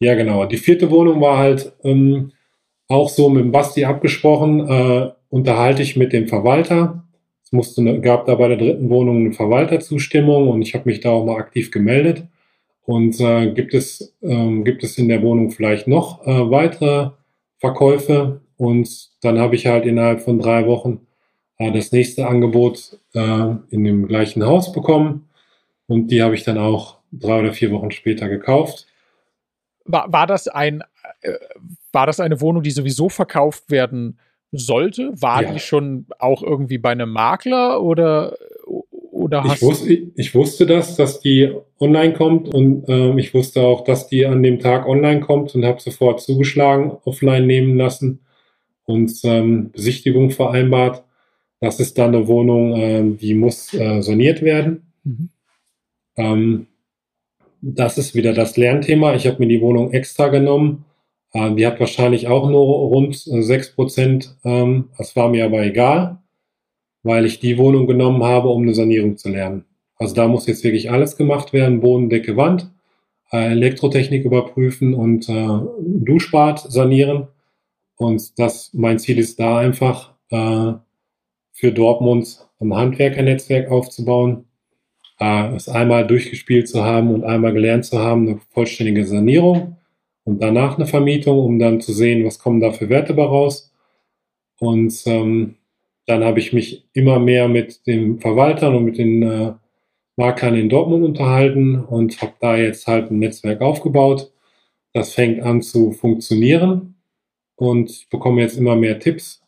Ja, 0.00 0.14
genau. 0.14 0.46
Die 0.46 0.56
vierte 0.56 0.90
Wohnung 0.90 1.20
war 1.20 1.38
halt 1.38 1.72
ähm, 1.84 2.32
auch 2.88 3.08
so 3.08 3.28
mit 3.28 3.44
dem 3.44 3.52
Basti 3.52 3.84
abgesprochen, 3.84 4.68
äh, 4.68 5.12
unterhalte 5.30 5.82
ich 5.82 5.96
mit 5.96 6.12
dem 6.12 6.26
Verwalter. 6.28 7.04
Es 7.44 7.52
musste, 7.52 8.00
gab 8.00 8.26
da 8.26 8.34
bei 8.34 8.48
der 8.48 8.56
dritten 8.56 8.90
Wohnung 8.90 9.18
eine 9.18 9.32
Verwalterzustimmung 9.32 10.48
und 10.48 10.62
ich 10.62 10.74
habe 10.74 10.88
mich 10.88 11.00
da 11.00 11.10
auch 11.10 11.24
mal 11.24 11.36
aktiv 11.36 11.70
gemeldet. 11.70 12.24
Und 12.84 13.20
äh, 13.20 13.52
gibt, 13.52 13.74
es, 13.74 14.14
ähm, 14.22 14.64
gibt 14.64 14.82
es 14.82 14.98
in 14.98 15.08
der 15.08 15.22
Wohnung 15.22 15.50
vielleicht 15.50 15.86
noch 15.86 16.26
äh, 16.26 16.50
weitere 16.50 17.10
Verkäufe? 17.58 18.40
Und 18.56 19.10
dann 19.22 19.38
habe 19.38 19.54
ich 19.54 19.66
halt 19.66 19.86
innerhalb 19.86 20.20
von 20.20 20.38
drei 20.38 20.66
Wochen 20.66 21.06
äh, 21.58 21.70
das 21.72 21.92
nächste 21.92 22.26
Angebot 22.26 22.98
äh, 23.14 23.54
in 23.70 23.84
dem 23.84 24.08
gleichen 24.08 24.44
Haus 24.44 24.72
bekommen. 24.72 25.28
Und 25.86 26.08
die 26.08 26.22
habe 26.22 26.34
ich 26.34 26.44
dann 26.44 26.58
auch 26.58 26.98
drei 27.12 27.40
oder 27.40 27.52
vier 27.52 27.70
Wochen 27.70 27.90
später 27.90 28.28
gekauft. 28.28 28.86
War, 29.84 30.12
war 30.12 30.26
das 30.26 30.48
ein, 30.48 30.82
äh, 31.20 31.34
war 31.92 32.06
das 32.06 32.20
eine 32.20 32.40
Wohnung, 32.40 32.62
die 32.62 32.70
sowieso 32.70 33.08
verkauft 33.08 33.70
werden 33.70 34.18
sollte? 34.50 35.12
War 35.20 35.42
Ja. 35.42 35.52
die 35.52 35.60
schon 35.60 36.06
auch 36.18 36.42
irgendwie 36.42 36.78
bei 36.78 36.90
einem 36.90 37.10
Makler 37.10 37.82
oder, 37.82 38.36
oder 39.40 39.54
Ich 39.54 39.62
wusste, 39.62 39.92
ich 40.14 40.34
wusste 40.34 40.66
das, 40.66 40.96
dass 40.96 41.20
die 41.20 41.52
online 41.80 42.12
kommt 42.12 42.54
und 42.54 42.84
ähm, 42.88 43.18
ich 43.18 43.32
wusste 43.34 43.62
auch, 43.62 43.84
dass 43.84 44.08
die 44.08 44.26
an 44.26 44.42
dem 44.42 44.58
Tag 44.58 44.86
online 44.86 45.20
kommt 45.20 45.54
und 45.54 45.64
habe 45.64 45.80
sofort 45.80 46.20
zugeschlagen, 46.20 46.92
offline 47.04 47.46
nehmen 47.46 47.76
lassen 47.76 48.20
und 48.84 49.12
ähm, 49.24 49.70
Besichtigung 49.70 50.30
vereinbart. 50.30 51.04
Das 51.60 51.80
ist 51.80 51.96
dann 51.98 52.14
eine 52.14 52.26
Wohnung, 52.26 52.76
ähm, 52.76 53.18
die 53.18 53.34
muss 53.34 53.72
äh, 53.72 54.02
saniert 54.02 54.42
werden. 54.42 54.92
Mhm. 55.04 55.28
Ähm, 56.16 56.66
das 57.60 57.96
ist 57.96 58.14
wieder 58.14 58.32
das 58.32 58.56
Lernthema. 58.56 59.14
Ich 59.14 59.26
habe 59.26 59.38
mir 59.38 59.48
die 59.48 59.60
Wohnung 59.60 59.92
extra 59.92 60.28
genommen. 60.28 60.84
Äh, 61.32 61.54
die 61.54 61.66
hat 61.66 61.80
wahrscheinlich 61.80 62.28
auch 62.28 62.50
nur 62.50 62.64
rund 62.88 63.14
äh, 63.28 63.40
6%. 63.40 64.34
Ähm, 64.44 64.90
das 64.98 65.16
war 65.16 65.28
mir 65.28 65.44
aber 65.44 65.62
egal, 65.62 66.21
weil 67.02 67.26
ich 67.26 67.40
die 67.40 67.58
Wohnung 67.58 67.86
genommen 67.86 68.22
habe, 68.22 68.48
um 68.48 68.62
eine 68.62 68.74
Sanierung 68.74 69.16
zu 69.16 69.28
lernen. 69.28 69.64
Also 69.96 70.14
da 70.14 70.28
muss 70.28 70.46
jetzt 70.46 70.64
wirklich 70.64 70.90
alles 70.90 71.16
gemacht 71.16 71.52
werden. 71.52 71.80
Boden, 71.80 72.10
Decke, 72.10 72.36
Wand, 72.36 72.70
äh, 73.32 73.52
Elektrotechnik 73.52 74.24
überprüfen 74.24 74.94
und 74.94 75.28
äh, 75.28 75.58
Duschbad 75.80 76.58
sanieren. 76.58 77.28
Und 77.96 78.38
das, 78.38 78.70
mein 78.74 78.98
Ziel 78.98 79.18
ist 79.18 79.38
da 79.38 79.58
einfach, 79.58 80.14
äh, 80.30 80.72
für 81.52 81.72
Dortmund 81.72 82.46
ein 82.60 82.74
Handwerkernetzwerk 82.74 83.70
aufzubauen 83.70 84.46
äh, 85.22 85.54
es 85.54 85.68
einmal 85.68 86.06
durchgespielt 86.06 86.68
zu 86.68 86.82
haben 86.84 87.14
und 87.14 87.24
einmal 87.24 87.52
gelernt 87.52 87.84
zu 87.84 87.98
haben, 87.98 88.28
eine 88.28 88.40
vollständige 88.50 89.06
Sanierung 89.06 89.76
und 90.24 90.42
danach 90.42 90.76
eine 90.76 90.86
Vermietung, 90.86 91.38
um 91.38 91.58
dann 91.58 91.80
zu 91.80 91.92
sehen, 91.92 92.24
was 92.24 92.40
kommen 92.40 92.60
da 92.60 92.72
für 92.72 92.88
Werte 92.88 93.14
bei 93.14 93.24
raus. 93.24 93.72
Und 94.58 94.92
ähm, 95.06 95.56
dann 96.06 96.24
habe 96.24 96.40
ich 96.40 96.52
mich 96.52 96.88
immer 96.92 97.18
mehr 97.18 97.48
mit 97.48 97.86
den 97.86 98.18
Verwaltern 98.20 98.74
und 98.74 98.84
mit 98.84 98.98
den 98.98 99.22
äh, 99.22 99.52
Maklern 100.16 100.56
in 100.56 100.68
Dortmund 100.68 101.04
unterhalten 101.04 101.76
und 101.80 102.20
habe 102.20 102.34
da 102.40 102.56
jetzt 102.56 102.86
halt 102.86 103.10
ein 103.10 103.18
Netzwerk 103.18 103.60
aufgebaut. 103.60 104.32
Das 104.92 105.14
fängt 105.14 105.40
an 105.42 105.62
zu 105.62 105.92
funktionieren 105.92 106.96
und 107.56 107.90
ich 107.90 108.08
bekomme 108.10 108.42
jetzt 108.42 108.58
immer 108.58 108.76
mehr 108.76 108.98
Tipps. 108.98 109.42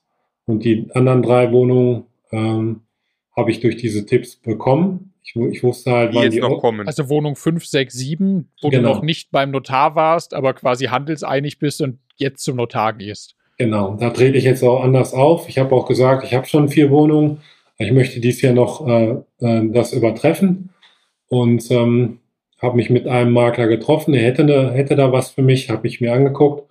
Und 0.46 0.64
die 0.64 0.88
anderen 0.94 1.22
drei 1.22 1.52
Wohnungen 1.52 2.04
ähm, 2.30 2.80
habe 3.36 3.50
ich 3.50 3.60
durch 3.60 3.76
diese 3.76 4.06
Tipps 4.06 4.36
bekommen. 4.36 5.12
Ich, 5.22 5.34
ich 5.36 5.62
wusste 5.62 5.90
halt, 5.90 6.12
Die 6.12 6.16
wann 6.16 6.24
jetzt 6.24 6.34
die 6.34 6.40
noch 6.40 6.60
kommen. 6.60 6.86
Also 6.86 7.08
Wohnung 7.08 7.34
5, 7.34 7.64
6, 7.64 7.94
7, 7.94 8.48
wo 8.62 8.68
Genau. 8.68 8.88
du 8.90 8.94
noch 8.96 9.02
nicht 9.02 9.30
beim 9.30 9.50
Notar 9.50 9.94
warst, 9.96 10.34
aber 10.34 10.54
quasi 10.54 10.86
handelseinig 10.86 11.58
bist 11.58 11.80
und 11.82 11.98
jetzt 12.16 12.44
zum 12.44 12.56
Notar 12.56 12.92
gehst. 12.92 13.36
Genau, 13.58 13.96
da 13.98 14.10
trete 14.10 14.36
ich 14.36 14.44
jetzt 14.44 14.64
auch 14.64 14.82
anders 14.82 15.14
auf. 15.14 15.48
Ich 15.48 15.58
habe 15.58 15.74
auch 15.74 15.86
gesagt, 15.86 16.24
ich 16.24 16.34
habe 16.34 16.46
schon 16.46 16.68
vier 16.68 16.90
Wohnungen. 16.90 17.38
Ich 17.78 17.92
möchte 17.92 18.20
dies 18.20 18.42
Jahr 18.42 18.52
noch 18.52 18.86
äh, 18.86 19.16
äh, 19.40 19.70
das 19.70 19.92
übertreffen 19.92 20.70
und 21.28 21.70
ähm, 21.70 22.18
habe 22.60 22.76
mich 22.76 22.90
mit 22.90 23.06
einem 23.06 23.32
Makler 23.32 23.68
getroffen. 23.68 24.14
Er 24.14 24.22
hätte, 24.22 24.44
ne, 24.44 24.72
hätte 24.72 24.96
da 24.96 25.12
was 25.12 25.30
für 25.30 25.42
mich, 25.42 25.70
habe 25.70 25.86
ich 25.86 26.00
mir 26.00 26.12
angeguckt 26.12 26.68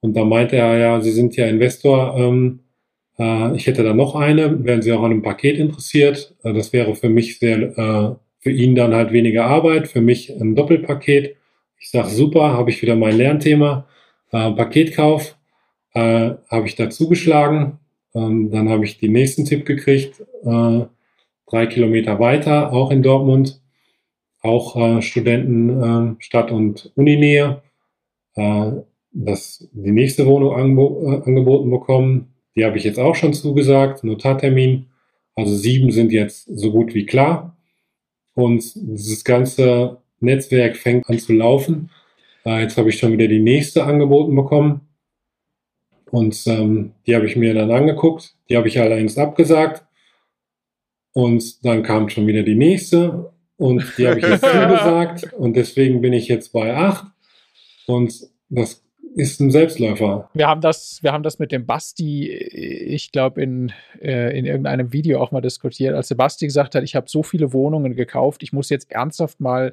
und 0.00 0.16
da 0.16 0.24
meinte 0.24 0.56
er, 0.56 0.78
ja, 0.78 1.00
Sie 1.00 1.12
sind 1.12 1.36
ja 1.36 1.46
Investor. 1.46 2.16
Ähm, 2.18 2.60
äh, 3.18 3.54
ich 3.56 3.66
hätte 3.66 3.84
da 3.84 3.94
noch 3.94 4.14
eine. 4.14 4.64
Wären 4.64 4.82
Sie 4.82 4.92
auch 4.92 5.02
an 5.02 5.12
einem 5.12 5.22
Paket 5.22 5.58
interessiert? 5.58 6.34
Äh, 6.44 6.54
das 6.54 6.72
wäre 6.72 6.94
für 6.94 7.08
mich 7.10 7.38
sehr, 7.38 7.58
äh, 7.78 8.14
für 8.40 8.50
ihn 8.50 8.74
dann 8.74 8.94
halt 8.94 9.12
weniger 9.12 9.46
Arbeit, 9.46 9.88
für 9.88 10.00
mich 10.00 10.30
ein 10.30 10.56
Doppelpaket. 10.56 11.36
Ich 11.78 11.90
sage, 11.90 12.08
super, 12.10 12.52
habe 12.54 12.70
ich 12.70 12.82
wieder 12.82 12.96
mein 12.96 13.16
Lernthema. 13.16 13.86
Äh, 14.32 14.52
Paketkauf 14.52 15.36
äh, 15.94 16.34
habe 16.50 16.66
ich 16.66 16.76
da 16.76 16.90
zugeschlagen. 16.90 17.78
Ähm, 18.14 18.50
dann 18.50 18.68
habe 18.68 18.84
ich 18.84 18.98
den 18.98 19.12
nächsten 19.12 19.44
Tipp 19.44 19.64
gekriegt, 19.64 20.20
äh, 20.44 20.84
drei 21.46 21.66
Kilometer 21.66 22.18
weiter, 22.18 22.72
auch 22.72 22.90
in 22.90 23.02
Dortmund, 23.02 23.60
auch 24.40 24.76
äh, 24.76 25.02
Studenten, 25.02 26.16
äh, 26.18 26.22
Stadt- 26.22 26.50
und 26.50 26.92
Uninähe, 26.94 27.62
äh, 28.34 28.72
das, 29.12 29.68
die 29.72 29.92
nächste 29.92 30.26
Wohnung 30.26 30.54
angebo 30.54 31.02
äh, 31.06 31.28
angeboten 31.28 31.70
bekommen. 31.70 32.34
Die 32.56 32.64
habe 32.64 32.76
ich 32.76 32.84
jetzt 32.84 32.98
auch 32.98 33.14
schon 33.14 33.34
zugesagt, 33.34 34.04
Notartermin. 34.04 34.86
Also 35.34 35.54
sieben 35.54 35.90
sind 35.90 36.12
jetzt 36.12 36.44
so 36.46 36.70
gut 36.72 36.94
wie 36.94 37.06
klar. 37.06 37.56
Und 38.34 38.62
dieses 38.74 39.24
ganze 39.24 39.98
Netzwerk 40.20 40.76
fängt 40.76 41.08
an 41.08 41.18
zu 41.18 41.32
laufen. 41.32 41.90
Äh, 42.44 42.62
jetzt 42.62 42.76
habe 42.76 42.88
ich 42.88 42.98
schon 42.98 43.12
wieder 43.12 43.28
die 43.28 43.40
nächste 43.40 43.84
angeboten 43.84 44.34
bekommen. 44.34 44.80
Und 46.12 46.46
ähm, 46.46 46.92
die 47.06 47.16
habe 47.16 47.24
ich 47.24 47.36
mir 47.36 47.54
dann 47.54 47.70
angeguckt. 47.70 48.34
Die 48.50 48.56
habe 48.58 48.68
ich 48.68 48.78
allerdings 48.78 49.16
abgesagt. 49.16 49.82
Und 51.14 51.64
dann 51.64 51.82
kam 51.82 52.10
schon 52.10 52.26
wieder 52.26 52.42
die 52.42 52.54
nächste. 52.54 53.32
Und 53.56 53.82
die 53.96 54.06
habe 54.06 54.18
ich 54.18 54.26
jetzt 54.26 54.44
zugesagt. 54.44 55.32
Und 55.32 55.56
deswegen 55.56 56.02
bin 56.02 56.12
ich 56.12 56.28
jetzt 56.28 56.52
bei 56.52 56.76
acht. 56.76 57.06
Und 57.86 58.12
das 58.50 58.84
ist 59.14 59.40
ein 59.40 59.50
Selbstläufer. 59.50 60.28
Wir 60.34 60.48
haben 60.48 60.60
das, 60.60 61.02
wir 61.02 61.12
haben 61.12 61.22
das 61.22 61.38
mit 61.38 61.50
dem 61.50 61.64
Basti, 61.64 62.28
ich 62.28 63.10
glaube, 63.10 63.42
in, 63.42 63.72
äh, 63.98 64.38
in 64.38 64.44
irgendeinem 64.44 64.92
Video 64.92 65.18
auch 65.18 65.32
mal 65.32 65.40
diskutiert, 65.40 65.94
als 65.94 66.08
der 66.08 66.16
Basti 66.16 66.44
gesagt 66.44 66.74
hat, 66.74 66.84
ich 66.84 66.94
habe 66.94 67.08
so 67.08 67.22
viele 67.22 67.54
Wohnungen 67.54 67.94
gekauft, 67.94 68.42
ich 68.42 68.52
muss 68.52 68.68
jetzt 68.68 68.90
ernsthaft 68.92 69.40
mal 69.40 69.72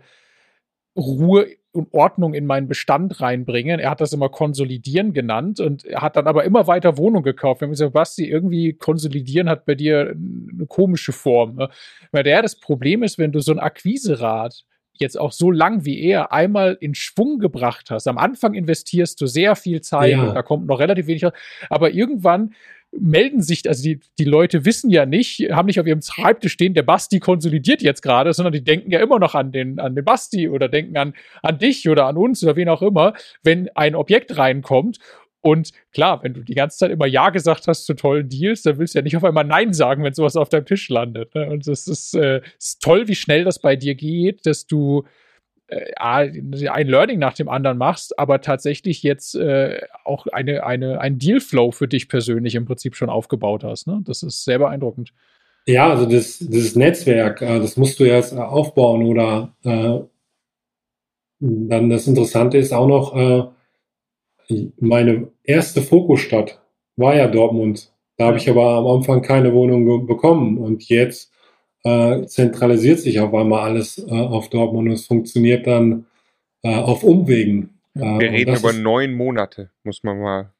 Ruhe 0.95 1.47
und 1.71 1.93
Ordnung 1.93 2.33
in 2.33 2.45
meinen 2.45 2.67
Bestand 2.67 3.21
reinbringen. 3.21 3.79
Er 3.79 3.91
hat 3.91 4.01
das 4.01 4.13
immer 4.13 4.29
konsolidieren 4.29 5.13
genannt 5.13 5.59
und 5.59 5.85
er 5.85 6.01
hat 6.01 6.15
dann 6.15 6.27
aber 6.27 6.43
immer 6.43 6.67
weiter 6.67 6.97
Wohnungen 6.97 7.23
gekauft. 7.23 7.61
Wir 7.61 7.65
haben 7.67 7.71
gesagt, 7.71 7.93
Basti, 7.93 8.27
irgendwie 8.27 8.73
konsolidieren 8.73 9.49
hat 9.49 9.65
bei 9.65 9.75
dir 9.75 10.15
eine 10.15 10.65
komische 10.67 11.11
Form. 11.11 11.55
Ne? 11.55 11.69
Weil 12.11 12.23
der 12.23 12.41
das 12.41 12.59
Problem 12.59 13.03
ist, 13.03 13.17
wenn 13.17 13.31
du 13.31 13.39
so 13.39 13.51
ein 13.51 13.59
Akquiserat 13.59 14.63
jetzt 14.99 15.17
auch 15.17 15.31
so 15.31 15.49
lang 15.49 15.85
wie 15.85 16.01
er 16.01 16.33
einmal 16.33 16.77
in 16.79 16.93
Schwung 16.93 17.39
gebracht 17.39 17.89
hast. 17.89 18.07
Am 18.07 18.17
Anfang 18.17 18.53
investierst 18.53 19.21
du 19.21 19.27
sehr 19.27 19.55
viel 19.55 19.81
Zeit 19.81 20.11
Ja. 20.11 20.23
und 20.27 20.35
da 20.35 20.41
kommt 20.41 20.67
noch 20.67 20.79
relativ 20.79 21.07
wenig 21.07 21.23
raus. 21.23 21.33
Aber 21.69 21.91
irgendwann 21.91 22.53
melden 22.91 23.41
sich, 23.41 23.67
also 23.67 23.83
die, 23.83 23.99
die 24.17 24.25
Leute 24.25 24.65
wissen 24.65 24.89
ja 24.89 25.05
nicht, 25.05 25.39
haben 25.51 25.67
nicht 25.67 25.79
auf 25.79 25.87
ihrem 25.87 26.01
Schreibtisch 26.01 26.53
stehen, 26.53 26.73
der 26.73 26.83
Basti 26.83 27.19
konsolidiert 27.19 27.81
jetzt 27.81 28.01
gerade, 28.01 28.33
sondern 28.33 28.53
die 28.53 28.63
denken 28.63 28.91
ja 28.91 28.99
immer 28.99 29.19
noch 29.19 29.35
an 29.35 29.51
den, 29.51 29.79
an 29.79 29.95
den 29.95 30.05
Basti 30.05 30.49
oder 30.49 30.67
denken 30.67 30.97
an, 30.97 31.13
an 31.43 31.59
dich 31.59 31.87
oder 31.87 32.05
an 32.05 32.17
uns 32.17 32.43
oder 32.43 32.55
wen 32.55 32.69
auch 32.69 32.81
immer, 32.81 33.13
wenn 33.43 33.69
ein 33.75 33.95
Objekt 33.95 34.37
reinkommt. 34.37 34.97
Und 35.41 35.71
klar, 35.93 36.21
wenn 36.23 36.33
du 36.33 36.41
die 36.41 36.55
ganze 36.55 36.79
Zeit 36.79 36.91
immer 36.91 37.05
Ja 37.05 37.29
gesagt 37.29 37.67
hast 37.67 37.85
zu 37.85 37.93
tollen 37.93 38.27
Deals, 38.27 38.63
dann 38.63 38.77
willst 38.77 38.95
du 38.95 38.99
ja 38.99 39.03
nicht 39.03 39.15
auf 39.15 39.23
einmal 39.23 39.45
Nein 39.45 39.73
sagen, 39.73 40.03
wenn 40.03 40.13
sowas 40.13 40.35
auf 40.35 40.49
deinem 40.49 40.65
Tisch 40.65 40.89
landet. 40.89 41.33
Ne? 41.33 41.49
Und 41.49 41.65
es 41.67 41.87
ist, 41.87 42.13
äh, 42.15 42.41
ist 42.57 42.81
toll, 42.81 43.07
wie 43.07 43.15
schnell 43.15 43.45
das 43.45 43.59
bei 43.59 43.75
dir 43.75 43.95
geht, 43.95 44.45
dass 44.45 44.67
du 44.67 45.05
ein 45.97 46.87
Learning 46.87 47.19
nach 47.19 47.33
dem 47.33 47.49
anderen 47.49 47.77
machst, 47.77 48.17
aber 48.17 48.41
tatsächlich 48.41 49.03
jetzt 49.03 49.35
äh, 49.35 49.81
auch 50.03 50.25
eine, 50.27 50.65
eine, 50.65 50.99
ein 50.99 51.19
Dealflow 51.19 51.71
für 51.71 51.87
dich 51.87 52.09
persönlich 52.09 52.55
im 52.55 52.65
Prinzip 52.65 52.95
schon 52.95 53.09
aufgebaut 53.09 53.63
hast. 53.63 53.87
Ne? 53.87 54.01
Das 54.03 54.23
ist 54.23 54.43
sehr 54.43 54.59
beeindruckend. 54.59 55.13
Ja, 55.67 55.89
also 55.89 56.05
das, 56.07 56.39
dieses 56.39 56.75
Netzwerk, 56.75 57.41
äh, 57.41 57.59
das 57.59 57.77
musst 57.77 57.99
du 57.99 58.03
erst 58.03 58.35
aufbauen 58.35 59.03
oder 59.03 59.55
äh, 59.63 59.99
dann 61.39 61.89
das 61.89 62.07
Interessante 62.07 62.57
ist 62.57 62.73
auch 62.73 62.87
noch, 62.87 63.15
äh, 63.15 63.43
meine 64.79 65.31
erste 65.43 65.81
Fokusstadt 65.81 66.59
war 66.95 67.15
ja 67.15 67.27
Dortmund. 67.27 67.93
Da 68.17 68.25
habe 68.25 68.37
ich 68.37 68.49
aber 68.49 68.77
am 68.77 68.87
Anfang 68.87 69.21
keine 69.21 69.53
Wohnung 69.53 70.07
bekommen 70.07 70.57
und 70.57 70.89
jetzt 70.89 71.28
äh, 71.83 72.25
zentralisiert 72.25 72.99
sich 72.99 73.19
auf 73.19 73.33
einmal 73.33 73.61
alles 73.61 73.97
äh, 73.97 74.11
auf 74.11 74.49
Dortmund 74.49 74.89
und 74.89 74.93
es 74.93 75.05
funktioniert 75.05 75.67
dann 75.67 76.05
äh, 76.63 76.75
auf 76.75 77.03
Umwegen. 77.03 77.79
Wir 77.93 78.27
äh, 78.27 78.29
reden 78.29 78.55
über 78.55 78.73
neun 78.73 79.13
Monate, 79.13 79.71
muss 79.83 80.03
man 80.03 80.19
mal 80.19 80.53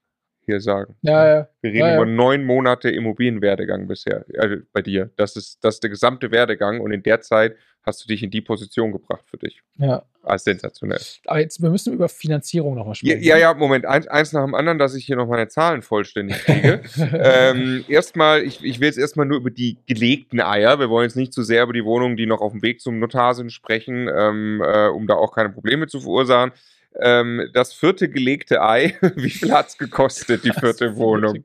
hier 0.49 0.61
sagen. 0.61 0.95
Ja, 1.01 1.27
ja. 1.27 1.47
Wir 1.61 1.71
reden 1.71 1.87
ja, 1.87 1.95
über 1.95 2.05
neun 2.05 2.45
Monate 2.45 2.89
Immobilienwerdegang 2.89 3.87
bisher, 3.87 4.25
also 4.37 4.57
bei 4.73 4.81
dir. 4.81 5.11
Das 5.15 5.35
ist, 5.35 5.63
das 5.63 5.75
ist 5.75 5.83
der 5.83 5.89
gesamte 5.89 6.31
Werdegang 6.31 6.81
und 6.81 6.91
in 6.91 7.03
der 7.03 7.21
Zeit 7.21 7.55
hast 7.83 8.03
du 8.03 8.07
dich 8.07 8.23
in 8.23 8.31
die 8.31 8.41
Position 8.41 8.91
gebracht 8.91 9.23
für 9.25 9.37
dich. 9.37 9.61
Ja. 9.77 10.03
Als 10.21 10.43
sensationell. 10.43 10.99
Aber 11.25 11.39
jetzt, 11.39 11.61
wir 11.61 11.69
müssen 11.69 11.93
über 11.93 12.09
Finanzierung 12.09 12.75
nochmal 12.75 12.93
sprechen. 12.93 13.23
Ja, 13.23 13.37
ja, 13.37 13.53
Moment, 13.53 13.85
eins, 13.85 14.05
eins 14.07 14.33
nach 14.33 14.43
dem 14.43 14.53
anderen, 14.53 14.77
dass 14.77 14.93
ich 14.93 15.05
hier 15.05 15.15
noch 15.15 15.27
meine 15.27 15.47
Zahlen 15.47 15.81
vollständig 15.81 16.37
kriege. 16.43 16.81
ähm, 17.13 17.85
erstmal, 17.87 18.43
ich, 18.43 18.63
ich 18.63 18.79
will 18.79 18.87
jetzt 18.87 18.99
erstmal 18.99 19.25
nur 19.25 19.37
über 19.37 19.49
die 19.49 19.77
gelegten 19.87 20.41
Eier. 20.41 20.79
Wir 20.79 20.89
wollen 20.89 21.05
jetzt 21.05 21.15
nicht 21.15 21.33
zu 21.33 21.41
sehr 21.41 21.63
über 21.63 21.73
die 21.73 21.85
Wohnungen, 21.85 22.17
die 22.17 22.25
noch 22.25 22.41
auf 22.41 22.51
dem 22.51 22.61
Weg 22.61 22.81
zum 22.81 22.99
Notar 22.99 23.33
sind, 23.33 23.51
sprechen, 23.51 24.09
ähm, 24.13 24.61
äh, 24.61 24.87
um 24.87 25.07
da 25.07 25.15
auch 25.15 25.33
keine 25.33 25.49
Probleme 25.49 25.87
zu 25.87 26.01
verursachen. 26.01 26.51
Ähm, 26.95 27.49
das 27.53 27.73
vierte 27.73 28.09
gelegte 28.09 28.61
Ei, 28.61 28.95
wie 29.15 29.29
viel 29.29 29.51
hat 29.51 29.67
es 29.67 29.77
gekostet, 29.77 30.43
die 30.43 30.51
vierte 30.51 30.87
das 30.87 30.95
Wohnung? 30.95 31.43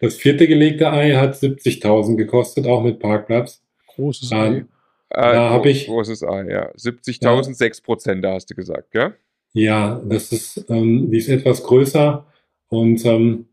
Das 0.00 0.16
vierte 0.16 0.46
gelegte 0.46 0.90
Ei 0.90 1.12
hat 1.12 1.34
70.000 1.34 2.16
gekostet, 2.16 2.66
auch 2.66 2.82
mit 2.82 2.98
Parkplatz. 2.98 3.62
Großes 3.88 4.32
Ei. 4.32 4.48
Äh, 4.56 4.64
da 5.10 5.50
habe 5.50 5.70
ich. 5.70 5.86
Großes 5.86 6.22
Ei, 6.24 6.50
ja. 6.50 6.70
70.000, 6.72 7.48
ja. 7.48 7.54
6 7.54 7.80
Prozent, 7.82 8.24
da 8.24 8.34
hast 8.34 8.50
du 8.50 8.54
gesagt, 8.54 8.90
gell? 8.90 9.14
Ja, 9.52 10.00
das 10.04 10.32
ist, 10.32 10.64
ähm, 10.68 11.10
die 11.10 11.18
ist 11.18 11.28
etwas 11.28 11.62
größer 11.62 12.26
und 12.68 13.04
ähm, 13.04 13.46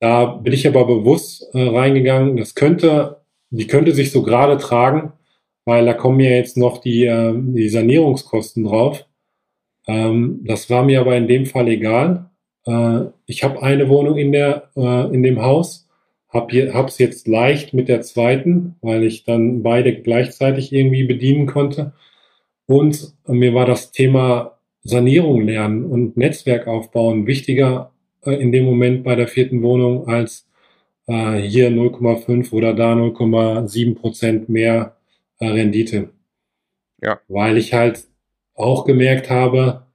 da 0.00 0.26
bin 0.26 0.52
ich 0.52 0.66
aber 0.66 0.86
bewusst 0.86 1.46
äh, 1.54 1.62
reingegangen. 1.62 2.36
Das 2.36 2.54
könnte, 2.54 3.22
die 3.50 3.66
könnte 3.66 3.92
sich 3.92 4.10
so 4.10 4.22
gerade 4.22 4.58
tragen, 4.58 5.12
weil 5.64 5.86
da 5.86 5.94
kommen 5.94 6.20
ja 6.20 6.30
jetzt 6.30 6.56
noch 6.56 6.78
die, 6.78 7.06
äh, 7.06 7.32
die 7.36 7.68
Sanierungskosten 7.68 8.64
drauf. 8.64 9.06
Ähm, 9.86 10.40
das 10.44 10.70
war 10.70 10.84
mir 10.84 11.00
aber 11.00 11.16
in 11.16 11.28
dem 11.28 11.46
Fall 11.46 11.68
egal. 11.68 12.30
Äh, 12.66 13.06
ich 13.26 13.44
habe 13.44 13.62
eine 13.62 13.88
Wohnung 13.88 14.16
in 14.18 14.32
der 14.32 14.70
äh, 14.76 15.14
in 15.14 15.22
dem 15.22 15.42
Haus 15.42 15.84
habe 16.34 16.88
es 16.88 16.98
jetzt 16.98 17.28
leicht 17.28 17.74
mit 17.74 17.88
der 17.88 18.02
zweiten, 18.02 18.74
weil 18.80 19.04
ich 19.04 19.24
dann 19.24 19.62
beide 19.62 19.94
gleichzeitig 19.94 20.72
irgendwie 20.72 21.04
bedienen 21.04 21.46
konnte. 21.46 21.92
Und 22.66 23.14
mir 23.28 23.54
war 23.54 23.66
das 23.66 23.92
Thema 23.92 24.58
Sanierung 24.82 25.42
lernen 25.42 25.84
und 25.84 26.16
Netzwerk 26.16 26.66
aufbauen 26.66 27.26
wichtiger 27.26 27.92
äh, 28.22 28.32
in 28.32 28.52
dem 28.52 28.64
Moment 28.64 29.04
bei 29.04 29.14
der 29.14 29.28
vierten 29.28 29.62
Wohnung 29.62 30.08
als 30.08 30.48
äh, 31.06 31.36
hier 31.36 31.70
0,5 31.70 32.52
oder 32.52 32.74
da 32.74 32.94
0,7 32.94 33.94
Prozent 33.94 34.48
mehr 34.48 34.96
äh, 35.38 35.46
Rendite. 35.46 36.10
Ja. 37.00 37.20
Weil 37.28 37.58
ich 37.58 37.74
halt 37.74 38.04
auch 38.54 38.84
gemerkt 38.84 39.30
habe, 39.30 39.86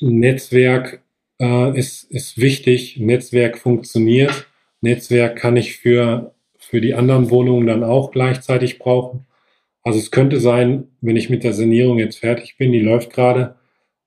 Netzwerk 0.00 1.02
äh, 1.40 1.78
ist, 1.78 2.04
ist 2.10 2.38
wichtig, 2.38 2.98
Netzwerk 2.98 3.58
funktioniert 3.58 4.46
Netzwerk 4.84 5.36
kann 5.36 5.56
ich 5.56 5.78
für, 5.78 6.34
für 6.58 6.80
die 6.80 6.94
anderen 6.94 7.30
Wohnungen 7.30 7.66
dann 7.66 7.82
auch 7.82 8.10
gleichzeitig 8.12 8.78
brauchen. 8.78 9.26
Also 9.82 9.98
es 9.98 10.10
könnte 10.10 10.38
sein, 10.38 10.88
wenn 11.00 11.16
ich 11.16 11.30
mit 11.30 11.42
der 11.42 11.54
Sanierung 11.54 11.98
jetzt 11.98 12.18
fertig 12.18 12.56
bin, 12.58 12.70
die 12.70 12.80
läuft 12.80 13.12
gerade, 13.12 13.56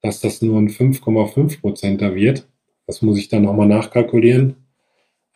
dass 0.01 0.21
das 0.21 0.41
nur 0.41 0.59
ein 0.59 0.69
5,5 0.69 1.61
Prozenter 1.61 2.15
wird. 2.15 2.47
Das 2.85 3.01
muss 3.01 3.17
ich 3.17 3.27
dann 3.27 3.41
nochmal 3.43 3.67
nachkalkulieren. 3.67 4.55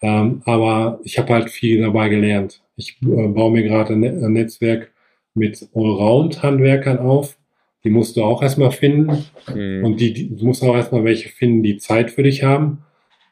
Ähm, 0.02 0.42
aber 0.46 1.00
ich 1.04 1.18
habe 1.18 1.34
halt 1.34 1.50
viel 1.50 1.82
dabei 1.82 2.10
gelernt. 2.10 2.64
Ich 2.76 2.98
äh, 3.02 3.28
baue 3.28 3.52
mir 3.52 3.64
gerade 3.64 3.94
ein, 3.94 4.04
ein 4.04 4.34
Netzwerk 4.34 4.92
mit 5.34 5.70
Allround-Handwerkern 5.74 7.00
auf. 7.00 7.38
Die 7.84 7.90
musst 7.90 8.16
du 8.16 8.24
auch 8.24 8.42
erstmal 8.42 8.72
finden. 8.72 9.26
Mhm. 9.54 9.84
Und 9.84 10.00
die, 10.00 10.14
die, 10.14 10.36
du 10.36 10.46
musst 10.46 10.64
auch 10.64 10.76
erstmal 10.76 11.04
welche 11.04 11.30
finden, 11.30 11.64
die 11.64 11.78
Zeit 11.78 12.12
für 12.12 12.24
dich 12.24 12.44
haben. 12.44 12.84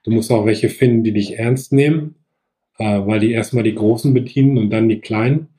Du 0.03 0.11
musst 0.11 0.31
auch 0.31 0.45
welche 0.45 0.69
finden, 0.69 1.03
die 1.03 1.13
dich 1.13 1.37
ernst 1.37 1.71
nehmen, 1.71 2.15
äh, 2.77 3.01
weil 3.05 3.19
die 3.19 3.31
erstmal 3.31 3.63
die 3.63 3.75
Großen 3.75 4.13
bedienen 4.13 4.57
und 4.57 4.69
dann 4.69 4.89
die 4.89 5.01
Kleinen. 5.01 5.49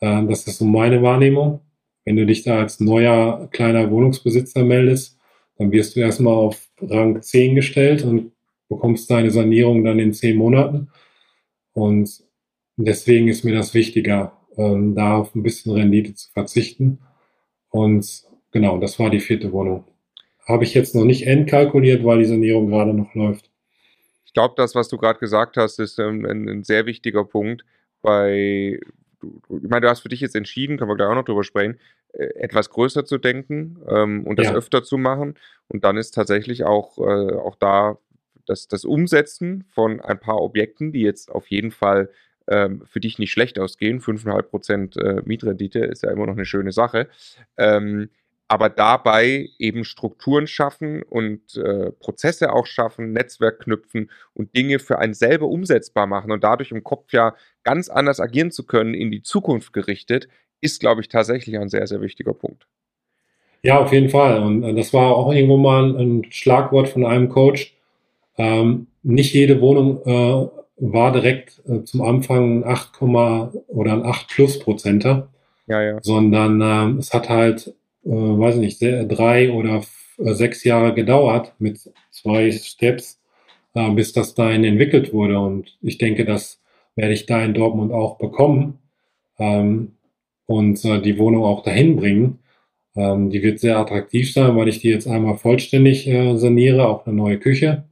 Äh, 0.00 0.24
das 0.26 0.46
ist 0.46 0.58
so 0.58 0.64
meine 0.64 1.02
Wahrnehmung. 1.02 1.60
Wenn 2.04 2.16
du 2.16 2.24
dich 2.24 2.42
da 2.42 2.60
als 2.60 2.80
neuer 2.80 3.48
kleiner 3.52 3.90
Wohnungsbesitzer 3.90 4.64
meldest, 4.64 5.18
dann 5.58 5.72
wirst 5.72 5.94
du 5.94 6.00
erstmal 6.00 6.34
auf 6.34 6.68
Rang 6.80 7.20
10 7.20 7.54
gestellt 7.54 8.04
und 8.04 8.32
bekommst 8.68 9.10
deine 9.10 9.30
Sanierung 9.30 9.84
dann 9.84 9.98
in 9.98 10.14
10 10.14 10.36
Monaten. 10.36 10.88
Und 11.72 12.24
deswegen 12.76 13.28
ist 13.28 13.44
mir 13.44 13.54
das 13.54 13.74
wichtiger, 13.74 14.32
ähm, 14.56 14.94
da 14.94 15.18
auf 15.18 15.34
ein 15.34 15.42
bisschen 15.42 15.72
Rendite 15.72 16.14
zu 16.14 16.30
verzichten. 16.30 17.00
Und 17.68 18.24
genau, 18.50 18.78
das 18.78 18.98
war 18.98 19.10
die 19.10 19.20
vierte 19.20 19.52
Wohnung. 19.52 19.84
Habe 20.46 20.64
ich 20.64 20.74
jetzt 20.74 20.94
noch 20.94 21.04
nicht 21.04 21.26
endkalkuliert, 21.26 22.04
weil 22.04 22.18
die 22.18 22.24
Sanierung 22.24 22.68
gerade 22.68 22.92
noch 22.94 23.14
läuft. 23.14 23.50
Ich 24.24 24.32
glaube, 24.32 24.54
das, 24.56 24.74
was 24.74 24.88
du 24.88 24.96
gerade 24.96 25.18
gesagt 25.18 25.56
hast, 25.56 25.78
ist 25.78 25.98
ähm, 25.98 26.24
ein, 26.24 26.48
ein, 26.48 26.64
sehr 26.64 26.86
wichtiger 26.86 27.24
Punkt. 27.24 27.64
Bei, 28.02 28.78
ich 29.22 29.68
meine, 29.68 29.80
du 29.82 29.88
hast 29.88 30.00
für 30.00 30.08
dich 30.08 30.20
jetzt 30.20 30.36
entschieden, 30.36 30.78
können 30.78 30.90
wir 30.90 30.96
gleich 30.96 31.08
auch 31.08 31.14
noch 31.14 31.24
drüber 31.24 31.44
sprechen, 31.44 31.78
äh, 32.12 32.26
etwas 32.36 32.70
größer 32.70 33.04
zu 33.04 33.18
denken 33.18 33.78
ähm, 33.88 34.24
und 34.26 34.38
das 34.38 34.46
ja. 34.46 34.54
öfter 34.54 34.82
zu 34.82 34.98
machen. 34.98 35.34
Und 35.68 35.84
dann 35.84 35.96
ist 35.96 36.12
tatsächlich 36.12 36.64
auch, 36.64 36.98
äh, 36.98 37.34
auch 37.34 37.56
da 37.56 37.98
das, 38.46 38.68
das 38.68 38.84
Umsetzen 38.84 39.64
von 39.68 40.00
ein 40.00 40.18
paar 40.18 40.40
Objekten, 40.40 40.92
die 40.92 41.02
jetzt 41.02 41.30
auf 41.30 41.48
jeden 41.48 41.70
Fall 41.70 42.10
ähm, 42.48 42.82
für 42.86 43.00
dich 43.00 43.18
nicht 43.18 43.30
schlecht 43.30 43.58
ausgehen. 43.58 44.00
5,5% 44.00 45.00
äh, 45.00 45.22
Mietrendite 45.24 45.80
ist 45.80 46.02
ja 46.02 46.10
immer 46.10 46.26
noch 46.26 46.34
eine 46.34 46.44
schöne 46.44 46.72
Sache. 46.72 47.08
Ähm, 47.56 48.10
aber 48.50 48.68
dabei 48.68 49.48
eben 49.60 49.84
Strukturen 49.84 50.48
schaffen 50.48 51.04
und 51.04 51.56
äh, 51.56 51.92
Prozesse 51.92 52.52
auch 52.52 52.66
schaffen, 52.66 53.12
Netzwerk 53.12 53.60
knüpfen 53.60 54.10
und 54.34 54.56
Dinge 54.56 54.80
für 54.80 54.98
einen 54.98 55.14
selber 55.14 55.46
umsetzbar 55.46 56.08
machen 56.08 56.32
und 56.32 56.42
dadurch 56.42 56.72
im 56.72 56.82
Kopf 56.82 57.12
ja 57.12 57.36
ganz 57.62 57.88
anders 57.88 58.18
agieren 58.18 58.50
zu 58.50 58.66
können, 58.66 58.92
in 58.92 59.12
die 59.12 59.22
Zukunft 59.22 59.72
gerichtet, 59.72 60.26
ist, 60.60 60.80
glaube 60.80 61.00
ich, 61.00 61.08
tatsächlich 61.08 61.56
ein 61.60 61.68
sehr, 61.68 61.86
sehr 61.86 62.00
wichtiger 62.00 62.34
Punkt. 62.34 62.66
Ja, 63.62 63.78
auf 63.78 63.92
jeden 63.92 64.08
Fall. 64.08 64.42
Und 64.42 64.64
äh, 64.64 64.74
das 64.74 64.92
war 64.92 65.16
auch 65.16 65.32
irgendwo 65.32 65.56
mal 65.56 65.96
ein 65.96 66.26
Schlagwort 66.30 66.88
von 66.88 67.06
einem 67.06 67.28
Coach. 67.28 67.76
Ähm, 68.36 68.88
nicht 69.04 69.32
jede 69.32 69.60
Wohnung 69.60 70.02
äh, 70.04 70.48
war 70.78 71.12
direkt 71.12 71.62
äh, 71.68 71.84
zum 71.84 72.02
Anfang 72.02 72.62
ein 72.62 72.64
8, 72.64 73.00
oder 73.00 73.92
ein 73.92 74.04
8 74.04 74.26
plus 74.26 74.58
Prozenter. 74.58 75.28
Ja, 75.68 75.80
ja. 75.80 75.98
Sondern 76.02 76.60
ähm, 76.60 76.98
es 76.98 77.14
hat 77.14 77.28
halt 77.28 77.76
äh, 78.04 78.10
weiß 78.10 78.56
nicht, 78.56 78.80
drei 78.80 79.50
oder 79.52 79.82
äh, 80.18 80.34
sechs 80.34 80.64
Jahre 80.64 80.94
gedauert 80.94 81.54
mit 81.58 81.78
zwei 82.10 82.50
Steps, 82.50 83.20
äh, 83.74 83.90
bis 83.90 84.12
das 84.12 84.34
dahin 84.34 84.64
entwickelt 84.64 85.12
wurde. 85.12 85.38
Und 85.38 85.76
ich 85.82 85.98
denke, 85.98 86.24
das 86.24 86.60
werde 86.96 87.14
ich 87.14 87.26
da 87.26 87.42
in 87.44 87.54
Dortmund 87.54 87.92
auch 87.92 88.18
bekommen 88.18 88.78
ähm, 89.38 89.92
und 90.46 90.84
äh, 90.84 91.00
die 91.00 91.18
Wohnung 91.18 91.44
auch 91.44 91.62
dahin 91.62 91.96
bringen. 91.96 92.38
Ähm, 92.96 93.30
die 93.30 93.42
wird 93.42 93.60
sehr 93.60 93.78
attraktiv 93.78 94.32
sein, 94.32 94.56
weil 94.56 94.68
ich 94.68 94.80
die 94.80 94.88
jetzt 94.88 95.06
einmal 95.06 95.36
vollständig 95.36 96.06
äh, 96.08 96.36
saniere, 96.36 96.88
auch 96.88 97.06
eine 97.06 97.16
neue 97.16 97.38
Küche. 97.38 97.84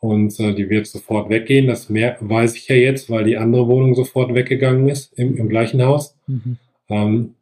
Und 0.00 0.38
äh, 0.38 0.54
die 0.54 0.68
wird 0.68 0.86
sofort 0.86 1.30
weggehen. 1.30 1.66
Das 1.66 1.88
mehr 1.88 2.18
weiß 2.20 2.56
ich 2.56 2.68
ja 2.68 2.76
jetzt, 2.76 3.08
weil 3.08 3.24
die 3.24 3.38
andere 3.38 3.68
Wohnung 3.68 3.94
sofort 3.94 4.34
weggegangen 4.34 4.88
ist 4.88 5.18
im, 5.18 5.36
im 5.36 5.48
gleichen 5.48 5.82
Haus. 5.82 6.16
Mhm. 6.26 6.58
Ähm, 6.90 7.34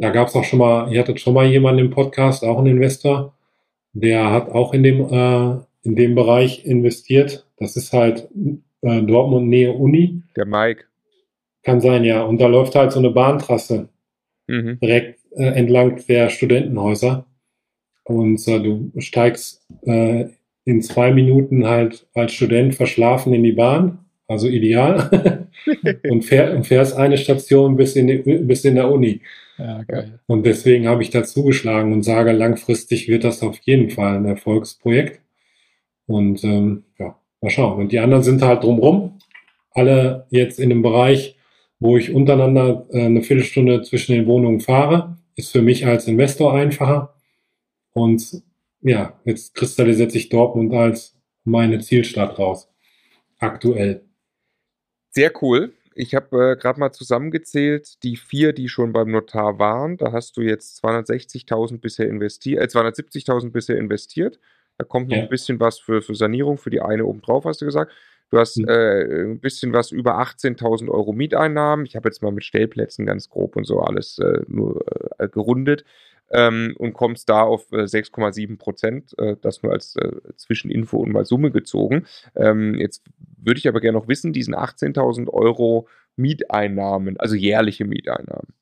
da 0.00 0.10
gab 0.10 0.28
es 0.28 0.34
auch 0.34 0.44
schon 0.44 0.58
mal, 0.58 0.92
ihr 0.92 1.00
hattet 1.00 1.20
schon 1.20 1.34
mal 1.34 1.46
jemanden 1.46 1.80
im 1.80 1.90
Podcast, 1.90 2.44
auch 2.44 2.58
ein 2.58 2.66
Investor, 2.66 3.34
der 3.92 4.30
hat 4.30 4.50
auch 4.50 4.72
in 4.72 4.82
dem, 4.82 5.00
äh, 5.00 5.58
in 5.82 5.96
dem 5.96 6.14
Bereich 6.14 6.64
investiert. 6.64 7.46
Das 7.58 7.76
ist 7.76 7.92
halt 7.92 8.28
äh, 8.80 9.02
Dortmund 9.02 9.48
Nähe 9.48 9.72
Uni. 9.72 10.22
Der 10.36 10.46
Mike. 10.46 10.84
Kann 11.62 11.80
sein, 11.80 12.04
ja. 12.04 12.22
Und 12.22 12.40
da 12.40 12.46
läuft 12.46 12.74
halt 12.74 12.92
so 12.92 12.98
eine 12.98 13.10
Bahntrasse 13.10 13.88
mhm. 14.46 14.78
direkt 14.80 15.20
äh, 15.36 15.44
entlang 15.44 16.00
der 16.08 16.30
Studentenhäuser. 16.30 17.26
Und 18.04 18.46
äh, 18.48 18.60
du 18.60 18.90
steigst 18.98 19.66
äh, 19.82 20.26
in 20.64 20.82
zwei 20.82 21.12
Minuten 21.12 21.66
halt 21.66 22.06
als 22.14 22.32
Student 22.32 22.74
verschlafen 22.74 23.34
in 23.34 23.42
die 23.42 23.52
Bahn. 23.52 24.01
Also 24.28 24.48
ideal. 24.48 25.48
und, 26.08 26.24
fähr, 26.24 26.54
und 26.54 26.66
fährst 26.66 26.96
eine 26.96 27.18
Station 27.18 27.76
bis 27.76 27.96
in, 27.96 28.06
die, 28.06 28.16
bis 28.18 28.64
in 28.64 28.76
der 28.76 28.90
Uni. 28.90 29.20
Ja. 29.58 29.84
Und 30.26 30.46
deswegen 30.46 30.88
habe 30.88 31.02
ich 31.02 31.10
da 31.10 31.24
zugeschlagen 31.24 31.92
und 31.92 32.02
sage, 32.02 32.32
langfristig 32.32 33.08
wird 33.08 33.24
das 33.24 33.42
auf 33.42 33.58
jeden 33.62 33.90
Fall 33.90 34.16
ein 34.16 34.24
Erfolgsprojekt. 34.24 35.20
Und 36.06 36.42
ähm, 36.44 36.84
ja, 36.98 37.16
mal 37.40 37.50
schauen. 37.50 37.80
Und 37.80 37.92
die 37.92 37.98
anderen 37.98 38.22
sind 38.22 38.42
halt 38.42 38.62
drumrum. 38.62 39.18
Alle 39.70 40.26
jetzt 40.30 40.58
in 40.58 40.70
dem 40.70 40.82
Bereich, 40.82 41.36
wo 41.78 41.96
ich 41.96 42.12
untereinander 42.12 42.86
äh, 42.90 43.04
eine 43.04 43.22
Viertelstunde 43.22 43.82
zwischen 43.82 44.12
den 44.12 44.26
Wohnungen 44.26 44.60
fahre, 44.60 45.16
ist 45.36 45.52
für 45.52 45.62
mich 45.62 45.86
als 45.86 46.08
Investor 46.08 46.54
einfacher. 46.54 47.14
Und 47.92 48.42
ja, 48.82 49.18
jetzt 49.24 49.54
kristallisiert 49.54 50.12
sich 50.12 50.28
Dortmund 50.28 50.72
als 50.74 51.16
meine 51.44 51.80
Zielstadt 51.80 52.38
raus. 52.38 52.68
Aktuell. 53.38 54.04
Sehr 55.14 55.32
cool. 55.42 55.72
Ich 55.94 56.14
habe 56.14 56.52
äh, 56.52 56.56
gerade 56.56 56.80
mal 56.80 56.90
zusammengezählt, 56.92 58.02
die 58.02 58.16
vier, 58.16 58.54
die 58.54 58.68
schon 58.70 58.92
beim 58.94 59.10
Notar 59.10 59.58
waren. 59.58 59.98
Da 59.98 60.10
hast 60.12 60.36
du 60.38 60.40
jetzt 60.40 60.82
260.000 60.82 61.78
bisher 61.82 62.08
investiert, 62.08 62.62
äh, 62.62 62.66
270.000 62.68 63.50
bisher 63.52 63.76
investiert. 63.76 64.38
Da 64.78 64.84
kommt 64.84 65.08
noch 65.10 65.16
Ja. 65.18 65.22
ein 65.24 65.28
bisschen 65.28 65.60
was 65.60 65.78
für, 65.78 66.00
für 66.00 66.14
Sanierung, 66.14 66.56
für 66.56 66.70
die 66.70 66.80
eine 66.80 67.04
obendrauf, 67.04 67.44
hast 67.44 67.60
du 67.60 67.66
gesagt. 67.66 67.92
Du 68.30 68.38
hast 68.38 68.56
Mhm. 68.56 68.68
äh, 68.68 69.22
ein 69.24 69.40
bisschen 69.40 69.74
was 69.74 69.92
über 69.92 70.18
18.000 70.18 70.88
Euro 70.88 71.12
Mieteinnahmen. 71.12 71.84
Ich 71.84 71.94
habe 71.94 72.08
jetzt 72.08 72.22
mal 72.22 72.32
mit 72.32 72.44
Stellplätzen 72.44 73.04
ganz 73.04 73.28
grob 73.28 73.56
und 73.56 73.64
so 73.66 73.80
alles 73.80 74.18
äh, 74.18 74.40
nur 74.48 74.82
äh, 75.18 75.28
gerundet 75.28 75.84
ähm, 76.30 76.74
und 76.78 76.94
kommst 76.94 77.28
da 77.28 77.42
auf 77.42 77.70
äh, 77.72 77.86
6,7 77.86 78.56
Prozent. 78.56 79.12
Äh, 79.18 79.36
das 79.42 79.62
nur 79.62 79.72
als 79.72 79.96
äh, 79.96 80.10
Zwischeninfo 80.36 80.96
und 80.96 81.12
mal 81.12 81.26
Summe 81.26 81.50
gezogen. 81.50 82.06
Ähm, 82.34 82.74
jetzt 82.76 83.02
würde 83.44 83.58
ich 83.58 83.68
aber 83.68 83.80
gerne 83.80 83.98
noch 83.98 84.08
wissen, 84.08 84.32
diesen 84.32 84.54
18.000 84.54 85.28
Euro 85.28 85.88
Mieteinnahmen, 86.16 87.18
also 87.18 87.34
jährliche 87.34 87.84
Mieteinnahmen, 87.84 88.54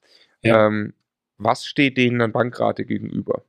Ja. 0.42 0.66
ähm, 0.66 0.94
was 1.38 1.64
steht 1.66 1.96
denen 1.96 2.20
an 2.20 2.32
Bankrate 2.32 2.84
gegenüber? 2.84 3.42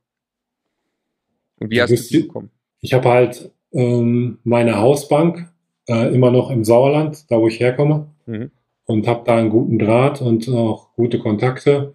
Und 1.58 1.70
wie 1.70 1.80
hast 1.80 1.90
du 1.90 1.96
die- 1.96 2.22
bekommen? 2.26 2.50
Ich 2.80 2.92
habe 2.94 3.08
halt 3.08 3.50
ähm, 3.74 4.38
meine 4.44 4.78
Hausbank 4.78 5.48
äh, 5.88 6.14
immer 6.14 6.30
noch 6.30 6.50
im 6.50 6.62
Sauerland, 6.64 7.30
da 7.30 7.38
wo 7.38 7.48
ich 7.48 7.58
herkomme, 7.60 8.08
Mhm. 8.26 8.50
und 8.86 9.06
habe 9.06 9.24
da 9.24 9.36
einen 9.36 9.50
guten 9.50 9.78
Draht 9.78 10.20
und 10.20 10.48
auch 10.48 10.92
gute 10.94 11.18
Kontakte. 11.18 11.94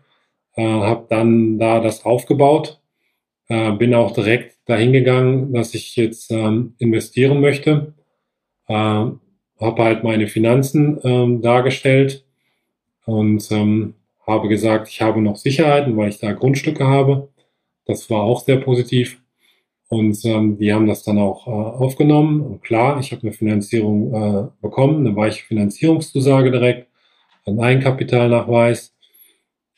Äh, 0.56 0.64
habe 0.66 1.06
dann 1.10 1.60
da 1.60 1.80
das 1.80 2.04
aufgebaut. 2.04 2.82
Äh, 3.48 3.74
bin 3.74 3.94
auch 3.94 4.12
direkt 4.12 4.58
dahin 4.66 4.92
gegangen, 4.92 5.54
dass 5.54 5.74
ich 5.76 5.96
jetzt 5.96 6.32
ähm, 6.32 6.74
investieren 6.80 7.40
möchte. 7.42 7.94
Äh, 8.68 9.06
habe 9.60 9.84
halt 9.84 10.04
meine 10.04 10.28
Finanzen 10.28 11.00
ähm, 11.04 11.42
dargestellt 11.42 12.26
und 13.06 13.50
ähm, 13.52 13.96
habe 14.26 14.50
gesagt, 14.50 14.90
ich 14.90 15.02
habe 15.02 15.22
noch 15.22 15.38
Sicherheiten, 15.38 15.96
weil 15.98 16.10
ich 16.10 16.20
da 16.20 16.34
Grundstücke 16.34 16.86
habe. 16.86 17.30
Das 17.86 18.10
war 18.10 18.22
auch 18.22 18.42
sehr 18.44 18.58
positiv. 18.58 19.20
Und 19.90 20.24
ähm, 20.26 20.58
die 20.58 20.74
haben 20.74 20.88
das 20.88 21.04
dann 21.04 21.18
auch 21.18 21.48
äh, 21.48 21.50
aufgenommen. 21.50 22.42
Und 22.42 22.62
klar, 22.62 23.00
ich 23.00 23.12
habe 23.14 23.22
eine 23.22 23.32
Finanzierung 23.32 24.14
äh, 24.14 24.48
bekommen, 24.62 25.06
eine 25.08 25.16
weiche 25.16 25.46
Finanzierungszusage 25.46 26.52
direkt, 26.52 26.88
einen 27.46 27.62
Eigenkapitalnachweis 27.62 28.94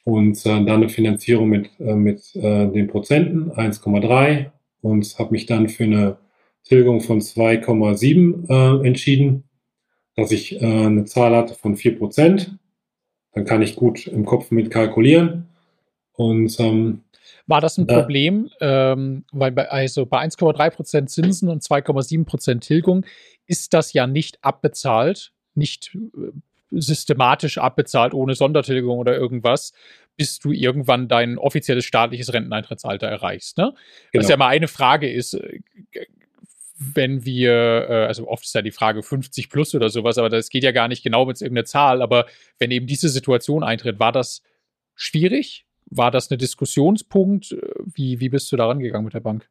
und 0.03 0.37
äh, 0.39 0.49
dann 0.49 0.67
eine 0.67 0.89
Finanzierung 0.89 1.49
mit, 1.49 1.69
äh, 1.79 1.93
mit 1.93 2.35
äh, 2.35 2.67
den 2.67 2.87
Prozenten, 2.87 3.51
1,3 3.51 4.47
und 4.81 5.19
habe 5.19 5.31
mich 5.31 5.45
dann 5.45 5.69
für 5.69 5.83
eine 5.83 6.17
Tilgung 6.63 7.01
von 7.01 7.19
2,7 7.19 8.49
äh, 8.49 8.87
entschieden, 8.87 9.43
dass 10.19 10.31
ich 10.31 10.61
äh, 10.61 10.65
eine 10.65 11.05
Zahl 11.05 11.35
hatte 11.35 11.55
von 11.55 11.75
4 11.75 11.97
Prozent. 11.97 12.55
Dann 13.33 13.45
kann 13.45 13.61
ich 13.61 13.75
gut 13.75 14.07
im 14.07 14.25
Kopf 14.25 14.51
mit 14.51 14.71
kalkulieren. 14.71 15.47
Und 16.13 16.59
ähm, 16.59 17.01
War 17.47 17.61
das 17.61 17.77
ein 17.77 17.87
Ja. 17.87 17.99
Problem? 18.01 18.49
Ähm, 18.59 19.23
weil 19.31 19.51
bei, 19.51 19.69
also 19.69 20.05
bei 20.05 20.19
1,3% 20.23 21.05
Zinsen 21.07 21.49
und 21.49 21.63
2,7% 21.63 22.59
Tilgung 22.59 23.05
ist 23.45 23.73
das 23.73 23.93
ja 23.93 24.07
nicht 24.07 24.37
abbezahlt, 24.43 25.31
nicht 25.55 25.95
äh, 25.95 26.31
systematisch 26.71 27.57
abbezahlt 27.57 28.13
ohne 28.13 28.35
Sondertilgung 28.35 28.99
oder 28.99 29.15
irgendwas, 29.15 29.73
bis 30.17 30.37
du 30.39 30.51
irgendwann 30.51 31.07
dein 31.07 31.37
offizielles 31.37 31.85
staatliches 31.85 32.33
Renteneintrittsalter 32.33 33.07
erreichst. 33.07 33.57
Ne? 33.57 33.73
Was 33.73 34.11
Genau. 34.11 34.29
ja 34.29 34.37
mal 34.37 34.47
eine 34.49 34.67
Frage 34.67 35.11
ist, 35.11 35.33
äh, 35.33 35.59
wenn 36.79 37.25
wir, 37.25 37.51
äh, 37.89 38.05
also 38.05 38.27
oft 38.27 38.45
ist 38.45 38.55
ja 38.55 38.61
die 38.61 38.71
Frage 38.71 39.03
50 39.03 39.49
plus 39.49 39.75
oder 39.75 39.89
sowas, 39.89 40.17
aber 40.17 40.29
das 40.29 40.49
geht 40.49 40.63
ja 40.63 40.71
gar 40.71 40.87
nicht 40.87 41.03
genau 41.03 41.25
mit 41.25 41.39
irgendeiner 41.41 41.65
Zahl, 41.65 42.01
aber 42.01 42.25
wenn 42.57 42.71
eben 42.71 42.87
diese 42.87 43.09
Situation 43.09 43.63
eintritt, 43.63 43.99
war 43.99 44.11
das 44.11 44.41
schwierig? 44.95 45.65
War 45.91 46.11
das 46.11 46.31
ein 46.31 46.37
Diskussionspunkt? 46.37 47.55
Wie, 47.93 48.19
wie 48.19 48.29
bist 48.29 48.51
du 48.51 48.57
da 48.57 48.67
rangegangen 48.67 49.05
mit 49.05 49.13
der 49.13 49.19
Bank? 49.19 49.49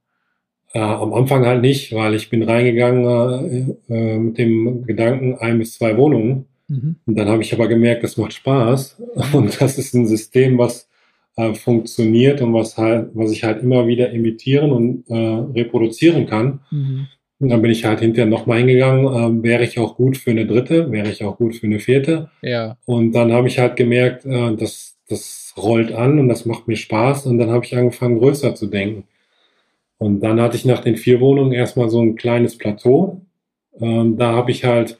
Äh, 0.72 0.80
am 0.80 1.12
Anfang 1.12 1.46
halt 1.46 1.62
nicht, 1.62 1.94
weil 1.94 2.14
ich 2.14 2.30
bin 2.30 2.42
reingegangen 2.42 3.76
äh, 3.88 3.94
äh, 3.94 4.18
mit 4.18 4.38
dem 4.38 4.84
Gedanken 4.86 5.36
ein 5.38 5.58
bis 5.58 5.74
zwei 5.74 5.96
Wohnungen. 5.96 6.46
Mhm. 6.68 6.96
Und 7.06 7.18
dann 7.18 7.28
habe 7.28 7.42
ich 7.42 7.52
aber 7.54 7.68
gemerkt, 7.68 8.04
das 8.04 8.16
macht 8.16 8.34
Spaß. 8.34 9.02
Und 9.32 9.60
das 9.60 9.78
ist 9.78 9.94
ein 9.94 10.06
System, 10.06 10.58
was 10.58 10.88
äh, 11.36 11.54
funktioniert 11.54 12.42
und 12.42 12.52
was 12.52 12.76
halt, 12.76 13.10
was 13.14 13.30
ich 13.30 13.44
halt 13.44 13.62
immer 13.62 13.86
wieder 13.86 14.10
imitieren 14.10 14.72
und 14.72 15.04
äh, 15.08 15.14
reproduzieren 15.14 16.26
kann. 16.26 16.60
Mhm. 16.70 17.06
Und 17.40 17.50
dann 17.50 17.62
bin 17.62 17.70
ich 17.70 17.84
halt 17.84 18.00
hinterher 18.00 18.28
nochmal 18.28 18.58
hingegangen, 18.58 19.06
äh, 19.06 19.42
wäre 19.42 19.62
ich 19.62 19.78
auch 19.78 19.96
gut 19.96 20.16
für 20.16 20.32
eine 20.32 20.46
dritte, 20.46 20.90
wäre 20.90 21.08
ich 21.08 21.22
auch 21.22 21.36
gut 21.36 21.54
für 21.54 21.66
eine 21.66 21.78
vierte. 21.78 22.30
Ja. 22.42 22.76
Und 22.84 23.12
dann 23.12 23.32
habe 23.32 23.46
ich 23.46 23.58
halt 23.58 23.76
gemerkt, 23.76 24.24
äh, 24.24 24.56
das, 24.56 24.96
das 25.08 25.54
rollt 25.56 25.92
an 25.92 26.18
und 26.18 26.28
das 26.28 26.46
macht 26.46 26.66
mir 26.66 26.76
Spaß. 26.76 27.26
Und 27.26 27.38
dann 27.38 27.50
habe 27.50 27.64
ich 27.64 27.76
angefangen, 27.76 28.18
größer 28.18 28.54
zu 28.54 28.66
denken. 28.66 29.04
Und 29.98 30.20
dann 30.20 30.40
hatte 30.40 30.56
ich 30.56 30.64
nach 30.64 30.80
den 30.80 30.96
vier 30.96 31.20
Wohnungen 31.20 31.52
erstmal 31.52 31.88
so 31.88 32.00
ein 32.00 32.16
kleines 32.16 32.56
Plateau. 32.58 33.20
Ähm, 33.80 34.16
da 34.16 34.32
habe 34.32 34.50
ich 34.50 34.64
halt 34.64 34.98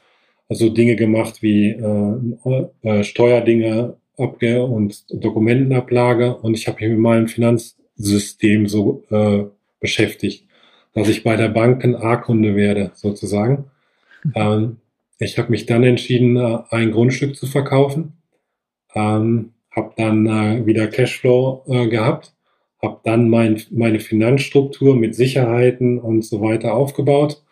also 0.49 0.69
Dinge 0.69 0.95
gemacht 0.95 1.41
wie 1.41 1.69
äh, 1.69 2.67
äh, 2.81 3.03
Steuerdinge 3.03 3.97
abge 4.17 4.63
und 4.63 5.05
Dokumentenablage. 5.11 6.35
Und 6.37 6.55
ich 6.55 6.67
habe 6.67 6.81
mich 6.81 6.89
mit 6.89 6.99
meinem 6.99 7.27
Finanzsystem 7.27 8.67
so 8.67 9.03
äh, 9.09 9.45
beschäftigt, 9.79 10.45
dass 10.93 11.07
ich 11.07 11.23
bei 11.23 11.35
der 11.35 11.49
Bank 11.49 11.83
ein 11.83 11.95
A-Kunde 11.95 12.55
werde, 12.55 12.91
sozusagen. 12.93 13.65
Ähm, 14.35 14.77
ich 15.19 15.37
habe 15.37 15.51
mich 15.51 15.65
dann 15.65 15.83
entschieden, 15.83 16.37
äh, 16.37 16.59
ein 16.71 16.91
Grundstück 16.91 17.35
zu 17.35 17.45
verkaufen. 17.45 18.13
Ähm, 18.95 19.51
habe 19.71 19.93
dann 19.97 20.25
äh, 20.25 20.65
wieder 20.65 20.87
Cashflow 20.87 21.63
äh, 21.67 21.87
gehabt, 21.87 22.33
habe 22.81 22.99
dann 23.03 23.29
mein, 23.29 23.61
meine 23.71 23.99
Finanzstruktur 23.99 24.95
mit 24.95 25.15
Sicherheiten 25.15 25.99
und 25.99 26.23
so 26.25 26.41
weiter 26.41 26.73
aufgebaut 26.73 27.43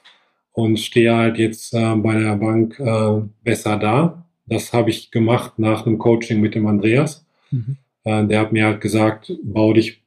und 0.53 0.79
stehe 0.79 1.15
halt 1.15 1.37
jetzt 1.37 1.73
äh, 1.73 1.95
bei 1.95 2.19
der 2.19 2.35
Bank 2.35 2.79
äh, 2.79 3.21
besser 3.43 3.77
da. 3.77 4.25
Das 4.45 4.73
habe 4.73 4.89
ich 4.89 5.11
gemacht 5.11 5.59
nach 5.59 5.85
einem 5.85 5.99
Coaching 5.99 6.41
mit 6.41 6.55
dem 6.55 6.65
Andreas. 6.67 7.25
Mhm. 7.51 7.77
Äh, 8.03 8.25
der 8.25 8.39
hat 8.39 8.51
mir 8.51 8.65
halt 8.65 8.81
gesagt, 8.81 9.31
bau 9.43 9.73
dich, 9.73 10.01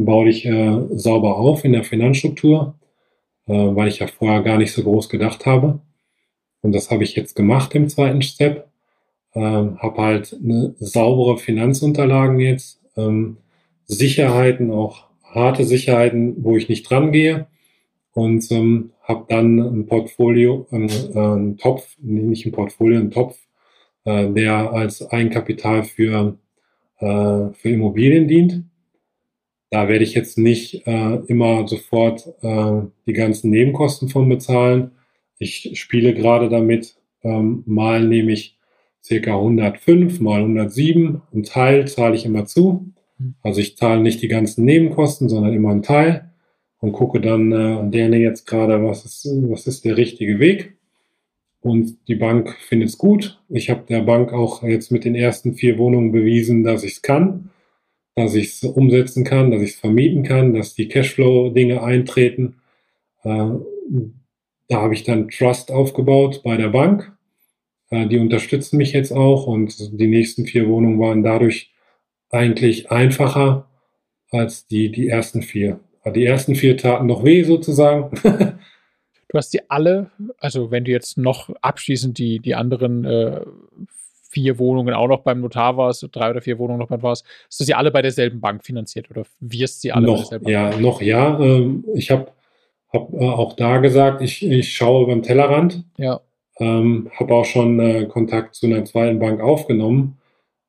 bau 0.00 0.24
dich 0.24 0.44
äh, 0.44 0.80
sauber 0.92 1.36
auf 1.36 1.64
in 1.64 1.72
der 1.72 1.84
Finanzstruktur, 1.84 2.74
äh, 3.46 3.52
weil 3.52 3.88
ich 3.88 4.00
ja 4.00 4.06
vorher 4.06 4.42
gar 4.42 4.58
nicht 4.58 4.72
so 4.72 4.82
groß 4.82 5.08
gedacht 5.08 5.46
habe. 5.46 5.80
Und 6.62 6.72
das 6.74 6.90
habe 6.90 7.04
ich 7.04 7.14
jetzt 7.14 7.36
gemacht 7.36 7.74
im 7.74 7.88
zweiten 7.88 8.22
Step. 8.22 8.68
Ähm, 9.34 9.78
habe 9.78 10.02
halt 10.02 10.36
eine 10.42 10.74
saubere 10.78 11.38
Finanzunterlagen 11.38 12.38
jetzt, 12.38 12.80
ähm, 12.96 13.38
Sicherheiten, 13.86 14.70
auch 14.70 15.06
harte 15.22 15.64
Sicherheiten, 15.64 16.36
wo 16.44 16.56
ich 16.56 16.68
nicht 16.68 16.88
dran 16.88 17.12
gehe 17.12 17.46
und 18.14 18.50
ähm, 18.52 18.92
habe 19.02 19.26
dann 19.28 19.58
ein 19.58 19.86
Portfolio, 19.86 20.66
ein, 20.70 20.88
äh, 20.88 21.18
einen 21.18 21.58
Topf, 21.58 21.96
nicht 22.00 22.46
ein 22.46 22.52
Portfolio, 22.52 22.98
einen 22.98 23.10
Topf, 23.10 23.38
äh, 24.04 24.30
der 24.30 24.72
als 24.72 25.10
Eigenkapital 25.10 25.84
für, 25.84 26.38
äh, 26.98 27.52
für 27.52 27.68
Immobilien 27.68 28.28
dient. 28.28 28.62
Da 29.74 29.88
werde 29.88 30.04
ich 30.04 30.14
jetzt 30.14 30.38
nicht 30.38 30.86
äh, 30.86 31.16
immer 31.26 31.66
sofort 31.66 32.32
äh, 32.42 32.82
die 33.08 33.12
ganzen 33.12 33.50
Nebenkosten 33.50 34.08
von 34.08 34.28
bezahlen. 34.28 34.92
Ich 35.40 35.72
spiele 35.80 36.14
gerade 36.14 36.48
damit, 36.48 36.94
ähm, 37.24 37.64
mal 37.66 38.06
nehme 38.06 38.30
ich 38.30 38.56
circa 39.02 39.34
105 39.34 40.20
mal 40.20 40.42
107. 40.42 41.22
Ein 41.34 41.42
Teil 41.42 41.88
zahle 41.88 42.14
ich 42.14 42.24
immer 42.24 42.46
zu. 42.46 42.92
Also 43.42 43.60
ich 43.60 43.76
zahle 43.76 44.00
nicht 44.00 44.22
die 44.22 44.28
ganzen 44.28 44.64
Nebenkosten, 44.64 45.28
sondern 45.28 45.52
immer 45.52 45.72
einen 45.72 45.82
Teil 45.82 46.30
und 46.78 46.92
gucke 46.92 47.20
dann, 47.20 47.50
äh, 47.50 47.82
lerne 47.90 48.18
jetzt 48.18 48.46
gerade, 48.46 48.80
was 48.84 49.04
ist, 49.04 49.26
was 49.48 49.66
ist 49.66 49.84
der 49.84 49.96
richtige 49.96 50.38
Weg. 50.38 50.76
Und 51.62 51.96
die 52.06 52.14
Bank 52.14 52.56
findet 52.60 52.90
es 52.90 52.96
gut. 52.96 53.42
Ich 53.48 53.70
habe 53.70 53.82
der 53.88 54.02
Bank 54.02 54.32
auch 54.32 54.62
jetzt 54.62 54.92
mit 54.92 55.04
den 55.04 55.16
ersten 55.16 55.54
vier 55.54 55.78
Wohnungen 55.78 56.12
bewiesen, 56.12 56.62
dass 56.62 56.84
ich 56.84 56.92
es 56.92 57.02
kann, 57.02 57.50
dass 58.14 58.34
ich 58.34 58.48
es 58.48 58.64
umsetzen 58.64 59.24
kann, 59.24 59.50
dass 59.50 59.62
ich 59.62 59.70
es 59.70 59.80
vermieten 59.80 60.22
kann, 60.22 60.54
dass 60.54 60.74
die 60.74 60.88
Cashflow-Dinge 60.88 61.82
eintreten. 61.82 62.56
Äh, 63.22 63.50
da 64.68 64.80
habe 64.80 64.94
ich 64.94 65.04
dann 65.04 65.28
Trust 65.28 65.70
aufgebaut 65.70 66.42
bei 66.44 66.56
der 66.56 66.68
Bank. 66.68 67.16
Äh, 67.90 68.06
die 68.06 68.18
unterstützen 68.18 68.76
mich 68.76 68.92
jetzt 68.92 69.12
auch 69.12 69.46
und 69.46 69.76
die 70.00 70.06
nächsten 70.06 70.46
vier 70.46 70.68
Wohnungen 70.68 71.00
waren 71.00 71.22
dadurch 71.22 71.72
eigentlich 72.30 72.90
einfacher 72.90 73.68
als 74.30 74.66
die, 74.66 74.90
die 74.90 75.08
ersten 75.08 75.42
vier. 75.42 75.80
Die 76.14 76.24
ersten 76.24 76.54
vier 76.54 76.76
taten 76.76 77.06
noch 77.06 77.24
weh 77.24 77.44
sozusagen. 77.44 78.10
du 79.28 79.38
hast 79.38 79.54
die 79.54 79.70
alle, 79.70 80.10
also 80.38 80.70
wenn 80.70 80.84
du 80.84 80.90
jetzt 80.90 81.16
noch 81.16 81.50
abschließend 81.62 82.18
die, 82.18 82.40
die 82.40 82.54
anderen 82.54 83.04
äh, 83.04 83.40
vier 84.34 84.58
Wohnungen 84.58 84.94
auch 84.94 85.06
noch 85.06 85.20
beim 85.20 85.40
Notar 85.40 85.76
warst, 85.76 86.08
drei 86.10 86.30
oder 86.30 86.42
vier 86.42 86.58
Wohnungen 86.58 86.80
noch 86.80 86.88
beim 86.88 87.02
warst, 87.02 87.24
hast 87.46 87.60
du 87.60 87.64
sie 87.64 87.74
alle 87.74 87.92
bei 87.92 88.02
derselben 88.02 88.40
Bank 88.40 88.64
finanziert 88.64 89.08
oder 89.10 89.22
wirst 89.38 89.80
sie 89.80 89.92
alle 89.92 90.06
noch, 90.06 90.14
bei 90.14 90.38
derselben 90.38 90.44
Bank? 90.44 90.74
Ja, 90.74 90.80
noch 90.80 91.00
ja. 91.00 91.38
Ähm, 91.38 91.84
ich 91.94 92.10
habe 92.10 92.32
hab, 92.92 93.12
äh, 93.12 93.16
auch 93.24 93.54
da 93.54 93.78
gesagt, 93.78 94.20
ich, 94.22 94.44
ich 94.44 94.72
schaue 94.72 95.06
beim 95.06 95.22
Tellerrand. 95.22 95.84
Ja. 95.96 96.20
Ähm, 96.58 97.10
habe 97.18 97.34
auch 97.34 97.44
schon 97.44 97.78
äh, 97.78 98.06
Kontakt 98.06 98.56
zu 98.56 98.66
einer 98.66 98.84
zweiten 98.84 99.20
Bank 99.20 99.40
aufgenommen. 99.40 100.18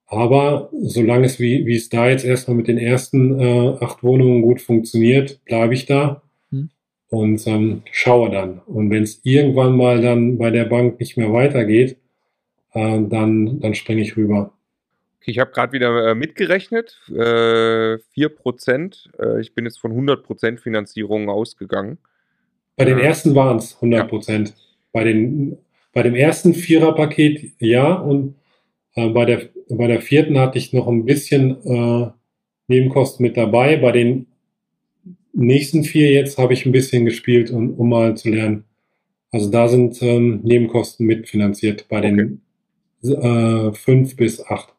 Aber 0.08 0.70
solange 0.84 1.26
es, 1.26 1.40
wie, 1.40 1.66
wie 1.66 1.76
es 1.76 1.90
da 1.90 2.08
jetzt 2.08 2.26
erstmal 2.26 2.58
mit 2.58 2.68
den 2.68 2.78
ersten 2.78 3.40
äh, 3.40 3.78
acht 3.80 4.04
Wohnungen 4.04 4.44
gut 4.44 4.62
funktioniert, 4.62 5.44
bleibe 5.46 5.74
ich 5.74 5.88
da 5.88 6.22
hm. 6.52 6.70
und 7.10 7.46
ähm, 7.48 7.82
schaue 7.92 8.30
dann. 8.30 8.62
Und 8.68 8.92
wenn 8.92 9.04
es 9.04 9.22
irgendwann 9.24 9.76
mal 9.76 10.02
dann 10.02 10.38
bei 10.38 10.52
der 10.52 10.66
Bank 10.66 11.00
nicht 11.00 11.18
mehr 11.18 11.34
weitergeht, 11.34 11.98
äh, 12.76 13.02
dann, 13.08 13.60
dann 13.60 13.74
springe 13.74 14.02
ich 14.02 14.16
rüber. 14.16 14.54
Okay, 15.20 15.32
ich 15.32 15.40
habe 15.40 15.52
gerade 15.52 15.74
wieder 15.74 16.12
äh, 16.12 16.16
mitgerechnet, 16.16 17.02
äh, 17.10 17.98
4%. 18.16 19.10
Äh, 19.18 19.42
ich 19.42 19.56
bin 19.56 19.66
jetzt 19.66 19.80
von 19.80 19.92
100% 19.92 20.60
Finanzierung 20.60 21.30
ausgegangen. 21.30 21.98
Bei 22.76 22.86
den 22.86 23.00
ersten 23.00 23.34
waren 23.34 23.58
es 23.58 23.78
100%. 23.78 24.48
Ja. 24.48 24.54
Bei, 24.92 25.04
den, 25.04 25.58
bei 25.94 26.04
dem 26.04 26.14
ersten 26.14 26.54
Viererpaket 26.54 27.54
ja 27.60 27.94
und 27.94 28.36
äh, 28.96 29.10
bei, 29.10 29.26
der, 29.26 29.50
bei 29.70 29.88
der 29.88 30.02
vierten 30.02 30.38
hatte 30.38 30.58
ich 30.58 30.74
noch 30.74 30.88
ein 30.88 31.06
bisschen 31.06 31.58
äh, 31.66 32.12
Nebenkosten 32.68 33.26
mit 33.26 33.38
dabei. 33.38 33.78
Bei 33.78 33.92
den 33.92 34.28
nächsten 35.34 35.84
vier 35.84 36.12
jetzt 36.12 36.38
habe 36.38 36.54
ich 36.54 36.66
ein 36.66 36.72
bisschen 36.72 37.06
gespielt, 37.06 37.52
um, 37.52 37.74
um 37.74 37.90
mal 37.90 38.16
zu 38.16 38.30
lernen. 38.30 38.66
Also 39.32 39.50
da 39.50 39.68
sind 39.68 40.02
ähm, 40.02 40.42
Nebenkosten 40.44 41.06
mitfinanziert 41.06 41.88
bei 41.90 42.02
den 42.02 42.42
äh, 43.10 43.74
fünf 43.74 44.16
bis 44.16 44.44
acht. 44.46 44.74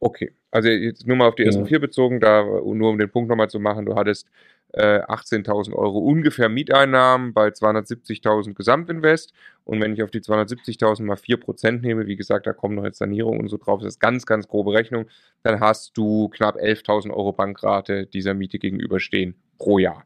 Okay, 0.00 0.32
also 0.50 0.68
jetzt 0.68 1.06
nur 1.06 1.16
mal 1.16 1.28
auf 1.28 1.34
die 1.34 1.44
ersten 1.44 1.62
ja. 1.62 1.68
vier 1.68 1.80
bezogen, 1.80 2.20
da 2.20 2.42
nur 2.42 2.90
um 2.90 2.98
den 2.98 3.10
Punkt 3.10 3.28
nochmal 3.28 3.50
zu 3.50 3.60
machen, 3.60 3.84
du 3.84 3.94
hattest 3.94 4.28
äh, 4.72 5.00
18.000 5.00 5.74
Euro 5.74 5.98
ungefähr 5.98 6.48
Mieteinnahmen 6.48 7.34
bei 7.34 7.48
270.000 7.48 8.54
Gesamtinvest. 8.54 9.32
Und 9.64 9.80
wenn 9.80 9.92
ich 9.92 10.02
auf 10.02 10.10
die 10.10 10.20
270.000 10.20 11.02
mal 11.02 11.16
4% 11.16 11.80
nehme, 11.80 12.06
wie 12.06 12.16
gesagt, 12.16 12.46
da 12.46 12.52
kommen 12.52 12.76
noch 12.76 12.84
jetzt 12.84 12.98
Sanierung 12.98 13.40
und 13.40 13.48
so 13.48 13.56
drauf, 13.56 13.80
das 13.80 13.94
ist 13.94 14.00
ganz, 14.00 14.26
ganz 14.26 14.48
grobe 14.48 14.72
Rechnung, 14.72 15.06
dann 15.42 15.60
hast 15.60 15.96
du 15.96 16.28
knapp 16.28 16.56
11.000 16.56 17.10
Euro 17.10 17.32
Bankrate 17.32 18.06
dieser 18.06 18.34
Miete 18.34 18.58
gegenüberstehen 18.58 19.34
pro 19.58 19.78
Jahr. 19.78 20.04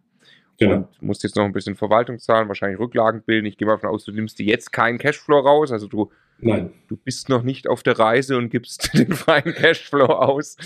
Genau. 0.58 0.76
Und 0.76 1.02
musst 1.02 1.22
jetzt 1.22 1.36
noch 1.36 1.44
ein 1.44 1.52
bisschen 1.52 1.74
Verwaltung 1.74 2.18
zahlen, 2.18 2.48
wahrscheinlich 2.48 2.78
Rücklagen 2.78 3.22
bilden. 3.22 3.46
Ich 3.46 3.56
gehe 3.56 3.66
mal 3.66 3.74
davon 3.74 3.90
aus, 3.90 4.04
du 4.04 4.12
nimmst 4.12 4.38
dir 4.38 4.46
jetzt 4.46 4.72
keinen 4.72 4.98
Cashflow 4.98 5.38
raus. 5.38 5.72
Also 5.72 5.88
du, 5.88 6.10
Nein. 6.38 6.70
du 6.88 6.96
bist 6.96 7.28
noch 7.28 7.42
nicht 7.42 7.68
auf 7.68 7.82
der 7.82 7.98
Reise 7.98 8.36
und 8.36 8.50
gibst 8.50 8.90
den 8.98 9.12
freien 9.12 9.52
Cashflow 9.52 10.06
aus, 10.06 10.56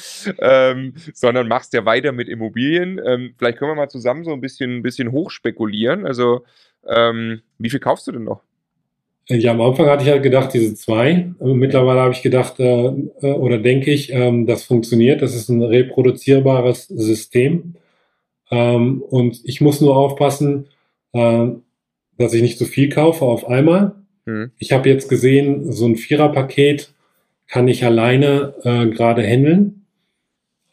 ähm, 0.40 0.94
sondern 1.14 1.48
machst 1.48 1.72
ja 1.72 1.84
weiter 1.84 2.12
mit 2.12 2.28
Immobilien. 2.28 3.00
Ähm, 3.04 3.34
vielleicht 3.38 3.58
können 3.58 3.70
wir 3.70 3.76
mal 3.76 3.88
zusammen 3.88 4.24
so 4.24 4.32
ein 4.32 4.40
bisschen, 4.40 4.78
ein 4.78 4.82
bisschen 4.82 5.12
hochspekulieren. 5.12 6.06
Also 6.06 6.44
ähm, 6.86 7.40
wie 7.58 7.70
viel 7.70 7.80
kaufst 7.80 8.06
du 8.06 8.12
denn 8.12 8.24
noch? 8.24 8.42
Ja, 9.30 9.52
am 9.52 9.60
Anfang 9.60 9.86
hatte 9.86 10.04
ich 10.04 10.10
halt 10.10 10.22
gedacht, 10.22 10.54
diese 10.54 10.74
zwei. 10.74 11.30
Mittlerweile 11.38 12.00
habe 12.00 12.14
ich 12.14 12.22
gedacht 12.22 12.58
äh, 12.60 12.86
äh 13.20 13.32
oder 13.32 13.58
denke 13.58 13.90
ich, 13.90 14.10
ähm, 14.10 14.46
das 14.46 14.64
funktioniert. 14.64 15.20
Das 15.20 15.34
ist 15.34 15.50
ein 15.50 15.62
reproduzierbares 15.62 16.88
System. 16.88 17.74
Ähm, 18.50 19.02
und 19.02 19.40
ich 19.44 19.60
muss 19.60 19.80
nur 19.80 19.96
aufpassen, 19.96 20.68
äh, 21.12 21.48
dass 22.16 22.34
ich 22.34 22.42
nicht 22.42 22.58
zu 22.58 22.64
viel 22.64 22.88
kaufe 22.88 23.24
auf 23.24 23.46
einmal. 23.48 23.94
Mhm. 24.26 24.52
Ich 24.58 24.72
habe 24.72 24.88
jetzt 24.88 25.08
gesehen, 25.08 25.72
so 25.72 25.86
ein 25.86 25.96
Viererpaket 25.96 26.92
kann 27.46 27.68
ich 27.68 27.84
alleine 27.84 28.54
äh, 28.62 28.86
gerade 28.86 29.22
handeln. 29.22 29.78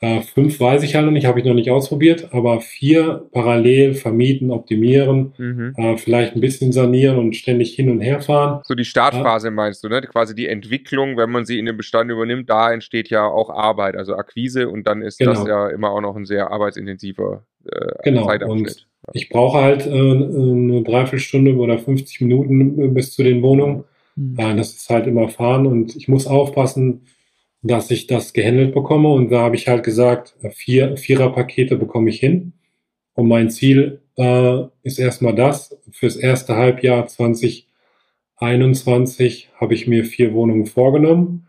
Äh, 0.01 0.21
fünf 0.21 0.59
weiß 0.59 0.83
ich 0.83 0.93
halt 0.93 1.05
noch 1.05 1.13
nicht, 1.13 1.25
habe 1.25 1.39
ich 1.39 1.45
noch 1.45 1.53
nicht 1.53 1.71
ausprobiert, 1.71 2.29
aber 2.33 2.59
vier 2.59 3.27
parallel 3.31 3.93
vermieten, 3.93 4.51
optimieren, 4.51 5.33
mhm. 5.37 5.73
äh, 5.77 5.95
vielleicht 5.95 6.35
ein 6.35 6.41
bisschen 6.41 6.73
sanieren 6.73 7.17
und 7.17 7.35
ständig 7.35 7.73
hin 7.73 7.89
und 7.89 8.01
her 8.01 8.19
fahren. 8.21 8.61
So 8.65 8.75
die 8.75 8.83
Startphase 8.83 9.51
meinst 9.51 9.83
du, 9.83 9.87
ne? 9.87 10.01
Quasi 10.01 10.35
die 10.35 10.47
Entwicklung, 10.47 11.15
wenn 11.15 11.31
man 11.31 11.45
sie 11.45 11.57
in 11.57 11.65
den 11.65 11.77
Bestand 11.77 12.11
übernimmt, 12.11 12.49
da 12.49 12.73
entsteht 12.73 13.09
ja 13.09 13.25
auch 13.25 13.49
Arbeit, 13.49 13.95
also 13.95 14.15
Akquise 14.15 14.67
und 14.67 14.85
dann 14.85 15.01
ist 15.01 15.17
genau. 15.17 15.31
das 15.31 15.47
ja 15.47 15.69
immer 15.69 15.91
auch 15.91 16.01
noch 16.01 16.17
ein 16.17 16.25
sehr 16.25 16.51
arbeitsintensiver 16.51 17.45
äh, 17.71 17.91
genau. 18.03 18.27
Zeitabschnitt. 18.27 18.67
Und 18.67 18.87
ich 19.13 19.29
brauche 19.29 19.59
halt 19.59 19.85
äh, 19.85 19.89
eine 19.89 20.83
Dreiviertelstunde 20.83 21.55
oder 21.55 21.77
50 21.77 22.21
Minuten 22.21 22.93
bis 22.93 23.13
zu 23.13 23.23
den 23.23 23.41
Wohnungen. 23.41 23.83
Mhm. 24.15 24.57
das 24.57 24.73
ist 24.73 24.89
halt 24.89 25.07
immer 25.07 25.27
fahren 25.27 25.67
und 25.67 25.95
ich 25.95 26.07
muss 26.07 26.25
aufpassen, 26.25 27.01
dass 27.61 27.91
ich 27.91 28.07
das 28.07 28.31
gehandelt 28.31 28.73
bekomme. 28.73 29.09
Und 29.09 29.29
da 29.29 29.41
habe 29.41 29.55
ich 29.55 29.67
halt 29.67 29.83
gesagt, 29.83 30.35
vier 30.51 30.97
Vierer-Pakete 30.97 31.77
bekomme 31.77 32.09
ich 32.09 32.19
hin. 32.19 32.53
Und 33.13 33.27
mein 33.27 33.49
Ziel 33.49 34.01
äh, 34.17 34.63
ist 34.83 34.99
erstmal 34.99 35.35
das. 35.35 35.77
Fürs 35.91 36.15
erste 36.15 36.55
Halbjahr 36.55 37.07
2021 37.07 39.49
habe 39.59 39.73
ich 39.73 39.87
mir 39.87 40.05
vier 40.05 40.33
Wohnungen 40.33 40.65
vorgenommen. 40.65 41.47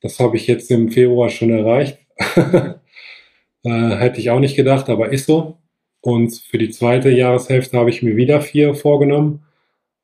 Das 0.00 0.18
habe 0.18 0.36
ich 0.36 0.46
jetzt 0.46 0.70
im 0.70 0.90
Februar 0.90 1.28
schon 1.28 1.50
erreicht. 1.50 1.98
äh, 3.64 3.96
hätte 3.96 4.20
ich 4.20 4.30
auch 4.30 4.40
nicht 4.40 4.56
gedacht, 4.56 4.88
aber 4.88 5.12
ist 5.12 5.26
so. 5.26 5.58
Und 6.02 6.34
für 6.34 6.58
die 6.58 6.70
zweite 6.70 7.10
Jahreshälfte 7.10 7.76
habe 7.78 7.90
ich 7.90 8.02
mir 8.02 8.16
wieder 8.16 8.40
vier 8.40 8.74
vorgenommen, 8.74 9.42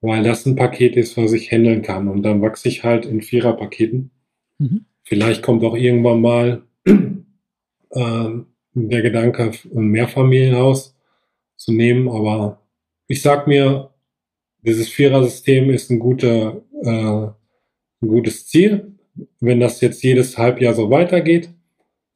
weil 0.01 0.23
das 0.23 0.45
ein 0.45 0.57
Paket 0.57 0.97
ist, 0.97 1.17
was 1.17 1.33
ich 1.33 1.51
handeln 1.51 1.83
kann. 1.83 2.09
Und 2.09 2.23
dann 2.23 2.43
wachse 2.43 2.69
ich 2.69 2.85
halt 2.85 3.07
in 3.07 3.23
Vierer-Paketen. 3.23 4.11
Mhm. 4.59 4.85
Vielleicht 5.05 5.43
kommt 5.43 5.65
auch 5.65 5.77
irgendwann 5.77 6.21
mal 6.21 6.63
äh, 6.85 8.29
der 8.75 9.03
Gedanke, 9.03 9.53
ein 9.75 9.87
Mehrfamilienhaus 9.87 10.95
zu 11.57 11.73
nehmen, 11.73 12.09
aber 12.09 12.61
ich 13.09 13.23
sag 13.23 13.47
mir, 13.47 13.95
dieses 14.61 14.89
Vierer-System 14.89 15.71
ist 15.71 15.91
ein, 15.91 15.99
guter, 15.99 16.63
äh, 16.83 16.91
ein 16.91 18.09
gutes 18.09 18.47
Ziel. 18.49 18.93
Wenn 19.41 19.61
das 19.61 19.81
jetzt 19.81 20.03
jedes 20.03 20.37
Halbjahr 20.37 20.75
so 20.75 20.91
weitergeht, 20.91 21.51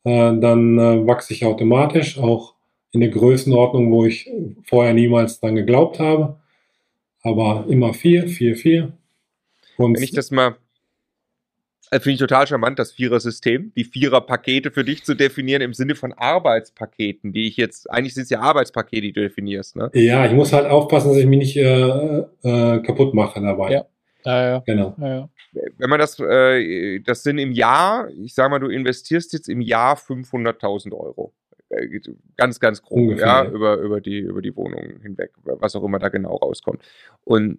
äh, 0.05 0.39
dann 0.39 0.79
äh, 0.79 1.07
wachse 1.07 1.33
ich 1.33 1.45
automatisch 1.45 2.19
auch 2.19 2.55
in 2.93 3.03
eine 3.03 3.11
Größenordnung, 3.11 3.93
wo 3.93 4.05
ich 4.05 4.31
vorher 4.65 4.95
niemals 4.95 5.41
dran 5.41 5.55
geglaubt 5.55 5.99
habe. 6.01 6.37
Aber 7.23 7.67
immer 7.69 7.93
vier, 7.93 8.29
vier, 8.29 8.57
vier. 8.57 8.93
Und 9.77 9.97
Wenn 9.97 10.03
ich 10.03 10.13
das 10.13 10.31
mal 10.31 10.57
also 11.91 12.05
Finde 12.05 12.15
ich 12.15 12.21
total 12.21 12.47
charmant, 12.47 12.79
das 12.79 12.93
Vierer-System, 12.93 13.73
die 13.75 13.83
Vierer-Pakete 13.83 14.71
für 14.71 14.85
dich 14.85 15.03
zu 15.03 15.15
definieren 15.15 15.61
im 15.61 15.75
Sinne 15.75 15.97
von 15.97 16.13
Arbeitspaketen, 16.13 17.33
die 17.33 17.49
ich 17.49 17.57
jetzt, 17.57 17.91
eigentlich 17.91 18.15
sind 18.15 18.25
es 18.25 18.31
ja 18.31 18.39
Arbeitspakete, 18.41 19.03
die 19.03 19.13
du 19.13 19.21
definierst, 19.23 19.75
ne? 19.75 19.91
Ja, 19.95 20.25
ich 20.25 20.33
muss 20.33 20.53
halt 20.53 20.67
aufpassen, 20.67 21.09
dass 21.09 21.19
ich 21.19 21.27
mich 21.27 21.39
nicht 21.41 21.57
äh, 21.57 22.19
äh, 22.45 22.81
kaputt 22.83 23.13
mache 23.13 23.41
dabei. 23.41 23.73
Ja. 23.73 23.87
Ja, 24.25 24.45
ja. 24.45 24.62
Genau. 24.66 24.95
Ja, 24.99 25.09
ja. 25.09 25.29
Wenn 25.79 25.91
man 25.91 25.99
das, 25.99 26.18
äh, 26.21 27.01
das 27.01 27.23
sind 27.23 27.39
im 27.39 27.53
Jahr, 27.53 28.09
ich 28.11 28.35
sage 28.35 28.51
mal, 28.51 28.59
du 28.59 28.68
investierst 28.68 29.33
jetzt 29.33 29.49
im 29.49 29.61
Jahr 29.61 29.97
500.000 29.97 30.93
Euro. 30.93 31.33
Äh, 31.71 32.01
ganz, 32.37 32.61
ganz 32.61 32.83
grob, 32.83 32.99
Ungefähr, 32.99 33.27
ja, 33.27 33.45
ja, 33.45 33.51
Über, 33.51 33.77
über, 33.77 34.01
die, 34.01 34.18
über 34.18 34.43
die 34.43 34.55
Wohnung 34.57 35.01
hinweg, 35.03 35.33
was 35.45 35.75
auch 35.77 35.85
immer 35.85 35.99
da 35.99 36.09
genau 36.09 36.37
rauskommt. 36.37 36.83
Und 37.25 37.59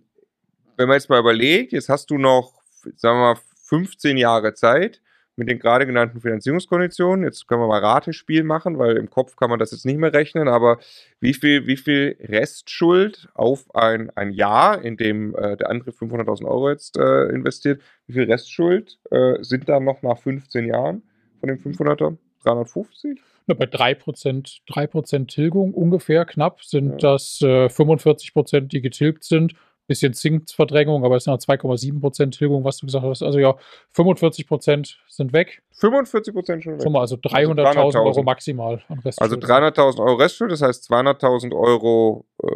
wenn 0.78 0.88
man 0.88 0.96
jetzt 0.96 1.10
mal 1.10 1.20
überlegt, 1.20 1.72
jetzt 1.74 1.90
hast 1.90 2.10
du 2.10 2.18
noch, 2.18 2.62
sagen 2.96 3.20
wir 3.20 3.34
mal, 3.34 3.40
15 3.66 4.18
Jahre 4.18 4.54
Zeit 4.54 5.02
mit 5.36 5.50
den 5.50 5.60
gerade 5.60 5.86
genannten 5.86 6.22
Finanzierungskonditionen. 6.22 7.26
Jetzt 7.26 7.48
können 7.48 7.62
wir 7.62 7.68
mal 7.68 7.80
Ratespiel 7.80 8.44
machen, 8.44 8.78
weil 8.78 8.98
im 8.98 9.10
Kopf 9.10 9.36
kann 9.36 9.50
man 9.50 9.60
das 9.60 9.72
jetzt 9.72 9.86
nicht 9.86 9.98
mehr 9.98 10.14
rechnen, 10.14 10.48
aber 10.48 10.80
wie 11.20 11.34
viel, 11.34 11.68
wie 11.68 11.78
viel 11.78 12.18
Restschuld 12.20 13.30
auf 13.34 13.74
ein, 13.74 14.10
ein 14.16 14.32
Jahr, 14.32 14.84
in 14.84 14.98
dem 14.98 15.36
äh, 15.36 15.58
der 15.58 15.70
andere 15.70 15.92
500.000 15.92 16.46
Euro 16.46 16.70
jetzt 16.70 16.98
äh, 16.98 17.30
investiert, 17.30 17.82
wie 18.08 18.14
viel 18.14 18.32
Restschuld 18.32 19.00
äh, 19.10 19.42
sind 19.42 19.70
da 19.70 19.80
noch 19.80 20.02
nach 20.02 20.18
15 20.18 20.68
Jahren 20.68 21.04
von 21.40 21.48
dem 21.48 21.58
500er? 21.58 22.18
350? 22.44 23.22
Na, 23.48 23.56
bei 23.56 23.66
3%, 23.66 24.62
3 24.68 25.26
Tilgung 25.26 25.74
ungefähr 25.74 26.26
knapp 26.26 26.64
sind 26.64 27.02
ja. 27.02 27.14
das 27.14 27.42
äh, 27.42 27.66
45%, 27.66 28.62
die 28.62 28.82
getilgt 28.82 29.24
sind 29.24 29.54
bisschen 29.92 30.14
Zinsverdrängung, 30.14 31.04
aber 31.04 31.18
es 31.18 31.26
sind 31.26 31.34
noch 31.34 31.40
2,7% 31.40 32.38
Tilgung, 32.38 32.64
was 32.64 32.78
du 32.78 32.86
gesagt 32.86 33.06
hast. 33.06 33.22
Also 33.22 33.40
ja, 33.40 33.56
45% 33.94 34.96
sind 35.10 35.34
weg. 35.34 35.62
45% 35.80 36.62
schon 36.62 36.80
weg. 36.80 36.90
Mal, 36.90 37.02
also 37.02 37.18
300.000 37.18 37.78
also 37.78 38.00
Euro 38.00 38.24
maximal 38.24 38.82
an 38.88 39.00
Restschuld. 39.00 39.22
Also 39.22 39.36
300.000 39.36 40.00
Euro 40.00 40.16
Restschuld, 40.16 40.52
das 40.52 40.62
heißt 40.62 40.90
200.000 40.90 41.54
Euro 41.54 42.26
äh, 42.42 42.48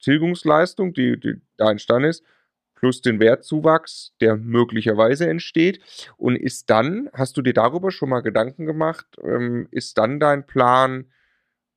Tilgungsleistung, 0.00 0.92
die, 0.94 1.18
die 1.18 1.34
da 1.56 1.70
entstanden 1.70 2.10
ist, 2.10 2.22
plus 2.76 3.02
den 3.02 3.18
Wertzuwachs, 3.18 4.12
der 4.20 4.36
möglicherweise 4.36 5.28
entsteht. 5.28 5.80
Und 6.16 6.36
ist 6.36 6.70
dann, 6.70 7.10
hast 7.12 7.36
du 7.36 7.42
dir 7.42 7.54
darüber 7.54 7.90
schon 7.90 8.08
mal 8.08 8.20
Gedanken 8.20 8.66
gemacht, 8.66 9.06
ähm, 9.24 9.66
ist 9.72 9.98
dann 9.98 10.20
dein 10.20 10.46
Plan, 10.46 11.06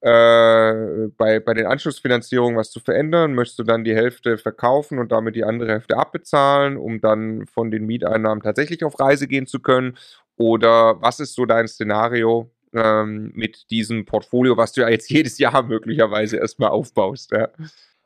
äh, 0.07 1.09
bei, 1.17 1.41
bei 1.41 1.53
den 1.53 1.65
Anschlussfinanzierungen 1.65 2.57
was 2.57 2.71
zu 2.71 2.79
verändern? 2.79 3.33
Möchtest 3.33 3.59
du 3.59 3.63
dann 3.63 3.83
die 3.83 3.93
Hälfte 3.93 4.37
verkaufen 4.37 4.99
und 4.99 5.11
damit 5.11 5.35
die 5.35 5.43
andere 5.43 5.71
Hälfte 5.71 5.97
abbezahlen, 5.97 6.77
um 6.77 7.01
dann 7.01 7.45
von 7.45 7.71
den 7.71 7.85
Mieteinnahmen 7.85 8.41
tatsächlich 8.41 8.85
auf 8.85 8.97
Reise 9.01 9.27
gehen 9.27 9.47
zu 9.47 9.59
können? 9.59 9.97
Oder 10.37 11.01
was 11.01 11.19
ist 11.19 11.33
so 11.33 11.45
dein 11.45 11.67
Szenario 11.67 12.49
ähm, 12.73 13.31
mit 13.35 13.69
diesem 13.69 14.05
Portfolio, 14.05 14.55
was 14.55 14.71
du 14.71 14.81
ja 14.81 14.89
jetzt 14.89 15.09
jedes 15.11 15.39
Jahr 15.39 15.61
möglicherweise 15.63 16.37
erstmal 16.37 16.69
aufbaust? 16.69 17.33
Ja? 17.33 17.49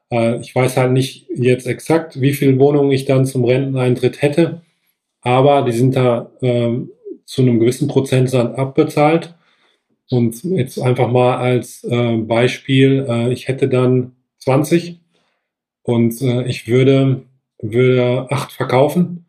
Äh, 0.09 0.39
ich 0.39 0.55
weiß 0.55 0.77
halt 0.77 0.93
nicht 0.93 1.27
jetzt 1.29 1.67
exakt, 1.67 2.19
wie 2.19 2.33
viele 2.33 2.57
Wohnungen 2.57 2.91
ich 2.91 3.05
dann 3.05 3.27
zum 3.27 3.45
Renteneintritt 3.45 4.23
hätte, 4.23 4.61
aber 5.21 5.61
die 5.61 5.73
sind 5.73 5.95
da 5.95 6.31
ähm, 6.41 6.89
zu 7.25 7.43
einem 7.43 7.59
gewissen 7.59 7.87
Prozentsatz 7.87 8.57
abbezahlt. 8.57 9.35
Und 10.11 10.43
jetzt 10.43 10.77
einfach 10.77 11.09
mal 11.09 11.37
als 11.37 11.85
äh, 11.85 12.17
Beispiel, 12.17 13.05
äh, 13.07 13.31
ich 13.31 13.47
hätte 13.47 13.69
dann 13.69 14.11
20 14.39 14.99
und 15.83 16.21
äh, 16.21 16.43
ich 16.47 16.67
würde, 16.67 17.23
würde 17.61 18.27
8 18.29 18.51
verkaufen 18.51 19.25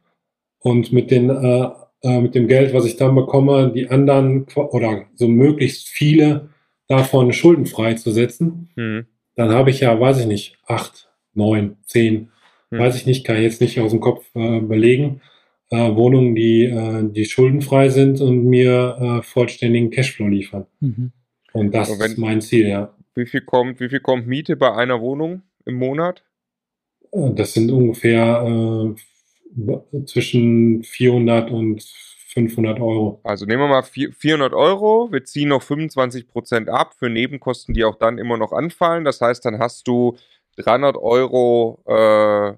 und 0.59 0.93
mit, 0.93 1.13
den, 1.13 1.31
äh, 1.31 1.69
äh, 2.03 2.21
mit 2.21 2.35
dem 2.35 2.49
Geld, 2.49 2.75
was 2.75 2.85
ich 2.85 2.97
dann 2.97 3.15
bekomme, 3.15 3.71
die 3.73 3.91
anderen 3.91 4.47
oder 4.57 5.07
so 5.15 5.29
möglichst 5.29 5.89
viele 5.89 6.49
davon 6.89 7.33
schuldenfrei 7.33 7.95
zu 7.95 8.11
setzen. 8.11 8.71
Mhm. 8.75 9.07
Dann 9.37 9.51
habe 9.51 9.71
ich 9.71 9.81
ja, 9.81 9.99
weiß 9.99 10.19
ich 10.19 10.27
nicht, 10.27 10.59
8, 10.67 11.09
9, 11.35 11.77
10, 11.87 12.29
mhm. 12.71 12.79
weiß 12.79 12.97
ich 12.97 13.07
nicht, 13.07 13.25
kann 13.25 13.37
ich 13.37 13.43
jetzt 13.43 13.61
nicht 13.61 13.79
aus 13.79 13.93
dem 13.93 14.01
Kopf 14.01 14.27
äh, 14.35 14.59
belegen 14.59 15.21
äh, 15.73 15.97
Wohnungen, 15.97 16.35
die, 16.35 16.67
äh, 16.67 17.03
die 17.11 17.25
schuldenfrei 17.25 17.89
sind 17.89 18.21
und 18.21 18.45
mir 18.45 18.97
äh, 19.01 19.23
vollständigen 19.23 19.91
Cashflow 19.91 20.29
liefern. 20.29 20.67
Mhm. 20.81 21.13
Und 21.53 21.75
das 21.75 21.99
wenn, 21.99 22.11
ist 22.11 22.19
mein 22.19 22.41
Ziel, 22.43 22.69
ja. 22.69 22.95
Wie 23.15 23.27
viel, 23.27 23.41
kommt, 23.41 23.81
wie 23.81 23.89
viel 23.89 24.01
kommt 24.01 24.27
Miete 24.27 24.57
bei 24.57 24.75
einer 24.75 25.01
Wohnung 25.01 25.43
im 25.65 25.77
Monat? 25.77 26.25
Äh, 27.13 27.31
das 27.35 27.55
sind 27.55 27.71
ungefähr 27.71 28.95
äh, 29.57 30.05
zwischen 30.05 30.83
400 30.83 31.51
und 31.51 31.83
500 32.35 32.79
Euro. 32.81 33.21
Also 33.25 33.47
nehmen 33.47 33.63
wir 33.63 33.69
mal 33.69 33.83
400 33.83 34.53
Euro, 34.53 35.11
wir 35.11 35.25
ziehen 35.25 35.49
noch 35.49 35.63
25 35.63 36.29
Prozent 36.29 36.69
ab 36.69 36.95
für 36.99 37.11
Nebenkosten, 37.11 37.75
die 37.75 37.85
auch 37.85 37.97
dann 37.97 38.19
immer 38.19 38.37
noch 38.37 38.53
anfallen. 38.53 39.05
Das 39.05 39.21
heißt, 39.21 39.45
dann 39.45 39.59
hast 39.59 39.89
du 39.89 40.17
300 40.57 40.97
Euro 40.97 41.83
äh, 41.87 42.55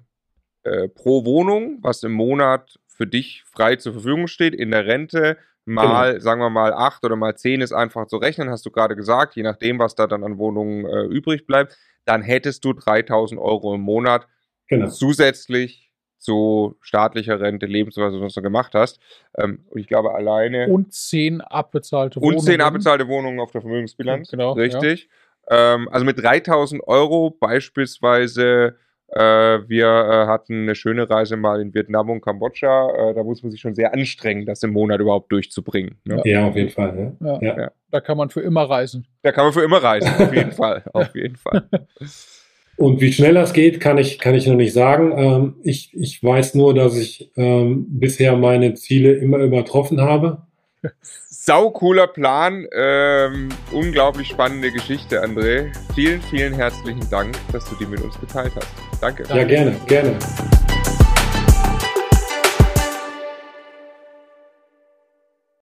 äh, 0.63 0.87
pro 0.89 1.25
Wohnung, 1.25 1.79
was 1.81 2.03
im 2.03 2.13
Monat 2.13 2.79
für 2.95 3.07
dich 3.07 3.43
frei 3.45 3.75
zur 3.75 3.93
Verfügung 3.93 4.27
steht 4.27 4.55
in 4.55 4.71
der 4.71 4.85
Rente, 4.85 5.37
mal, 5.65 6.13
genau. 6.13 6.23
sagen 6.23 6.41
wir 6.41 6.49
mal, 6.49 6.73
acht 6.73 7.03
oder 7.03 7.15
mal 7.15 7.35
zehn 7.35 7.61
ist 7.61 7.73
einfach 7.73 8.07
zu 8.07 8.17
rechnen, 8.17 8.49
hast 8.49 8.65
du 8.65 8.71
gerade 8.71 8.95
gesagt, 8.95 9.35
je 9.35 9.43
nachdem, 9.43 9.79
was 9.79 9.95
da 9.95 10.07
dann 10.07 10.23
an 10.23 10.37
Wohnungen 10.37 10.85
äh, 10.85 11.03
übrig 11.03 11.45
bleibt, 11.45 11.77
dann 12.05 12.21
hättest 12.21 12.63
du 12.63 12.73
3000 12.73 13.39
Euro 13.41 13.75
im 13.75 13.81
Monat 13.81 14.27
genau. 14.67 14.89
zusätzlich 14.89 15.91
zu 16.17 16.77
staatlicher 16.81 17.39
Rente, 17.39 17.65
Lebensweise, 17.65 18.21
was 18.21 18.33
du 18.33 18.41
gemacht 18.41 18.73
hast. 18.73 18.99
Ähm, 19.37 19.65
und 19.69 19.79
ich 19.79 19.87
glaube, 19.87 20.13
alleine. 20.13 20.67
Und 20.67 20.93
zehn 20.93 21.41
abbezahlte 21.41 22.19
Wohnungen. 22.21 22.37
Und 22.37 22.43
zehn 22.43 22.61
abbezahlte 22.61 23.07
Wohnungen 23.07 23.39
auf 23.39 23.51
der 23.51 23.61
Vermögensbilanz. 23.61 24.31
Genau. 24.31 24.53
Richtig. 24.53 25.09
Ja. 25.49 25.75
Ähm, 25.75 25.89
also 25.91 26.05
mit 26.05 26.17
3000 26.17 26.81
Euro 26.87 27.29
beispielsweise 27.29 28.77
wir 29.07 29.85
äh, 29.85 30.27
hatten 30.27 30.63
eine 30.63 30.75
schöne 30.75 31.09
Reise 31.09 31.37
mal 31.37 31.61
in 31.61 31.73
Vietnam 31.73 32.09
und 32.09 32.21
Kambodscha. 32.21 33.11
Äh, 33.11 33.13
da 33.13 33.23
muss 33.23 33.43
man 33.43 33.51
sich 33.51 33.61
schon 33.61 33.75
sehr 33.75 33.93
anstrengen, 33.93 34.45
das 34.45 34.63
im 34.63 34.71
Monat 34.71 34.99
überhaupt 34.99 35.31
durchzubringen. 35.31 35.99
Ne? 36.05 36.21
Ja, 36.25 36.47
auf 36.47 36.55
jeden 36.55 36.71
Fall. 36.71 37.15
Ja. 37.21 37.39
Ja. 37.41 37.57
ja. 37.57 37.71
Da 37.91 38.01
kann 38.01 38.17
man 38.17 38.29
für 38.29 38.41
immer 38.41 38.63
reisen. 38.63 39.05
Da 39.21 39.31
kann 39.31 39.45
man 39.45 39.53
für 39.53 39.63
immer 39.63 39.81
reisen, 39.81 40.11
auf 40.17 40.33
jeden 40.33 40.51
Fall. 40.53 40.83
Auf 40.91 41.15
jeden 41.15 41.35
Fall. 41.35 41.69
Und 42.77 42.99
wie 42.99 43.13
schnell 43.13 43.33
das 43.33 43.53
geht, 43.53 43.79
kann 43.79 43.97
ich, 43.97 44.19
kann 44.19 44.35
ich 44.35 44.47
noch 44.47 44.55
nicht 44.55 44.73
sagen. 44.73 45.13
Ähm, 45.17 45.55
ich, 45.63 45.93
ich 45.93 46.21
weiß 46.21 46.55
nur, 46.55 46.73
dass 46.73 46.97
ich 46.97 47.31
ähm, 47.37 47.85
bisher 47.87 48.35
meine 48.35 48.73
Ziele 48.73 49.13
immer 49.13 49.37
übertroffen 49.37 50.01
habe. 50.01 50.43
Sau 51.47 51.69
cooler 51.69 52.07
Plan. 52.07 52.65
Ähm, 52.73 53.49
unglaublich 53.71 54.29
spannende 54.29 54.71
Geschichte, 54.71 55.23
André. 55.23 55.71
Vielen, 55.93 56.19
vielen 56.23 56.53
herzlichen 56.53 57.07
Dank, 57.11 57.37
dass 57.51 57.69
du 57.69 57.75
die 57.75 57.85
mit 57.85 58.01
uns 58.01 58.19
geteilt 58.19 58.53
hast. 58.55 58.67
Danke. 58.99 59.25
Ja, 59.29 59.43
gerne, 59.43 59.75
gerne. 59.85 60.17